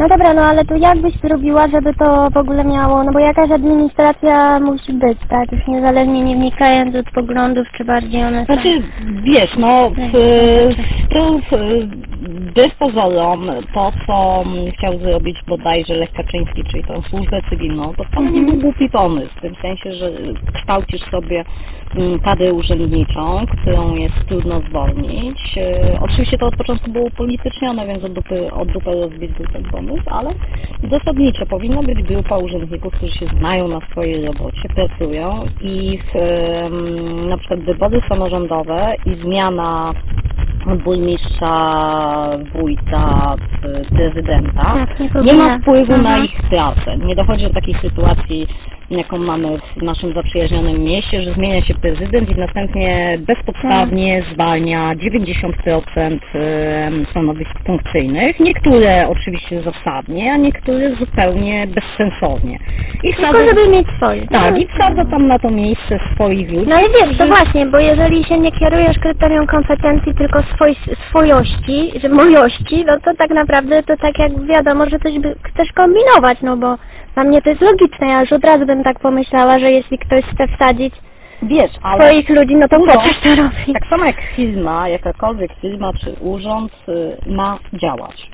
No 0.00 0.08
dobra, 0.08 0.34
no 0.34 0.42
ale 0.42 0.64
to 0.64 0.76
jak 0.76 0.98
byś 1.00 1.14
zrobiła, 1.14 1.68
żeby 1.68 1.94
to 1.94 2.30
w 2.30 2.36
ogóle 2.36 2.64
miało, 2.64 3.04
no 3.04 3.12
bo 3.12 3.18
jakaś 3.18 3.50
administracja 3.50 4.60
musi 4.60 4.92
być, 4.92 5.18
tak? 5.28 5.52
Już 5.52 5.66
niezależnie 5.66 6.22
nie 6.22 6.36
wnikając 6.36 6.96
od 6.96 7.10
poglądów, 7.10 7.66
czy 7.76 7.84
bardziej 7.84 8.24
one 8.24 8.46
są... 8.46 8.54
Znaczy, 8.54 8.82
wiesz, 9.22 9.56
no, 9.58 9.90
w, 9.90 10.12
to 11.14 11.38
w, 11.38 11.50
wbrew 12.50 12.76
pozorom, 12.78 13.50
to 13.74 13.92
co 14.06 14.42
mm, 14.46 14.72
chciał 14.72 14.98
zrobić 14.98 15.38
bodajże 15.46 15.94
Lech 15.94 16.12
Kaczyński, 16.12 16.64
czyli 16.64 16.84
tą 16.84 17.02
służbę 17.02 17.40
cywilną, 17.50 17.94
to 17.96 18.04
wcale 18.04 18.30
nie 18.30 18.42
był 18.42 18.56
głupi 18.60 18.90
pomysł, 18.90 19.30
w 19.36 19.40
tym 19.40 19.54
sensie, 19.62 19.92
że 19.92 20.10
kształcisz 20.54 21.10
sobie 21.10 21.44
mm, 21.96 22.20
kadrę 22.20 22.52
urzędniczą, 22.52 23.46
którą 23.46 23.94
jest 23.94 24.14
trudno 24.28 24.60
zwolnić. 24.60 25.58
E, 25.58 25.98
Oczywiście 26.00 26.38
to 26.38 26.46
od 26.46 26.56
początku 26.56 26.90
było 26.90 27.04
upolitycznione, 27.04 27.86
więc 27.86 28.04
od 28.04 28.12
dupy, 28.12 28.52
od 28.52 28.68
dupy 28.68 28.90
rozbić 28.90 29.32
był 29.32 29.46
ten 29.46 29.64
pomysł, 29.64 29.89
ale 30.06 30.34
zasadniczo 30.90 31.46
powinna 31.46 31.82
być 31.82 32.02
grupa 32.02 32.38
urzędników, 32.38 32.94
którzy 32.94 33.12
się 33.12 33.26
znają 33.38 33.68
na 33.68 33.80
swojej 33.90 34.26
robocie, 34.26 34.68
pracują 34.74 35.46
i 35.60 35.98
w, 35.98 36.18
na 37.28 37.38
przykład 37.38 37.60
wybory 37.60 38.00
samorządowe 38.08 38.94
i 39.04 39.14
zmiana 39.14 39.94
burmistrza, 40.66 41.54
wójta, 42.54 43.34
p- 43.62 43.96
prezydenta 43.96 44.62
Tak, 44.62 45.00
nie 45.00 45.10
nie 45.22 45.34
ma 45.34 45.58
wpływu 45.58 45.96
na 45.96 46.10
Aha. 46.10 46.18
ich 46.24 46.42
pracę. 46.50 46.96
Nie 46.98 47.14
dochodzi 47.16 47.44
do 47.44 47.50
takiej 47.54 47.74
sytuacji, 47.74 48.46
jaką 48.90 49.18
mamy 49.18 49.48
w 49.76 49.82
naszym 49.82 50.14
zaprzyjaźnionym 50.14 50.82
mieście, 50.82 51.22
że 51.22 51.32
zmienia 51.32 51.62
się 51.62 51.74
prezydent 51.74 52.30
i 52.30 52.34
następnie 52.40 53.18
bezpodstawnie 53.20 54.22
zwalnia 54.34 54.94
90% 54.94 56.18
em, 56.34 57.06
stanowisk 57.10 57.50
funkcyjnych. 57.66 58.40
Niektóre 58.40 59.08
oczywiście 59.08 59.62
zasadnie, 59.62 60.32
a 60.32 60.36
niektóre 60.36 60.96
zupełnie 60.96 61.66
bezsensownie. 61.66 62.58
I 63.04 63.14
Tylko 63.14 63.22
wsadza, 63.22 63.46
żeby 63.48 63.68
mieć 63.68 63.86
swoje. 63.96 64.26
tak, 64.26 64.58
i 64.58 64.66
wsadza 64.68 65.04
tam 65.04 65.26
na 65.26 65.38
to 65.38 65.50
miejsce 65.50 65.98
swoich 66.14 66.50
ludzi. 66.50 66.66
No 66.68 66.76
i 66.80 66.82
wiesz, 66.84 67.18
to 67.18 67.26
właśnie, 67.26 67.66
bo 67.66 67.78
jeżeli 67.78 68.24
się 68.24 68.38
nie 68.38 68.52
kierujesz 68.52 68.98
kryterium 68.98 69.46
kompetencji, 69.46 70.14
tylko 70.14 70.42
swoj, 70.54 70.76
swojości, 71.08 71.92
że 72.02 72.08
mojości, 72.08 72.84
no 72.86 73.00
to 73.04 73.10
tak 73.18 73.30
naprawdę 73.30 73.82
to 73.82 73.96
tak 73.96 74.18
jak 74.18 74.46
wiadomo, 74.46 74.86
że 74.90 74.98
coś 74.98 75.18
by, 75.18 75.34
chcesz 75.42 75.72
kombinować, 75.72 76.38
no 76.42 76.56
bo 76.56 76.76
dla 77.14 77.24
mnie 77.24 77.42
to 77.42 77.50
jest 77.50 77.62
logiczne, 77.62 78.06
ja 78.06 78.20
już 78.20 78.32
od 78.32 78.44
razu 78.44 78.66
bym 78.66 78.84
tak 78.84 78.98
pomyślała, 78.98 79.58
że 79.58 79.70
jeśli 79.70 79.98
ktoś 79.98 80.24
chce 80.24 80.48
wsadzić 80.56 80.94
Wiesz, 81.42 81.70
ale 81.82 82.02
swoich 82.02 82.28
ludzi, 82.28 82.56
no 82.56 82.68
to 82.68 82.76
po 82.76 82.82
Urząd, 82.82 83.02
coś 83.02 83.20
to 83.22 83.42
robi. 83.42 83.72
tak 83.72 83.86
samo 83.90 84.04
jak 84.04 84.16
firma, 84.36 84.88
jakakolwiek 84.88 85.50
firma 85.60 85.92
czy 85.92 86.12
urząd 86.20 86.72
y, 86.88 87.30
ma 87.30 87.58
działać. 87.72 88.30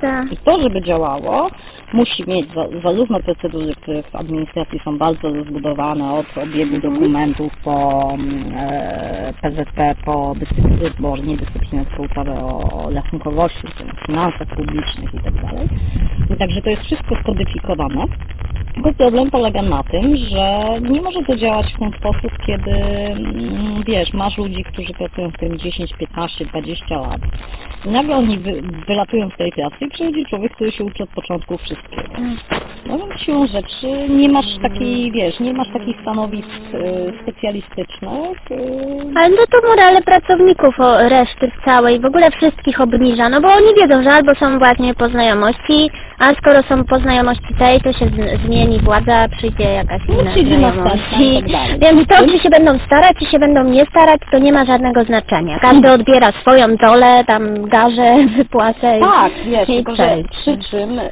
Tak. 0.00 0.32
I 0.32 0.36
to, 0.36 0.62
żeby 0.62 0.82
działało, 0.82 1.50
musi 1.92 2.30
mieć 2.30 2.46
za, 2.54 2.80
zarówno 2.82 3.20
procedury, 3.20 3.74
które 3.74 4.02
w 4.02 4.16
administracji 4.16 4.80
są 4.84 4.98
bardzo 4.98 5.28
rozbudowane, 5.28 6.12
od 6.12 6.38
obiegu 6.38 6.80
dokumentów 6.80 7.52
po 7.64 8.08
mm, 8.14 8.52
e, 8.56 9.32
PZP, 9.42 9.94
po 10.04 10.34
dyscyplinie, 10.38 10.90
bo 10.98 11.16
nie 11.16 11.36
dyscyplinę, 11.36 11.84
tylko 11.84 12.02
ustawę 12.02 12.32
o, 12.32 12.84
o 12.84 12.90
rachunkowości, 12.90 13.68
czyli 13.78 13.90
finansach 14.06 14.48
publicznych 14.48 15.14
i 15.14 15.18
tak 15.18 15.34
dalej. 15.34 15.68
I 16.30 16.36
Także 16.36 16.62
to 16.62 16.70
jest 16.70 16.82
wszystko 16.82 17.16
skodyfikowane. 17.22 18.04
Tylko 18.74 18.92
problem 18.92 19.30
polega 19.30 19.62
na 19.62 19.82
tym, 19.82 20.16
że 20.16 20.64
nie 20.80 21.02
może 21.02 21.22
to 21.22 21.36
działać 21.36 21.72
w 21.74 21.78
ten 21.78 21.92
sposób, 21.92 22.32
kiedy 22.46 22.70
mm, 22.70 23.82
wiesz, 23.86 24.12
masz 24.12 24.38
ludzi, 24.38 24.64
którzy 24.64 24.94
pracują 24.94 25.30
w 25.30 25.38
tym 25.38 25.58
10, 25.58 25.92
15, 25.98 26.44
20 26.44 27.00
lat. 27.00 27.20
Nagle 27.84 28.16
oni 28.16 28.38
wy, 28.38 28.62
wylatują 28.88 29.30
z 29.30 29.36
tej 29.36 29.52
pracy 29.52 29.76
i 29.80 29.88
przychodzi 29.88 30.24
człowiek, 30.24 30.52
który 30.54 30.72
się 30.72 30.84
uczy 30.84 31.02
od 31.02 31.10
początku 31.10 31.58
wszystkiego. 31.58 32.12
No 32.86 32.98
więc 32.98 33.20
siłą 33.20 33.46
rzeczy 33.46 34.08
nie 34.08 34.28
masz 34.28 34.46
takiej, 34.62 35.12
wiesz, 35.12 35.40
nie 35.40 35.54
masz 35.54 35.68
takich 35.72 36.00
stanowisk 36.00 36.48
e, 36.48 37.22
specjalistycznych. 37.22 38.38
e, 38.50 38.56
Ale 39.16 39.28
no 39.28 39.46
to 39.50 39.68
morale 39.68 40.02
pracowników 40.02 40.80
o 40.80 41.08
reszty 41.08 41.50
w 41.50 41.64
całej, 41.64 42.00
w 42.00 42.04
ogóle 42.04 42.30
wszystkich 42.30 42.80
obniża, 42.80 43.28
no 43.28 43.40
bo 43.40 43.48
oni 43.48 43.74
wiedzą, 43.80 44.02
że 44.02 44.10
albo 44.10 44.34
są 44.34 44.58
właśnie 44.58 44.94
po 44.94 45.08
znajomości, 45.08 45.90
a 46.18 46.24
skoro 46.34 46.62
są 46.68 46.84
po 46.84 46.98
znajomości 46.98 47.54
tej, 47.58 47.80
to 47.80 47.92
się 47.92 48.06
z, 48.06 48.40
zmieni 48.46 48.78
władza, 48.80 49.26
przyjdzie 49.36 49.64
jakaś 49.64 50.00
inna 50.08 50.30
przyjdzie 50.30 50.58
znajomość. 50.58 50.94
następna 50.94 51.22
i 51.24 51.42
tak 51.42 51.50
dalej. 51.50 51.78
Więc 51.80 52.08
to, 52.08 52.26
czy 52.26 52.38
się 52.38 52.50
będą 52.50 52.78
starać, 52.86 53.12
czy 53.18 53.26
się 53.30 53.38
będą 53.38 53.64
nie 53.64 53.84
starać, 53.86 54.20
to 54.30 54.38
nie 54.38 54.52
ma 54.52 54.64
żadnego 54.64 55.04
znaczenia. 55.04 55.58
Każdy 55.58 55.92
odbiera 55.92 56.28
swoją 56.40 56.76
dolę, 56.76 57.24
tam 57.26 57.68
garze, 57.68 58.14
wypłacę. 58.36 58.98
i- 58.98 59.02
Tak, 59.02 59.32
wiesz, 59.46 59.68
i 59.68 59.74
tylko 59.76 59.96
że 59.96 60.06
cześć. 60.06 60.28
przy 60.30 60.70
czym, 60.70 60.98
e, 60.98 61.04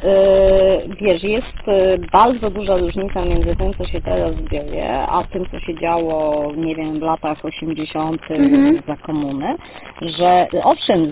wiesz, 1.01 1.23
jest 1.23 1.69
e, 1.69 1.99
bardzo 2.13 2.51
duża 2.51 2.77
różnica 2.77 3.25
między 3.25 3.57
tym, 3.57 3.75
co 3.79 3.85
się 3.87 4.01
teraz 4.01 4.33
dzieje, 4.53 4.99
a 5.09 5.23
tym, 5.25 5.47
co 5.51 5.61
się 5.61 5.75
działo, 5.81 6.53
nie 6.57 6.75
wiem, 6.75 6.99
w 6.99 7.03
latach 7.03 7.45
80. 7.45 8.23
Mhm. 8.31 8.83
za 8.87 8.97
komuny, 8.97 9.55
że 10.03 10.47
owszem, 10.65 11.11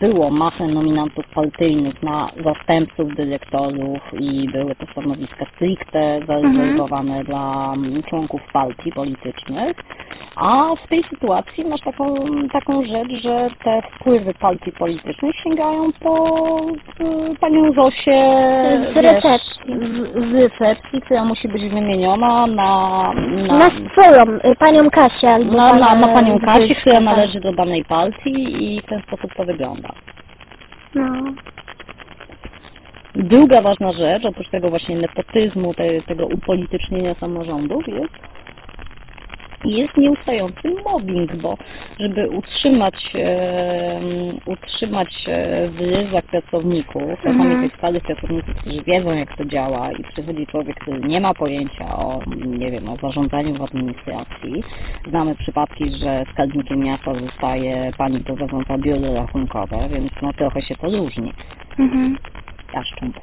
było 0.00 0.30
masę 0.30 0.66
nominantów 0.66 1.24
partyjnych 1.34 2.02
na 2.02 2.28
zastępców 2.44 3.14
dyrektorów, 3.16 3.33
elektorów 3.34 4.00
i 4.20 4.48
były 4.48 4.74
to 4.74 4.86
stanowiska 4.92 5.46
stricte 5.54 6.20
zarezerwowane 6.26 7.24
dla 7.24 7.72
mm, 7.74 8.02
członków 8.02 8.40
partii 8.52 8.92
politycznych. 8.92 9.76
A 10.36 10.74
w 10.84 10.88
tej 10.88 11.04
sytuacji 11.10 11.64
masz 11.64 11.80
taką, 11.80 12.14
taką 12.52 12.84
rzecz, 12.84 13.22
że 13.22 13.48
te 13.64 13.82
wpływy 13.82 14.34
partii 14.34 14.72
politycznych 14.72 15.36
sięgają 15.44 15.92
po 16.00 16.60
y, 16.70 17.36
panią 17.40 17.72
Zosię 17.72 18.22
Z 18.94 18.96
recepcji. 18.96 19.62
z, 19.66 20.30
z 20.30 20.34
recepcji, 20.34 21.00
która 21.00 21.24
musi 21.24 21.48
być 21.48 21.62
wymieniona 21.68 22.46
na, 22.46 23.12
na, 23.46 23.58
Na 23.58 23.70
swoją, 23.92 24.36
y, 24.52 24.56
panią 24.58 24.90
Kasię 24.90 25.30
albo 25.30 25.52
na, 25.52 25.74
na, 25.74 25.86
pana 25.86 26.06
na 26.06 26.14
panią 26.14 26.38
Kasię, 26.40 26.74
która 26.74 27.00
należy 27.00 27.40
do 27.40 27.52
danej 27.52 27.84
partii 27.84 28.64
i 28.74 28.80
w 28.80 28.86
ten 28.86 29.02
sposób 29.02 29.34
to 29.34 29.44
wygląda. 29.44 29.88
No. 30.94 31.04
Druga 33.14 33.62
ważna 33.62 33.92
rzecz, 33.92 34.24
oprócz 34.24 34.50
tego 34.50 34.70
właśnie 34.70 34.96
nepotyzmu, 34.96 35.74
te, 35.74 36.02
tego 36.02 36.26
upolitycznienia 36.26 37.14
samorządów 37.14 37.88
jest, 37.88 38.14
jest 39.64 39.96
nieustający 39.96 40.74
mobbing, 40.84 41.36
bo 41.36 41.56
żeby 42.00 42.30
utrzymać, 42.30 42.94
e, 43.14 44.00
utrzymać 44.46 45.08
w 45.68 45.80
ryzach 45.80 46.24
pracowników, 46.24 47.02
czasami 47.16 47.40
Mhm. 47.40 47.62
tych 47.62 47.78
stałych 47.78 48.02
pracowników, 48.02 48.54
którzy 48.54 48.82
wiedzą 48.82 49.12
jak 49.12 49.36
to 49.36 49.44
działa 49.44 49.92
i 49.92 50.04
przychodzi 50.04 50.46
człowiek, 50.46 50.80
który 50.80 51.00
nie 51.00 51.20
ma 51.20 51.34
pojęcia 51.34 51.96
o, 51.96 52.20
nie 52.46 52.70
wiem, 52.70 52.88
o 52.88 52.96
zarządzaniu 52.96 53.54
w 53.54 53.62
administracji. 53.62 54.62
Znamy 55.08 55.34
przypadki, 55.34 55.90
że 55.90 56.24
skarbnikiem 56.32 56.78
miasta 56.78 57.14
zostaje 57.14 57.92
pani 57.98 58.20
prowadząca 58.20 58.78
biuro 58.78 59.14
rachunkowe, 59.14 59.88
więc 59.88 60.12
no 60.22 60.32
trochę 60.32 60.62
się 60.62 60.76
to 60.76 60.90
różni. 60.90 61.32
Mhm. 61.78 62.16
Jaszcząb. 62.72 63.16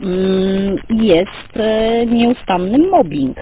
Mm, 0.00 0.76
Jest 0.90 1.56
e, 1.56 2.06
nieustanny 2.06 2.78
mobbing. 2.78 3.36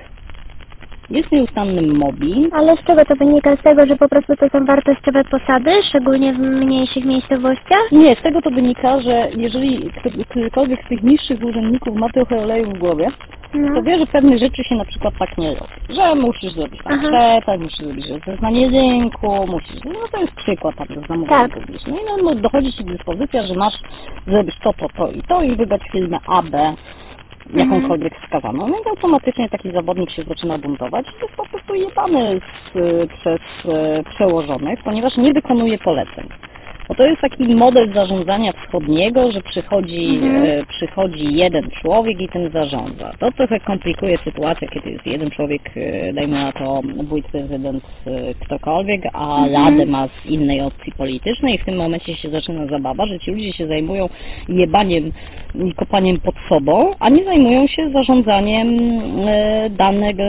Jest 1.11 1.33
nieustanny 1.33 1.83
mobbing. 1.83 2.55
Ale 2.55 2.77
z 2.77 2.85
czego 2.85 3.05
to 3.05 3.17
wynika? 3.17 3.57
Z 3.57 3.63
tego, 3.63 3.87
że 3.87 3.97
po 3.97 4.09
prostu 4.09 4.37
to 4.37 4.49
są 4.49 4.65
wartościowe 4.65 5.25
posady, 5.25 5.71
szczególnie 5.89 6.33
w 6.33 6.39
mniejszych 6.39 7.05
miejscowościach? 7.05 7.93
Nie, 7.93 8.17
z 8.17 8.23
tego 8.23 8.43
to 8.43 8.51
wynika, 8.51 9.01
że 9.01 9.29
jeżeli 9.37 9.91
kto- 9.91 10.25
którykolwiek 10.31 10.85
z 10.85 10.89
tych 10.89 11.03
niższych 11.03 11.43
urzędników 11.45 11.97
ma 11.97 12.09
trochę 12.09 12.41
oleju 12.43 12.71
w 12.71 12.79
głowie, 12.79 13.09
No. 13.55 13.75
to 13.75 13.83
wie, 13.83 13.99
że 13.99 14.07
pewnych 14.07 14.39
rzeczy 14.39 14.65
się 14.65 14.75
na 14.75 14.85
przykład 14.85 15.15
tak 15.19 15.39
nie 15.39 15.49
robi. 15.55 15.73
Że 15.89 16.15
musisz 16.15 16.53
zrobić 16.53 16.81
tam 16.85 17.01
przetarg, 17.01 17.61
musisz 17.63 17.79
zrobić 17.79 18.07
zeznanie 18.27 18.69
rynku, 18.71 19.47
musisz, 19.47 19.85
no 19.85 19.93
to 20.13 20.21
jest 20.21 20.33
przykład 20.35 20.77
tam 20.77 20.87
zamówienia 21.09 21.39
Tak. 21.49 21.55
publicznego. 21.55 21.99
I 21.99 22.03
no, 22.07 22.17
no, 22.23 22.35
dochodzi 22.35 22.73
ci 22.73 22.85
dyspozycja, 22.85 23.43
że 23.47 23.55
masz 23.55 23.75
zrobić 24.27 24.55
to, 24.63 24.73
to, 24.73 24.87
to 24.97 25.11
i 25.11 25.23
to 25.23 25.43
i 25.43 25.57
wybrać 25.57 25.83
firmę 25.93 26.19
AB, 26.27 26.55
jakąkolwiek 27.55 28.21
wskazaną. 28.21 28.69
No 28.69 28.79
i 28.79 28.89
automatycznie 28.89 29.49
taki 29.49 29.73
zawodnik 29.73 30.11
się 30.11 30.23
zaczyna 30.23 30.59
buntować 30.59 31.07
i 31.07 31.23
jest 31.23 31.37
po 31.37 31.47
prostu 31.47 31.75
jebany 31.75 32.41
przez 33.09 33.41
e, 33.75 34.03
przełożonych, 34.15 34.83
ponieważ 34.85 35.17
nie 35.17 35.33
wykonuje 35.33 35.79
poleceń. 35.79 36.29
Bo 36.89 36.95
to 36.95 37.07
jest 37.07 37.21
taki 37.21 37.45
model 37.55 37.93
zarządzania 37.95 38.53
wschodniego, 38.53 39.33
że 39.33 39.41
przychodzi, 39.41 40.07
Mhm. 40.23 40.45
e, 40.45 40.65
przychodzi 40.67 41.35
jeden 41.35 41.71
człowiek 41.71 42.21
i 42.21 42.29
tym 42.29 42.51
zarządza. 42.51 43.13
To 43.19 43.33
trochę 43.33 43.61
komplikuje 43.61 44.19
sytuację, 44.25 44.69
kiedy 44.69 44.91
jest 44.91 45.07
jeden 45.07 45.31
człowiek, 45.31 45.71
e, 45.77 46.13
dajmy 46.13 46.35
na 46.39 46.53
to 46.53 46.81
wójt, 47.05 47.27
prezydent, 47.27 47.85
e, 48.07 48.35
ktokolwiek, 48.35 49.03
a 49.13 49.45
Mhm. 49.45 49.65
radę 49.65 49.87
ma 49.87 50.09
z 50.09 50.27
innej 50.27 50.61
opcji 50.61 50.93
politycznej 50.93 51.55
i 51.55 51.59
w 51.59 51.65
tym 51.65 51.77
momencie 51.77 52.17
się 52.17 52.31
zaczyna 52.31 52.67
zabawa, 52.67 53.07
że 53.07 53.19
ci 53.19 53.31
ludzie 53.31 53.53
się 53.53 53.67
zajmują 53.67 54.09
jebaniem 54.49 55.13
i 55.69 55.75
kopaniem 55.75 56.21
pod 56.21 56.35
sobą, 56.49 56.95
a 57.01 57.09
nie 57.09 57.25
zajmują 57.25 57.67
się 57.67 57.91
zarządzaniem 57.91 58.79
danego, 59.71 60.23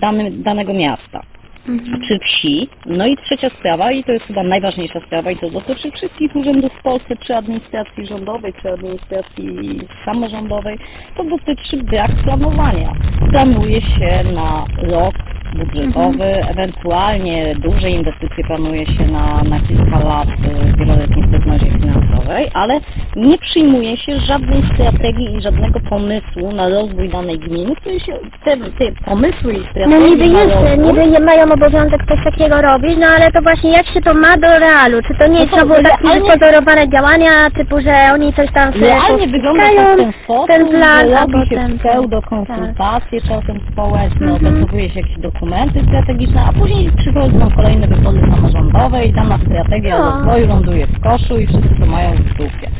dane, 0.00 0.30
danego 0.30 0.72
miasta 0.72 1.22
Mhm. 1.68 2.00
czy 2.08 2.18
wsi. 2.18 2.68
No 2.86 3.06
i 3.06 3.16
trzecia 3.16 3.48
sprawa, 3.58 3.92
i 3.92 4.04
to 4.04 4.12
jest 4.12 4.24
chyba 4.24 4.42
najważniejsza 4.42 5.00
sprawa, 5.00 5.30
i 5.30 5.36
to 5.36 5.50
dotyczy 5.50 5.90
wszystkich 5.90 6.36
urzędów 6.36 6.72
w 6.72 6.82
Polsce, 6.82 7.16
czy 7.16 7.36
administracji 7.36 8.06
rządowej, 8.06 8.52
czy 8.62 8.72
administracji 8.72 9.80
samorządowej, 10.04 10.78
to 11.16 11.24
dotyczy 11.24 11.76
brak 11.76 12.10
planowania. 12.24 12.92
Planuje 13.30 13.80
się 13.80 14.24
na 14.34 14.66
rok 14.78 15.14
budżetowy, 15.56 16.24
ewentualnie 16.50 17.54
duże 17.54 17.90
inwestycje 17.90 18.44
planuje 18.44 18.86
się 18.86 19.06
na, 19.12 19.42
na 19.42 19.60
kilka 19.60 19.98
lat 19.98 20.28
y, 20.28 20.72
w 20.72 20.78
wieloletniej 20.78 21.28
prognozie 21.28 21.66
finansowej, 21.66 22.50
ale 22.54 22.80
nie 23.16 23.38
przyjmuje 23.38 23.96
się 23.96 24.20
żadnej 24.20 24.62
strategii 24.74 25.36
i 25.36 25.42
żadnego 25.42 25.80
pomysłu 25.80 26.52
na 26.52 26.68
rozwój 26.68 27.08
danej 27.08 27.38
gminy, 27.38 27.76
które 27.76 28.00
się, 28.00 28.12
te, 28.44 28.56
te 28.56 28.92
pomysły 29.04 29.52
i 29.54 29.60
strategie 29.70 29.86
No 30.00 30.08
niby 30.08 30.26
jest, 30.26 30.54
rozwój, 30.54 30.86
niby 30.86 31.06
nie 31.06 31.20
mają 31.20 31.52
obowiązek 31.52 32.00
coś 32.08 32.24
takiego 32.24 32.62
robić, 32.62 32.96
no 33.00 33.06
ale 33.06 33.32
to 33.32 33.42
właśnie 33.42 33.70
jak 33.72 33.86
się 33.86 34.00
to 34.00 34.14
ma 34.14 34.36
do 34.36 34.58
realu? 34.58 35.02
Czy 35.08 35.14
to 35.18 35.26
nie 35.26 35.34
No 35.34 35.40
jest 35.40 35.52
to 35.52 35.58
znowu 35.58 35.74
takie 35.82 36.20
pozorowane 36.20 36.88
działania, 36.88 37.30
typu, 37.56 37.80
że 37.80 37.94
oni 38.14 38.32
coś 38.32 38.52
tam 38.52 38.72
sobie 38.72 38.86
Realnie 38.86 39.26
wygląda 39.28 39.64
to 39.64 39.72
w 39.72 39.76
powstają, 39.76 39.96
ten 39.96 40.12
sposób, 40.24 40.46
ten 40.46 40.68
plan, 40.68 41.08
że 41.08 41.16
robi 41.20 41.48
się 41.48 41.78
pseudo-konsultacje 41.78 43.20
czasem 43.20 43.60
społeczne, 43.72 44.26
Mhm. 44.26 44.46
opracowuje 44.56 44.90
się 44.90 45.00
jakieś 45.00 45.18
dokumenty 45.46 45.82
strategiczne, 45.88 46.44
a 46.44 46.52
później 46.52 46.90
przychodzą 46.92 47.50
kolejne 47.56 47.88
wybory 47.88 48.20
samorządowe 48.20 49.04
i 49.04 49.12
dana 49.12 49.38
strategia 49.38 49.98
No. 49.98 50.10
rozwoju 50.10 50.46
ląduje 50.48 50.86
w 50.86 51.00
koszu 51.00 51.38
i 51.38 51.46
wszyscy 51.46 51.68
to 51.80 51.86
mają 51.86 52.14
w 52.14 52.28
dupie. 52.28 52.70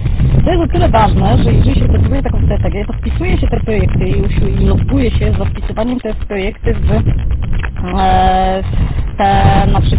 To 0.44 0.50
jest 0.50 0.62
o 0.62 0.72
tyle 0.72 0.88
ważne, 0.88 1.38
że 1.44 1.52
jeżeli 1.52 1.80
się 1.80 1.88
decyduje 1.88 2.22
taką 2.22 2.44
strategię, 2.44 2.84
to 2.84 2.92
wpisuje 2.92 3.38
się 3.38 3.46
te 3.46 3.60
projekty 3.60 4.08
i, 4.08 4.62
i 4.62 4.66
loguje 4.66 5.10
się 5.10 5.32
za 5.38 5.44
wpisywaniem 5.44 6.00
te 6.00 6.14
projekty 6.14 6.74
w 6.74 6.90
e, 7.98 8.62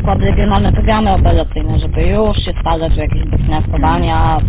przykład 0.08 0.30
regionalne 0.30 0.74
programy 0.74 1.12
operacyjne, 1.12 1.80
żeby 1.80 2.01
już 2.01 2.38
się 2.38 2.53
starać 2.62 2.97
o 2.97 3.01
jakieś 3.01 3.26
dofinansowania 3.26 4.39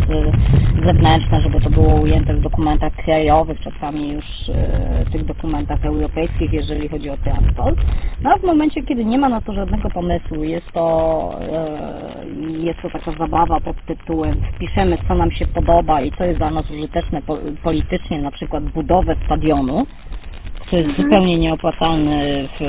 zewnętrzne, 0.86 1.40
żeby 1.40 1.60
to 1.60 1.70
było 1.70 1.94
ujęte 1.94 2.34
w 2.34 2.40
dokumentach 2.40 2.92
krajowych, 2.92 3.60
czasami 3.60 4.12
już 4.12 4.24
e, 4.48 5.04
tych 5.12 5.24
dokumentach 5.24 5.84
europejskich, 5.84 6.52
jeżeli 6.52 6.88
chodzi 6.88 7.10
o 7.10 7.16
transport. 7.16 7.78
No 8.22 8.30
a 8.30 8.38
w 8.38 8.42
momencie, 8.42 8.82
kiedy 8.82 9.04
nie 9.04 9.18
ma 9.18 9.28
na 9.28 9.40
to 9.40 9.52
żadnego 9.52 9.90
pomysłu, 9.90 10.44
jest 10.44 10.72
to, 10.72 11.30
e, 11.42 12.58
jest 12.58 12.82
to 12.82 12.90
taka 12.90 13.12
zabawa 13.18 13.60
pod 13.60 13.76
tytułem 13.86 14.34
wpiszemy, 14.54 14.98
co 15.08 15.14
nam 15.14 15.30
się 15.30 15.46
podoba 15.46 16.00
i 16.00 16.12
co 16.12 16.24
jest 16.24 16.38
dla 16.38 16.50
nas 16.50 16.70
użyteczne 16.70 17.22
po, 17.22 17.38
politycznie, 17.62 18.22
na 18.22 18.30
przykład 18.30 18.64
budowę 18.64 19.16
stadionu, 19.26 19.86
to 20.70 20.76
jest 20.76 20.96
zupełnie 20.96 21.38
nieopłacalny, 21.38 22.48
w, 22.60 22.62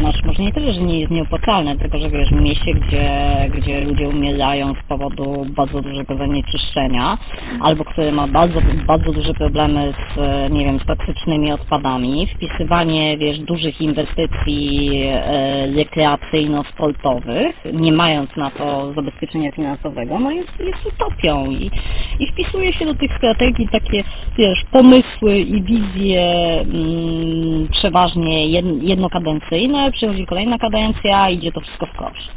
znaczy 0.00 0.18
może 0.24 0.42
nie 0.42 0.52
tyle, 0.52 0.72
że 0.72 0.80
nie 0.80 1.00
jest 1.00 1.12
nieopłacalne, 1.12 1.78
tylko 1.78 1.98
że 1.98 2.10
wiesz, 2.10 2.30
w 2.30 2.40
mieście, 2.40 2.74
gdzie, 2.74 3.08
gdzie 3.54 3.80
ludzie 3.80 4.08
umierają 4.08 4.74
z 4.74 4.88
powodu 4.88 5.46
bardzo 5.48 5.82
dużego 5.82 6.16
zanieczyszczenia, 6.16 7.18
albo 7.60 7.84
które 7.84 8.12
ma 8.12 8.28
bardzo, 8.28 8.60
bardzo 8.86 9.12
duże 9.12 9.34
problemy 9.34 9.94
z, 10.16 10.18
nie 10.52 10.64
wiem, 10.64 10.80
z 10.80 10.86
toksycznymi 10.86 11.52
odpadami, 11.52 12.26
wpisywanie, 12.34 13.18
wiesz, 13.18 13.38
dużych 13.38 13.80
inwestycji 13.80 15.02
e, 15.04 15.66
rekreacyjno-sportowych, 15.66 17.54
nie 17.72 17.92
mając 17.92 18.36
na 18.36 18.50
to 18.50 18.92
zabezpieczenia 18.94 19.52
finansowego, 19.52 20.18
no 20.18 20.30
jest, 20.30 20.60
jest 20.60 20.86
utopią 20.86 21.50
i, 21.50 21.70
i 22.18 22.26
wpisuje 22.32 22.72
się 22.72 22.86
do 22.86 22.94
tych 22.94 23.16
strategii 23.16 23.68
takie, 23.72 24.04
wiesz, 24.38 24.64
pomysły 24.72 25.38
i 25.38 25.62
wizje 25.62 26.22
mm, 26.60 27.45
przeważnie 27.70 28.48
jed, 28.48 28.66
jednokadencyjne, 28.82 29.92
przychodzi 29.92 30.26
kolejna 30.26 30.58
kadencja, 30.58 31.30
idzie 31.30 31.52
to 31.52 31.60
wszystko 31.60 31.86
w 31.86 31.96
kosz. 31.96 32.28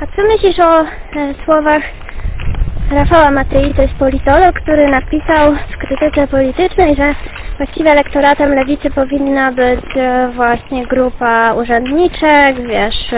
A 0.00 0.06
co 0.16 0.22
myślisz 0.22 0.58
o 0.58 0.80
e, 0.80 1.34
słowach 1.44 1.82
Rafała 2.90 3.30
Matyi, 3.30 3.74
to 3.76 3.82
jest 3.82 3.94
politolog, 3.94 4.60
który 4.60 4.88
napisał 4.88 5.54
w 5.70 5.76
krytyce 5.78 6.28
politycznej, 6.28 6.96
że 6.96 7.14
właściwie 7.56 7.90
elektoratem 7.90 8.54
lewicy 8.54 8.90
powinna 8.90 9.52
być 9.52 9.84
e, 9.96 10.32
właśnie 10.34 10.86
grupa 10.86 11.54
urzędniczek, 11.54 12.66
wiesz, 12.68 13.14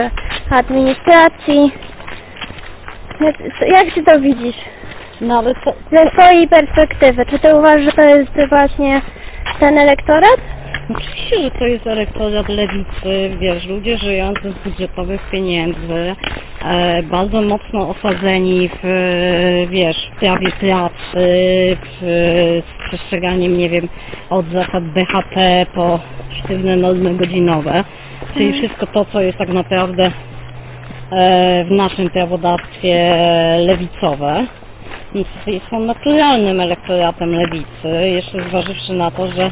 administracji. 0.51 1.73
Jak, 3.73 3.95
ty 3.95 4.03
to 4.03 4.21
widzisz? 4.21 4.57
No 5.21 5.39
ale 5.39 5.55
co, 5.55 5.73
Ze 5.93 6.11
swojej 6.11 6.49
perspektywy, 6.49 7.27
czy 7.27 7.39
ty 7.39 7.55
uważasz, 7.57 7.85
że 7.85 7.93
to 7.93 8.03
jest 8.03 8.49
właśnie 8.49 9.03
ten 9.61 9.79
elektorat? 9.79 10.41
Oczywiście, 10.91 11.43
że 11.43 11.51
to 11.51 11.67
jest 11.67 11.87
elektorat 11.87 12.49
lewicy, 12.49 13.37
wiesz, 13.41 13.67
ludzie 13.67 13.99
żyjący 13.99 14.53
z 14.53 14.65
budżetowych 14.65 15.21
pieniędzy, 15.31 16.17
e, 16.65 17.03
bardzo 17.03 17.43
mocno 17.43 17.89
osadzeni 17.89 18.69
w, 18.69 18.85
e, 18.85 19.67
wiesz, 19.67 20.11
w 20.17 20.21
prawie 20.21 20.51
pracy, 20.51 21.27
w, 21.83 22.01
z 22.67 22.89
przestrzeganiem, 22.89 23.59
nie 23.59 23.71
wiem, 23.71 23.89
od 24.31 24.47
zasad 24.47 24.85
BHP 24.85 25.67
po 25.75 26.01
sztywne 26.43 26.77
normy 26.77 27.15
godzinowe, 27.15 27.85
czyli 28.35 28.53
wszystko 28.53 28.87
to, 28.87 29.05
co 29.05 29.21
jest 29.21 29.39
tak 29.39 29.49
naprawdę 29.49 30.11
e, 31.13 31.65
w 31.65 31.71
naszym 31.71 32.11
prawodawstwie 32.11 33.17
lewicowe 33.59 34.47
i 35.15 35.61
są 35.71 35.81
naturalnym 35.81 36.61
elektoratem 36.61 37.31
lewicy, 37.31 37.89
jeszcze 38.05 38.49
zważywszy 38.49 38.93
na 38.93 39.11
to, 39.11 39.33
że 39.33 39.51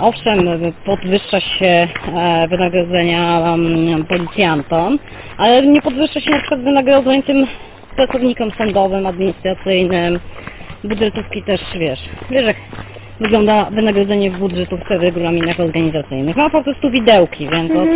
owszem, 0.00 0.38
podwyższa 0.84 1.40
się 1.40 1.66
e, 1.66 1.88
wynagrodzenia 2.48 3.38
mm, 3.38 4.04
policjantom, 4.04 4.98
ale 5.38 5.62
nie 5.62 5.82
podwyższa 5.82 6.20
się 6.20 6.30
na 6.30 6.38
przykład 6.38 6.60
wynagrodzeń 6.60 7.22
tym 7.22 7.46
pracownikom 7.96 8.50
sądowym, 8.58 9.06
administracyjnym, 9.06 10.20
budżetówki 10.84 11.42
też, 11.42 11.60
wiesz, 11.78 12.00
wiesz 12.30 12.42
jak 12.42 12.56
wygląda 13.20 13.70
wynagrodzenie 13.70 14.30
w 14.30 14.38
budżetówce 14.38 14.98
w 14.98 15.02
regulaminach 15.02 15.60
organizacyjnych. 15.60 16.36
Ma 16.36 16.50
po 16.50 16.62
prostu 16.62 16.90
widełki, 16.90 17.48
więc 17.48 17.72
od, 17.72 17.88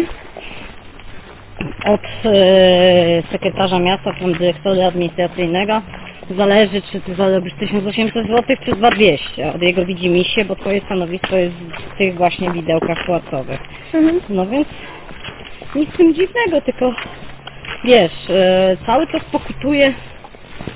od 1.92 2.02
e, 2.24 3.22
sekretarza 3.32 3.78
miasta, 3.78 4.12
tam 4.20 4.32
dyrektora 4.32 4.86
administracyjnego 4.86 5.82
zależy, 6.36 6.82
czy 6.92 7.00
ty 7.00 7.14
zarobisz 7.14 7.54
1800 7.60 8.26
zł, 8.26 8.56
czy 8.64 8.72
2200 8.72 9.52
od 9.54 9.62
jego 9.62 9.84
widzimisię, 9.84 10.44
bo 10.44 10.56
twoje 10.56 10.80
stanowisko 10.80 11.36
jest 11.36 11.56
w 11.94 11.98
tych 11.98 12.16
właśnie 12.16 12.50
widełkach 12.50 12.98
płacowych. 13.06 13.60
Mhm. 13.94 14.20
No 14.28 14.46
więc 14.46 14.68
nic 15.74 15.90
w 15.90 15.96
tym 15.96 16.14
dziwnego, 16.14 16.60
tylko 16.60 16.92
wiesz, 17.84 18.30
e, 18.30 18.76
cały 18.86 19.06
czas 19.06 19.24
pokutuje 19.32 19.94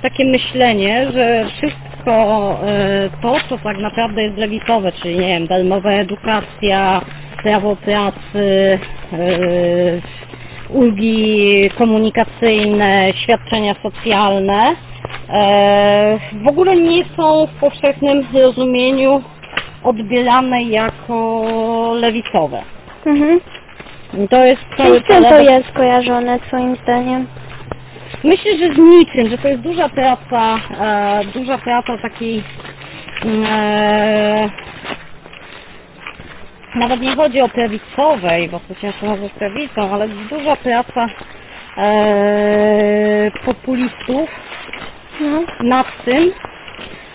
takie 0.02 0.24
myślenie, 0.24 1.12
że 1.18 1.46
wszystko 1.56 2.58
e, 2.66 3.10
to, 3.22 3.36
co 3.48 3.58
tak 3.58 3.78
naprawdę 3.78 4.22
jest 4.22 4.38
lewicowe, 4.38 4.92
czyli 4.92 5.18
nie 5.18 5.26
wiem, 5.26 5.46
darmowa 5.46 5.90
edukacja, 5.90 7.00
prawo 7.42 7.76
pracy, 7.76 8.78
e, 9.12 10.00
ulgi 10.68 11.70
komunikacyjne, 11.78 13.12
świadczenia 13.22 13.74
socjalne, 13.82 14.70
w 16.44 16.48
ogóle 16.48 16.76
nie 16.76 17.04
są 17.16 17.46
w 17.46 17.60
powszechnym 17.60 18.26
rozumieniu 18.34 19.22
odbierane 19.82 20.62
jako 20.62 21.44
lewicowe. 21.94 22.62
Mhm. 23.06 23.40
To 24.30 24.44
jest 24.44 24.60
cały 24.78 24.98
z 24.98 25.02
czym 25.02 25.24
to 25.24 25.40
jest 25.40 25.70
kojarzone 25.72 26.40
twoim 26.40 26.76
zdaniem? 26.82 27.26
Myślę, 28.24 28.58
że 28.58 28.74
z 28.74 28.78
niczym, 28.78 29.30
że 29.30 29.38
to 29.38 29.48
jest 29.48 29.62
duża 29.62 29.88
praca, 29.88 30.60
e, 30.80 31.24
duża 31.24 31.58
praca 31.58 31.98
takiej 31.98 32.44
e, 33.24 34.50
nawet 36.74 37.00
nie 37.00 37.16
chodzi 37.16 37.40
o 37.40 37.48
prawicowej, 37.48 38.48
bo 38.48 38.60
to 38.60 38.74
ciężko 38.74 39.06
nazwać 39.06 39.32
prawicą, 39.32 39.94
ale 39.94 40.08
duża 40.08 40.56
praca 40.56 41.06
e, 41.76 43.30
populistów 43.44 44.30
No. 45.22 45.42
nad 45.60 45.86
tym, 46.04 46.32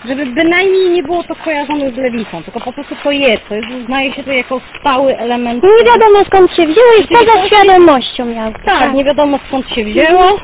żeby 0.08 0.26
bynajmniej 0.26 0.90
nie 0.90 1.02
było 1.02 1.22
to 1.24 1.34
kojarzone 1.44 1.90
z 1.90 1.96
lewicą, 1.96 2.42
tylko 2.42 2.60
po 2.60 2.72
prostu 2.72 2.94
to 3.04 3.10
jest, 3.10 3.48
to 3.48 3.54
jest, 3.54 3.66
uznaje 3.82 4.12
się 4.14 4.24
to 4.24 4.32
jako 4.32 4.60
stały 4.80 5.18
element 5.18 5.62
Nie 5.64 5.92
wiadomo 5.92 6.24
skąd 6.26 6.50
się 6.50 6.62
wzięło 6.62 6.92
i 7.02 7.08
poza 7.08 7.44
świadomością 7.44 8.24
miał. 8.24 8.52
tak, 8.66 8.94
nie 8.94 9.04
wiadomo 9.04 9.38
skąd 9.48 9.68
się 9.68 9.84
wzięło. 9.84 10.38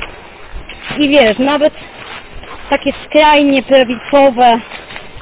I 0.99 1.09
wiesz, 1.09 1.39
nawet 1.39 1.73
takie 2.71 2.91
skrajnie 3.07 3.63
prawicowe, 3.63 4.57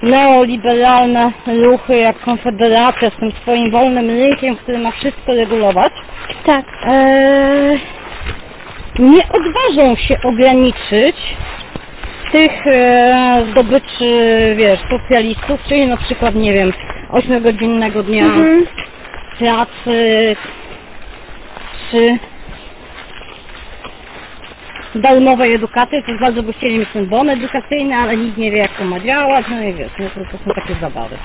neoliberalne 0.03 1.33
ruchy 1.47 1.97
jak 1.99 2.21
Konfederacja 2.21 3.11
z 3.11 3.21
tym 3.21 3.33
swoim 3.43 3.71
wolnym 3.71 4.09
rynkiem, 4.11 4.57
który 4.57 4.79
ma 4.79 4.91
wszystko 4.91 5.35
regulować, 5.35 5.93
Tak. 6.47 6.65
eee, 6.91 7.81
nie 8.99 9.21
odważą 9.29 9.97
się 9.97 10.15
ograniczyć 10.25 11.17
tych 12.33 12.67
e, 12.67 13.47
zdobyczy, 13.53 14.11
wiesz, 14.57 14.81
socjalistów, 14.91 15.61
czyli 15.69 15.87
na 15.87 15.97
przykład, 15.97 16.35
nie 16.35 16.53
wiem, 16.53 16.73
8-godzinnego 17.11 18.03
dnia 18.03 18.25
Mhm. 18.25 18.67
pracy, 19.39 20.37
czy 21.91 22.19
darmowej 24.95 25.55
edukacji, 25.55 26.03
to 26.03 26.11
jest 26.11 26.23
bardzo 26.23 26.43
by 26.43 26.53
chcieli 26.53 26.79
mieć 26.79 26.89
ten 26.93 27.07
bon 27.07 27.31
edukacyjny, 27.31 27.95
ale 27.95 28.17
nikt 28.17 28.39
nie 28.39 28.51
wie 28.51 28.59
jak 28.59 28.71
to 28.79 28.85
ma 28.85 29.01
działać, 29.01 29.47
no 29.51 29.63
i 29.63 29.75
wiesz, 29.75 29.93
no 29.99 30.07
to, 30.15 30.21
to 30.39 30.45
są 30.45 30.55
takie 30.55 30.75
zabawy. 30.81 31.17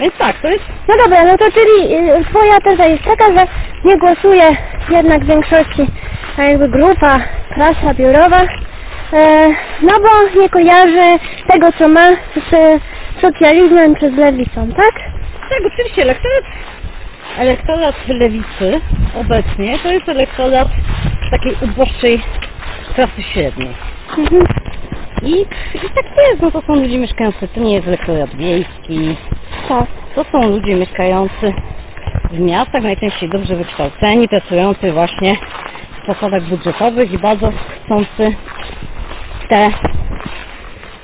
Więc 0.00 0.14
tak, 0.18 0.42
to 0.42 0.48
jest, 0.48 0.64
No 0.88 0.94
dobra, 1.04 1.24
no 1.24 1.38
to 1.38 1.44
czyli 1.50 1.94
y, 1.96 2.24
twoja 2.30 2.58
teza 2.64 2.88
jest 2.88 3.04
taka, 3.04 3.24
że 3.38 3.46
nie 3.84 3.96
głosuje 3.96 4.44
jednak 4.90 5.24
w 5.24 5.28
większości 5.28 5.86
a 6.36 6.42
jakby 6.44 6.68
grupa, 6.68 7.18
klasa 7.54 7.94
biurowa, 7.94 8.40
no 9.82 9.92
bo 10.02 10.40
nie 10.40 10.48
kojarzy 10.48 11.18
tego, 11.48 11.72
co 11.78 11.88
ma 11.88 12.10
z 12.10 12.80
socjalizmem 13.20 13.94
czy 13.96 14.10
z 14.10 14.16
lewicą, 14.16 14.68
tak? 14.76 14.92
tak, 15.50 15.60
oczywiście 15.66 16.02
elektorat, 16.02 16.44
elektorat 17.38 17.94
lewicy 18.08 18.80
obecnie 19.20 19.78
to 19.78 19.92
jest 19.92 20.08
elektorat 20.08 20.68
takiej 21.30 21.56
uboższej 21.62 22.22
klasy 22.94 23.22
średniej. 23.32 23.74
Mhm. 24.18 24.42
I, 25.22 25.40
I 25.74 25.90
tak 25.94 26.04
jest, 26.28 26.42
no 26.42 26.50
to 26.50 26.62
są 26.66 26.74
ludzie 26.74 26.98
mieszkający, 26.98 27.48
to 27.48 27.60
nie 27.60 27.74
jest 27.74 27.86
elektorat 27.86 28.36
wiejski, 28.36 29.16
Tak. 29.68 29.86
To 30.14 30.24
są 30.32 30.48
ludzie 30.48 30.74
mieszkający 30.74 31.52
w 32.32 32.40
miastach, 32.40 32.82
najczęściej 32.82 33.28
dobrze 33.28 33.56
wykształceni, 33.56 34.28
pracujący 34.28 34.92
właśnie 34.92 35.32
w 36.02 36.06
zakładach 36.06 36.42
budżetowych 36.48 37.12
i 37.12 37.18
bardzo 37.18 37.52
chcący 37.84 38.36
te 39.52 39.68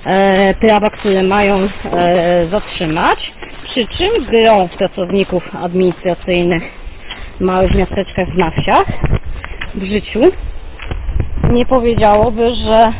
e, 0.04 0.54
prawa, 0.54 0.90
które 0.90 1.22
mają 1.22 1.56
e, 1.58 2.48
zatrzymać. 2.50 3.32
Przy 3.64 3.86
czym 3.86 4.24
grą 4.24 4.68
pracowników 4.68 5.42
administracyjnych 5.54 6.62
w 7.40 7.40
małych 7.40 7.74
miasteczkach 7.74 8.28
na 8.34 8.50
wsiach 8.50 8.86
w 9.74 9.84
życiu 9.84 10.20
nie 11.52 11.66
powiedziałoby, 11.66 12.54
że 12.54 12.92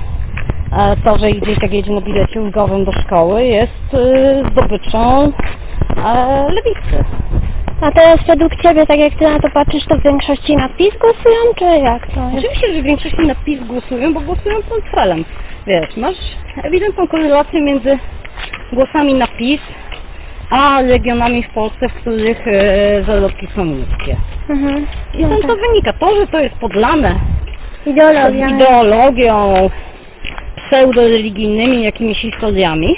e, 0.72 0.96
to, 1.05 1.18
że 1.18 1.30
ich 1.30 1.44
dzieciak 1.44 1.72
jedzie 1.72 1.92
na 1.92 2.01
bilecie 2.01 2.40
ulgowym 2.40 2.84
do 2.84 2.92
szkoły 2.92 3.44
jest 3.44 3.94
e, 3.94 4.42
zdobyczą 4.44 5.32
e, 6.05 6.46
lewicy. 6.49 7.05
A 7.81 7.91
teraz 7.93 8.16
według 8.29 8.53
Ciebie, 8.62 8.87
tak 8.87 8.99
jak 8.99 9.14
Ty 9.18 9.24
na 9.24 9.39
to 9.41 9.51
patrzysz, 9.51 9.85
to 9.89 9.97
w 9.97 10.03
większości 10.03 10.57
na 10.57 10.68
PiS 10.68 10.91
głosują, 11.01 11.55
czy 11.59 11.64
jak 11.64 12.07
to 12.14 12.20
jest? 12.31 12.39
Oczywiście, 12.47 12.74
że 12.74 12.81
w 12.83 12.85
większości 12.85 13.26
na 13.26 13.35
PiS 13.35 13.61
głosują, 13.66 14.14
bo 14.14 14.20
głosują 14.20 14.62
portfelem. 14.62 15.24
Wiesz, 15.66 15.97
masz 15.97 16.16
ewidentną 16.64 17.07
korelację 17.09 17.61
między 17.61 17.99
głosami 18.72 19.14
na 19.14 19.26
PiS, 19.26 19.61
a 20.51 20.83
regionami 20.83 21.43
w 21.43 21.51
Polsce, 21.51 21.89
w 21.89 21.95
których 21.95 22.49
e, 22.49 23.05
zarobki 23.09 23.49
są 23.57 23.64
niskie. 23.64 24.16
Mhm. 24.49 24.87
I 25.14 25.22
No 25.22 25.29
stąd 25.29 25.43
to 25.43 25.49
tak. 25.49 25.59
wynika. 25.68 25.93
To, 25.93 26.20
że 26.20 26.26
to 26.26 26.41
jest 26.41 26.55
podlane 26.55 27.14
Ideologia. 27.87 28.49
ideologią, 28.49 29.55
pseudoreligijnymi 30.70 31.83
jakimiś 31.85 32.20
historiami, 32.20 32.97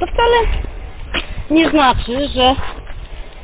to 0.00 0.06
wcale 0.06 0.36
nie 1.50 1.70
znaczy, 1.70 2.28
że, 2.28 2.54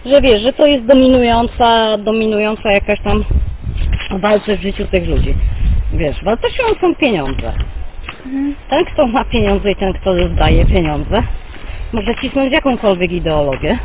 że 0.05 0.21
wiesz, 0.21 0.43
że 0.43 0.53
to 0.53 0.67
jest 0.67 0.87
dominująca, 0.87 1.99
dominująca 1.99 2.73
jakaś 2.73 3.01
tam 3.01 3.25
walka 4.11 4.57
w 4.57 4.63
życiu 4.63 4.85
tych 4.87 5.09
ludzi. 5.09 5.35
Wiesz, 5.93 6.25
wartością 6.25 6.65
są 6.81 6.95
pieniądze. 6.95 7.53
Mhm. 8.27 8.55
Ten, 8.71 8.85
kto 8.85 9.07
ma 9.07 9.25
pieniądze 9.25 9.71
i 9.71 9.77
ten, 9.77 9.93
kto 9.93 10.15
rozdaje 10.15 10.65
pieniądze, 10.65 11.23
może 11.93 12.15
cisnąć 12.23 12.53
jakąkolwiek 12.53 13.13
ideologię, 13.13 13.79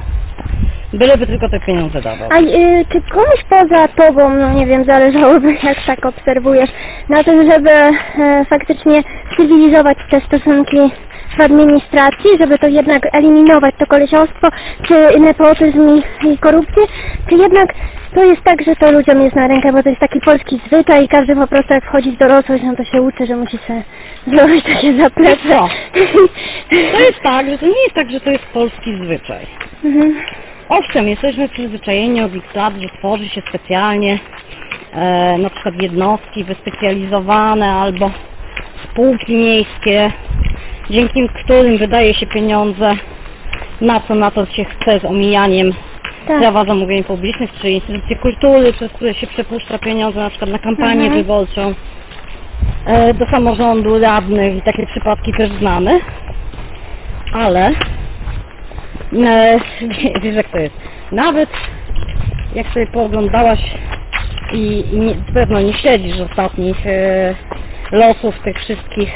byleby 0.94 1.28
tylko 1.28 1.50
te 1.50 1.60
pieniądze 1.60 2.02
dawał. 2.02 2.30
A 2.32 2.40
y, 2.40 2.86
czy 2.92 3.02
komuś 3.02 3.44
poza 3.50 3.88
Tobą, 3.88 4.36
no 4.36 4.54
nie 4.54 4.66
wiem, 4.66 4.86
zależałoby, 4.86 5.54
jak 5.64 5.86
tak 5.86 6.06
obserwujesz, 6.06 6.70
na 7.10 7.24
tym, 7.24 7.52
żeby 7.52 7.72
e, 7.72 8.46
faktycznie 8.50 9.02
cywilizować 9.38 9.98
te 10.10 10.22
stosunki 10.22 10.78
w 11.38 11.42
administracji, 11.42 12.30
żeby 12.40 12.60
to 12.60 12.68
jednak 12.68 13.16
eliminować 13.16 13.76
to 13.80 13.86
kolesiostwo, 13.86 14.48
czy 14.88 15.20
nepotyzm 15.20 15.90
i, 15.90 16.28
i 16.28 16.38
korupcję, 16.38 16.84
czy 17.30 17.36
jednak 17.36 17.74
to 18.16 18.24
jest 18.24 18.44
tak, 18.44 18.62
że 18.62 18.76
to 18.76 18.92
ludziom 18.92 19.22
jest 19.22 19.36
na 19.36 19.48
rękę, 19.48 19.72
bo 19.74 19.84
to 19.84 19.90
jest 19.90 20.02
taki 20.02 20.20
polski 20.20 20.62
zwyczaj 20.68 21.04
i 21.04 21.08
każdy 21.08 21.36
po 21.36 21.48
prostu 21.48 21.74
jak 21.74 21.86
wchodzi 21.86 22.12
w 22.12 22.18
dorosłość, 22.18 22.64
no 22.64 22.76
to 22.76 22.84
się 22.84 23.02
uczy, 23.02 23.26
że 23.28 23.36
musi 23.36 23.58
sobie 23.58 23.84
zrobić 24.28 24.64
takie 24.64 25.00
zaplecze. 25.00 25.50
Co? 25.50 25.68
To 26.94 27.00
jest 27.00 27.22
tak, 27.24 27.50
że 27.50 27.58
to 27.58 27.66
nie 27.66 27.84
jest 27.84 27.96
tak, 27.96 28.12
że 28.12 28.20
to 28.20 28.32
jest 28.32 28.44
polski 28.54 28.98
zwyczaj. 29.04 29.48
Mhm. 29.84 30.16
Owszem, 30.70 31.08
jesteśmy 31.08 31.50
przyzwyczajeni 31.50 32.22
od 32.22 32.36
ich 32.36 32.56
lat, 32.56 32.74
że 32.82 32.98
tworzy 32.98 33.30
się 33.30 33.42
specjalnie 33.50 34.20
e, 34.94 35.38
na 35.38 35.50
przykład 35.50 35.76
jednostki 35.82 36.44
wyspecjalizowane 36.44 37.72
albo 37.72 38.12
spółki 38.84 39.36
miejskie, 39.36 40.12
dzięki 40.90 41.30
którym 41.44 41.78
wydaje 41.78 42.14
się 42.14 42.26
pieniądze 42.28 42.92
na 43.82 44.00
co 44.00 44.16
na 44.16 44.32
to 44.32 44.46
się 44.46 44.66
chce 44.66 45.00
z 45.00 45.06
omijaniem 45.06 45.72
Tak. 46.28 46.40
prawa 46.42 46.64
zamówień 46.66 47.04
publicznych, 47.04 47.50
czy 47.62 47.70
instytucje 47.70 48.16
kultury, 48.16 48.74
przez 48.74 48.92
które 48.92 49.14
się 49.14 49.28
przepuszcza 49.28 49.80
pieniądze 49.80 50.20
na 50.20 50.30
przykład 50.30 50.50
na 50.52 50.60
kampanię 50.60 50.94
Mhm. 51.06 51.14
wyborczą. 51.14 51.74
e, 52.86 53.14
do 53.14 53.26
samorządu, 53.26 54.00
radnych 54.00 54.56
i 54.58 54.62
takie 54.62 54.88
przypadki 54.88 55.32
też 55.34 55.50
znamy. 55.60 56.00
Ale 57.34 57.68
e, 59.26 59.58
wie- 59.82 60.20
wiesz 60.24 60.36
jak 60.36 60.50
to 60.52 60.58
jest. 60.58 60.76
Nawet 61.12 61.50
jak 62.56 62.68
sobie 62.68 62.88
pooglądałaś 62.88 63.60
i, 64.54 64.84
i 64.94 65.00
nie, 65.00 65.16
pewno 65.34 65.62
nie 65.62 65.74
śledzisz 65.74 66.20
ostatnich 66.20 66.88
e, 66.88 67.36
losów 67.92 68.36
tych 68.44 68.58
wszystkich 68.58 69.10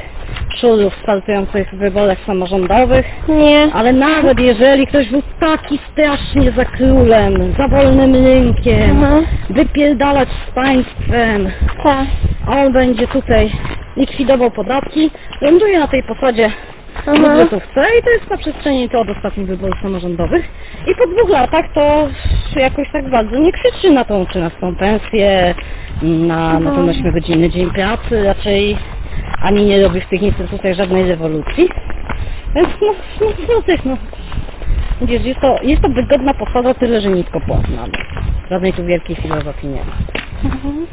szurów 0.61 0.93
startujących 1.03 1.69
w 1.73 1.77
wyborach 1.77 2.17
samorządowych, 2.25 3.05
Nie. 3.27 3.73
ale 3.73 3.93
nawet 3.93 4.39
jeżeli 4.39 4.87
ktoś 4.87 5.09
był 5.09 5.21
taki 5.39 5.79
strasznie 5.91 6.51
za 6.57 6.65
królem, 6.65 7.53
za 7.59 7.67
wolnym 7.67 8.13
rynkiem, 8.25 8.89
Mhm. 8.91 9.25
wypierdalać 9.49 10.29
z 10.29 10.53
państwem, 10.55 11.51
Tak. 11.83 12.07
a 12.47 12.57
on 12.65 12.73
będzie 12.73 13.07
tutaj 13.07 13.51
likwidował 13.97 14.51
podatki, 14.51 15.11
ląduje 15.41 15.79
na 15.79 15.87
tej 15.87 16.03
posadzie 16.03 16.47
w 17.05 17.07
Mhm. 17.07 17.31
budżetówce 17.33 17.81
i 17.99 18.03
to 18.03 18.11
jest 18.11 18.29
na 18.29 18.37
przestrzeni 18.37 18.89
to 18.89 19.01
od 19.01 19.09
ostatnich 19.09 19.47
wyborów 19.47 19.77
samorządowych 19.81 20.45
i 20.87 20.95
po 20.95 21.07
dwóch 21.07 21.29
latach 21.29 21.65
to 21.73 22.09
jakoś 22.55 22.91
tak 22.91 23.09
bardzo 23.09 23.37
nie 23.39 23.51
krzyczy 23.51 23.91
na 23.93 24.03
tą 24.03 24.25
trzynastą 24.25 24.75
pensję, 24.75 25.55
na, 26.01 26.53
na 26.59 26.59
ten 26.59 26.67
Mhm. 26.67 26.87
8-godzinny 26.89 27.49
dzień 27.49 27.69
pracy, 27.71 28.23
raczej 28.23 28.77
ani 29.41 29.65
nie 29.65 29.81
robi 29.81 30.01
w 30.01 30.09
tych 30.09 30.21
instytucjach 30.21 30.75
żadnej 30.75 31.03
rewolucji. 31.03 31.69
Więc 32.55 32.67
no, 32.81 32.93
no, 33.21 33.27
no, 33.49 33.75
no. 33.85 33.97
Wiesz, 35.01 35.25
jest 35.25 35.39
to, 35.39 35.57
jest 35.63 35.81
to 35.81 35.89
wygodna 35.89 36.33
posada, 36.33 36.73
tyle 36.73 37.01
że 37.01 37.09
nisko 37.09 37.41
płatna. 37.41 37.87
Żadnej 38.49 38.73
tu 38.73 38.85
wielkiej 38.85 39.15
filozofii 39.15 39.67
nie 39.67 39.83
ma. 39.85 39.95
Mhm. 40.43 40.87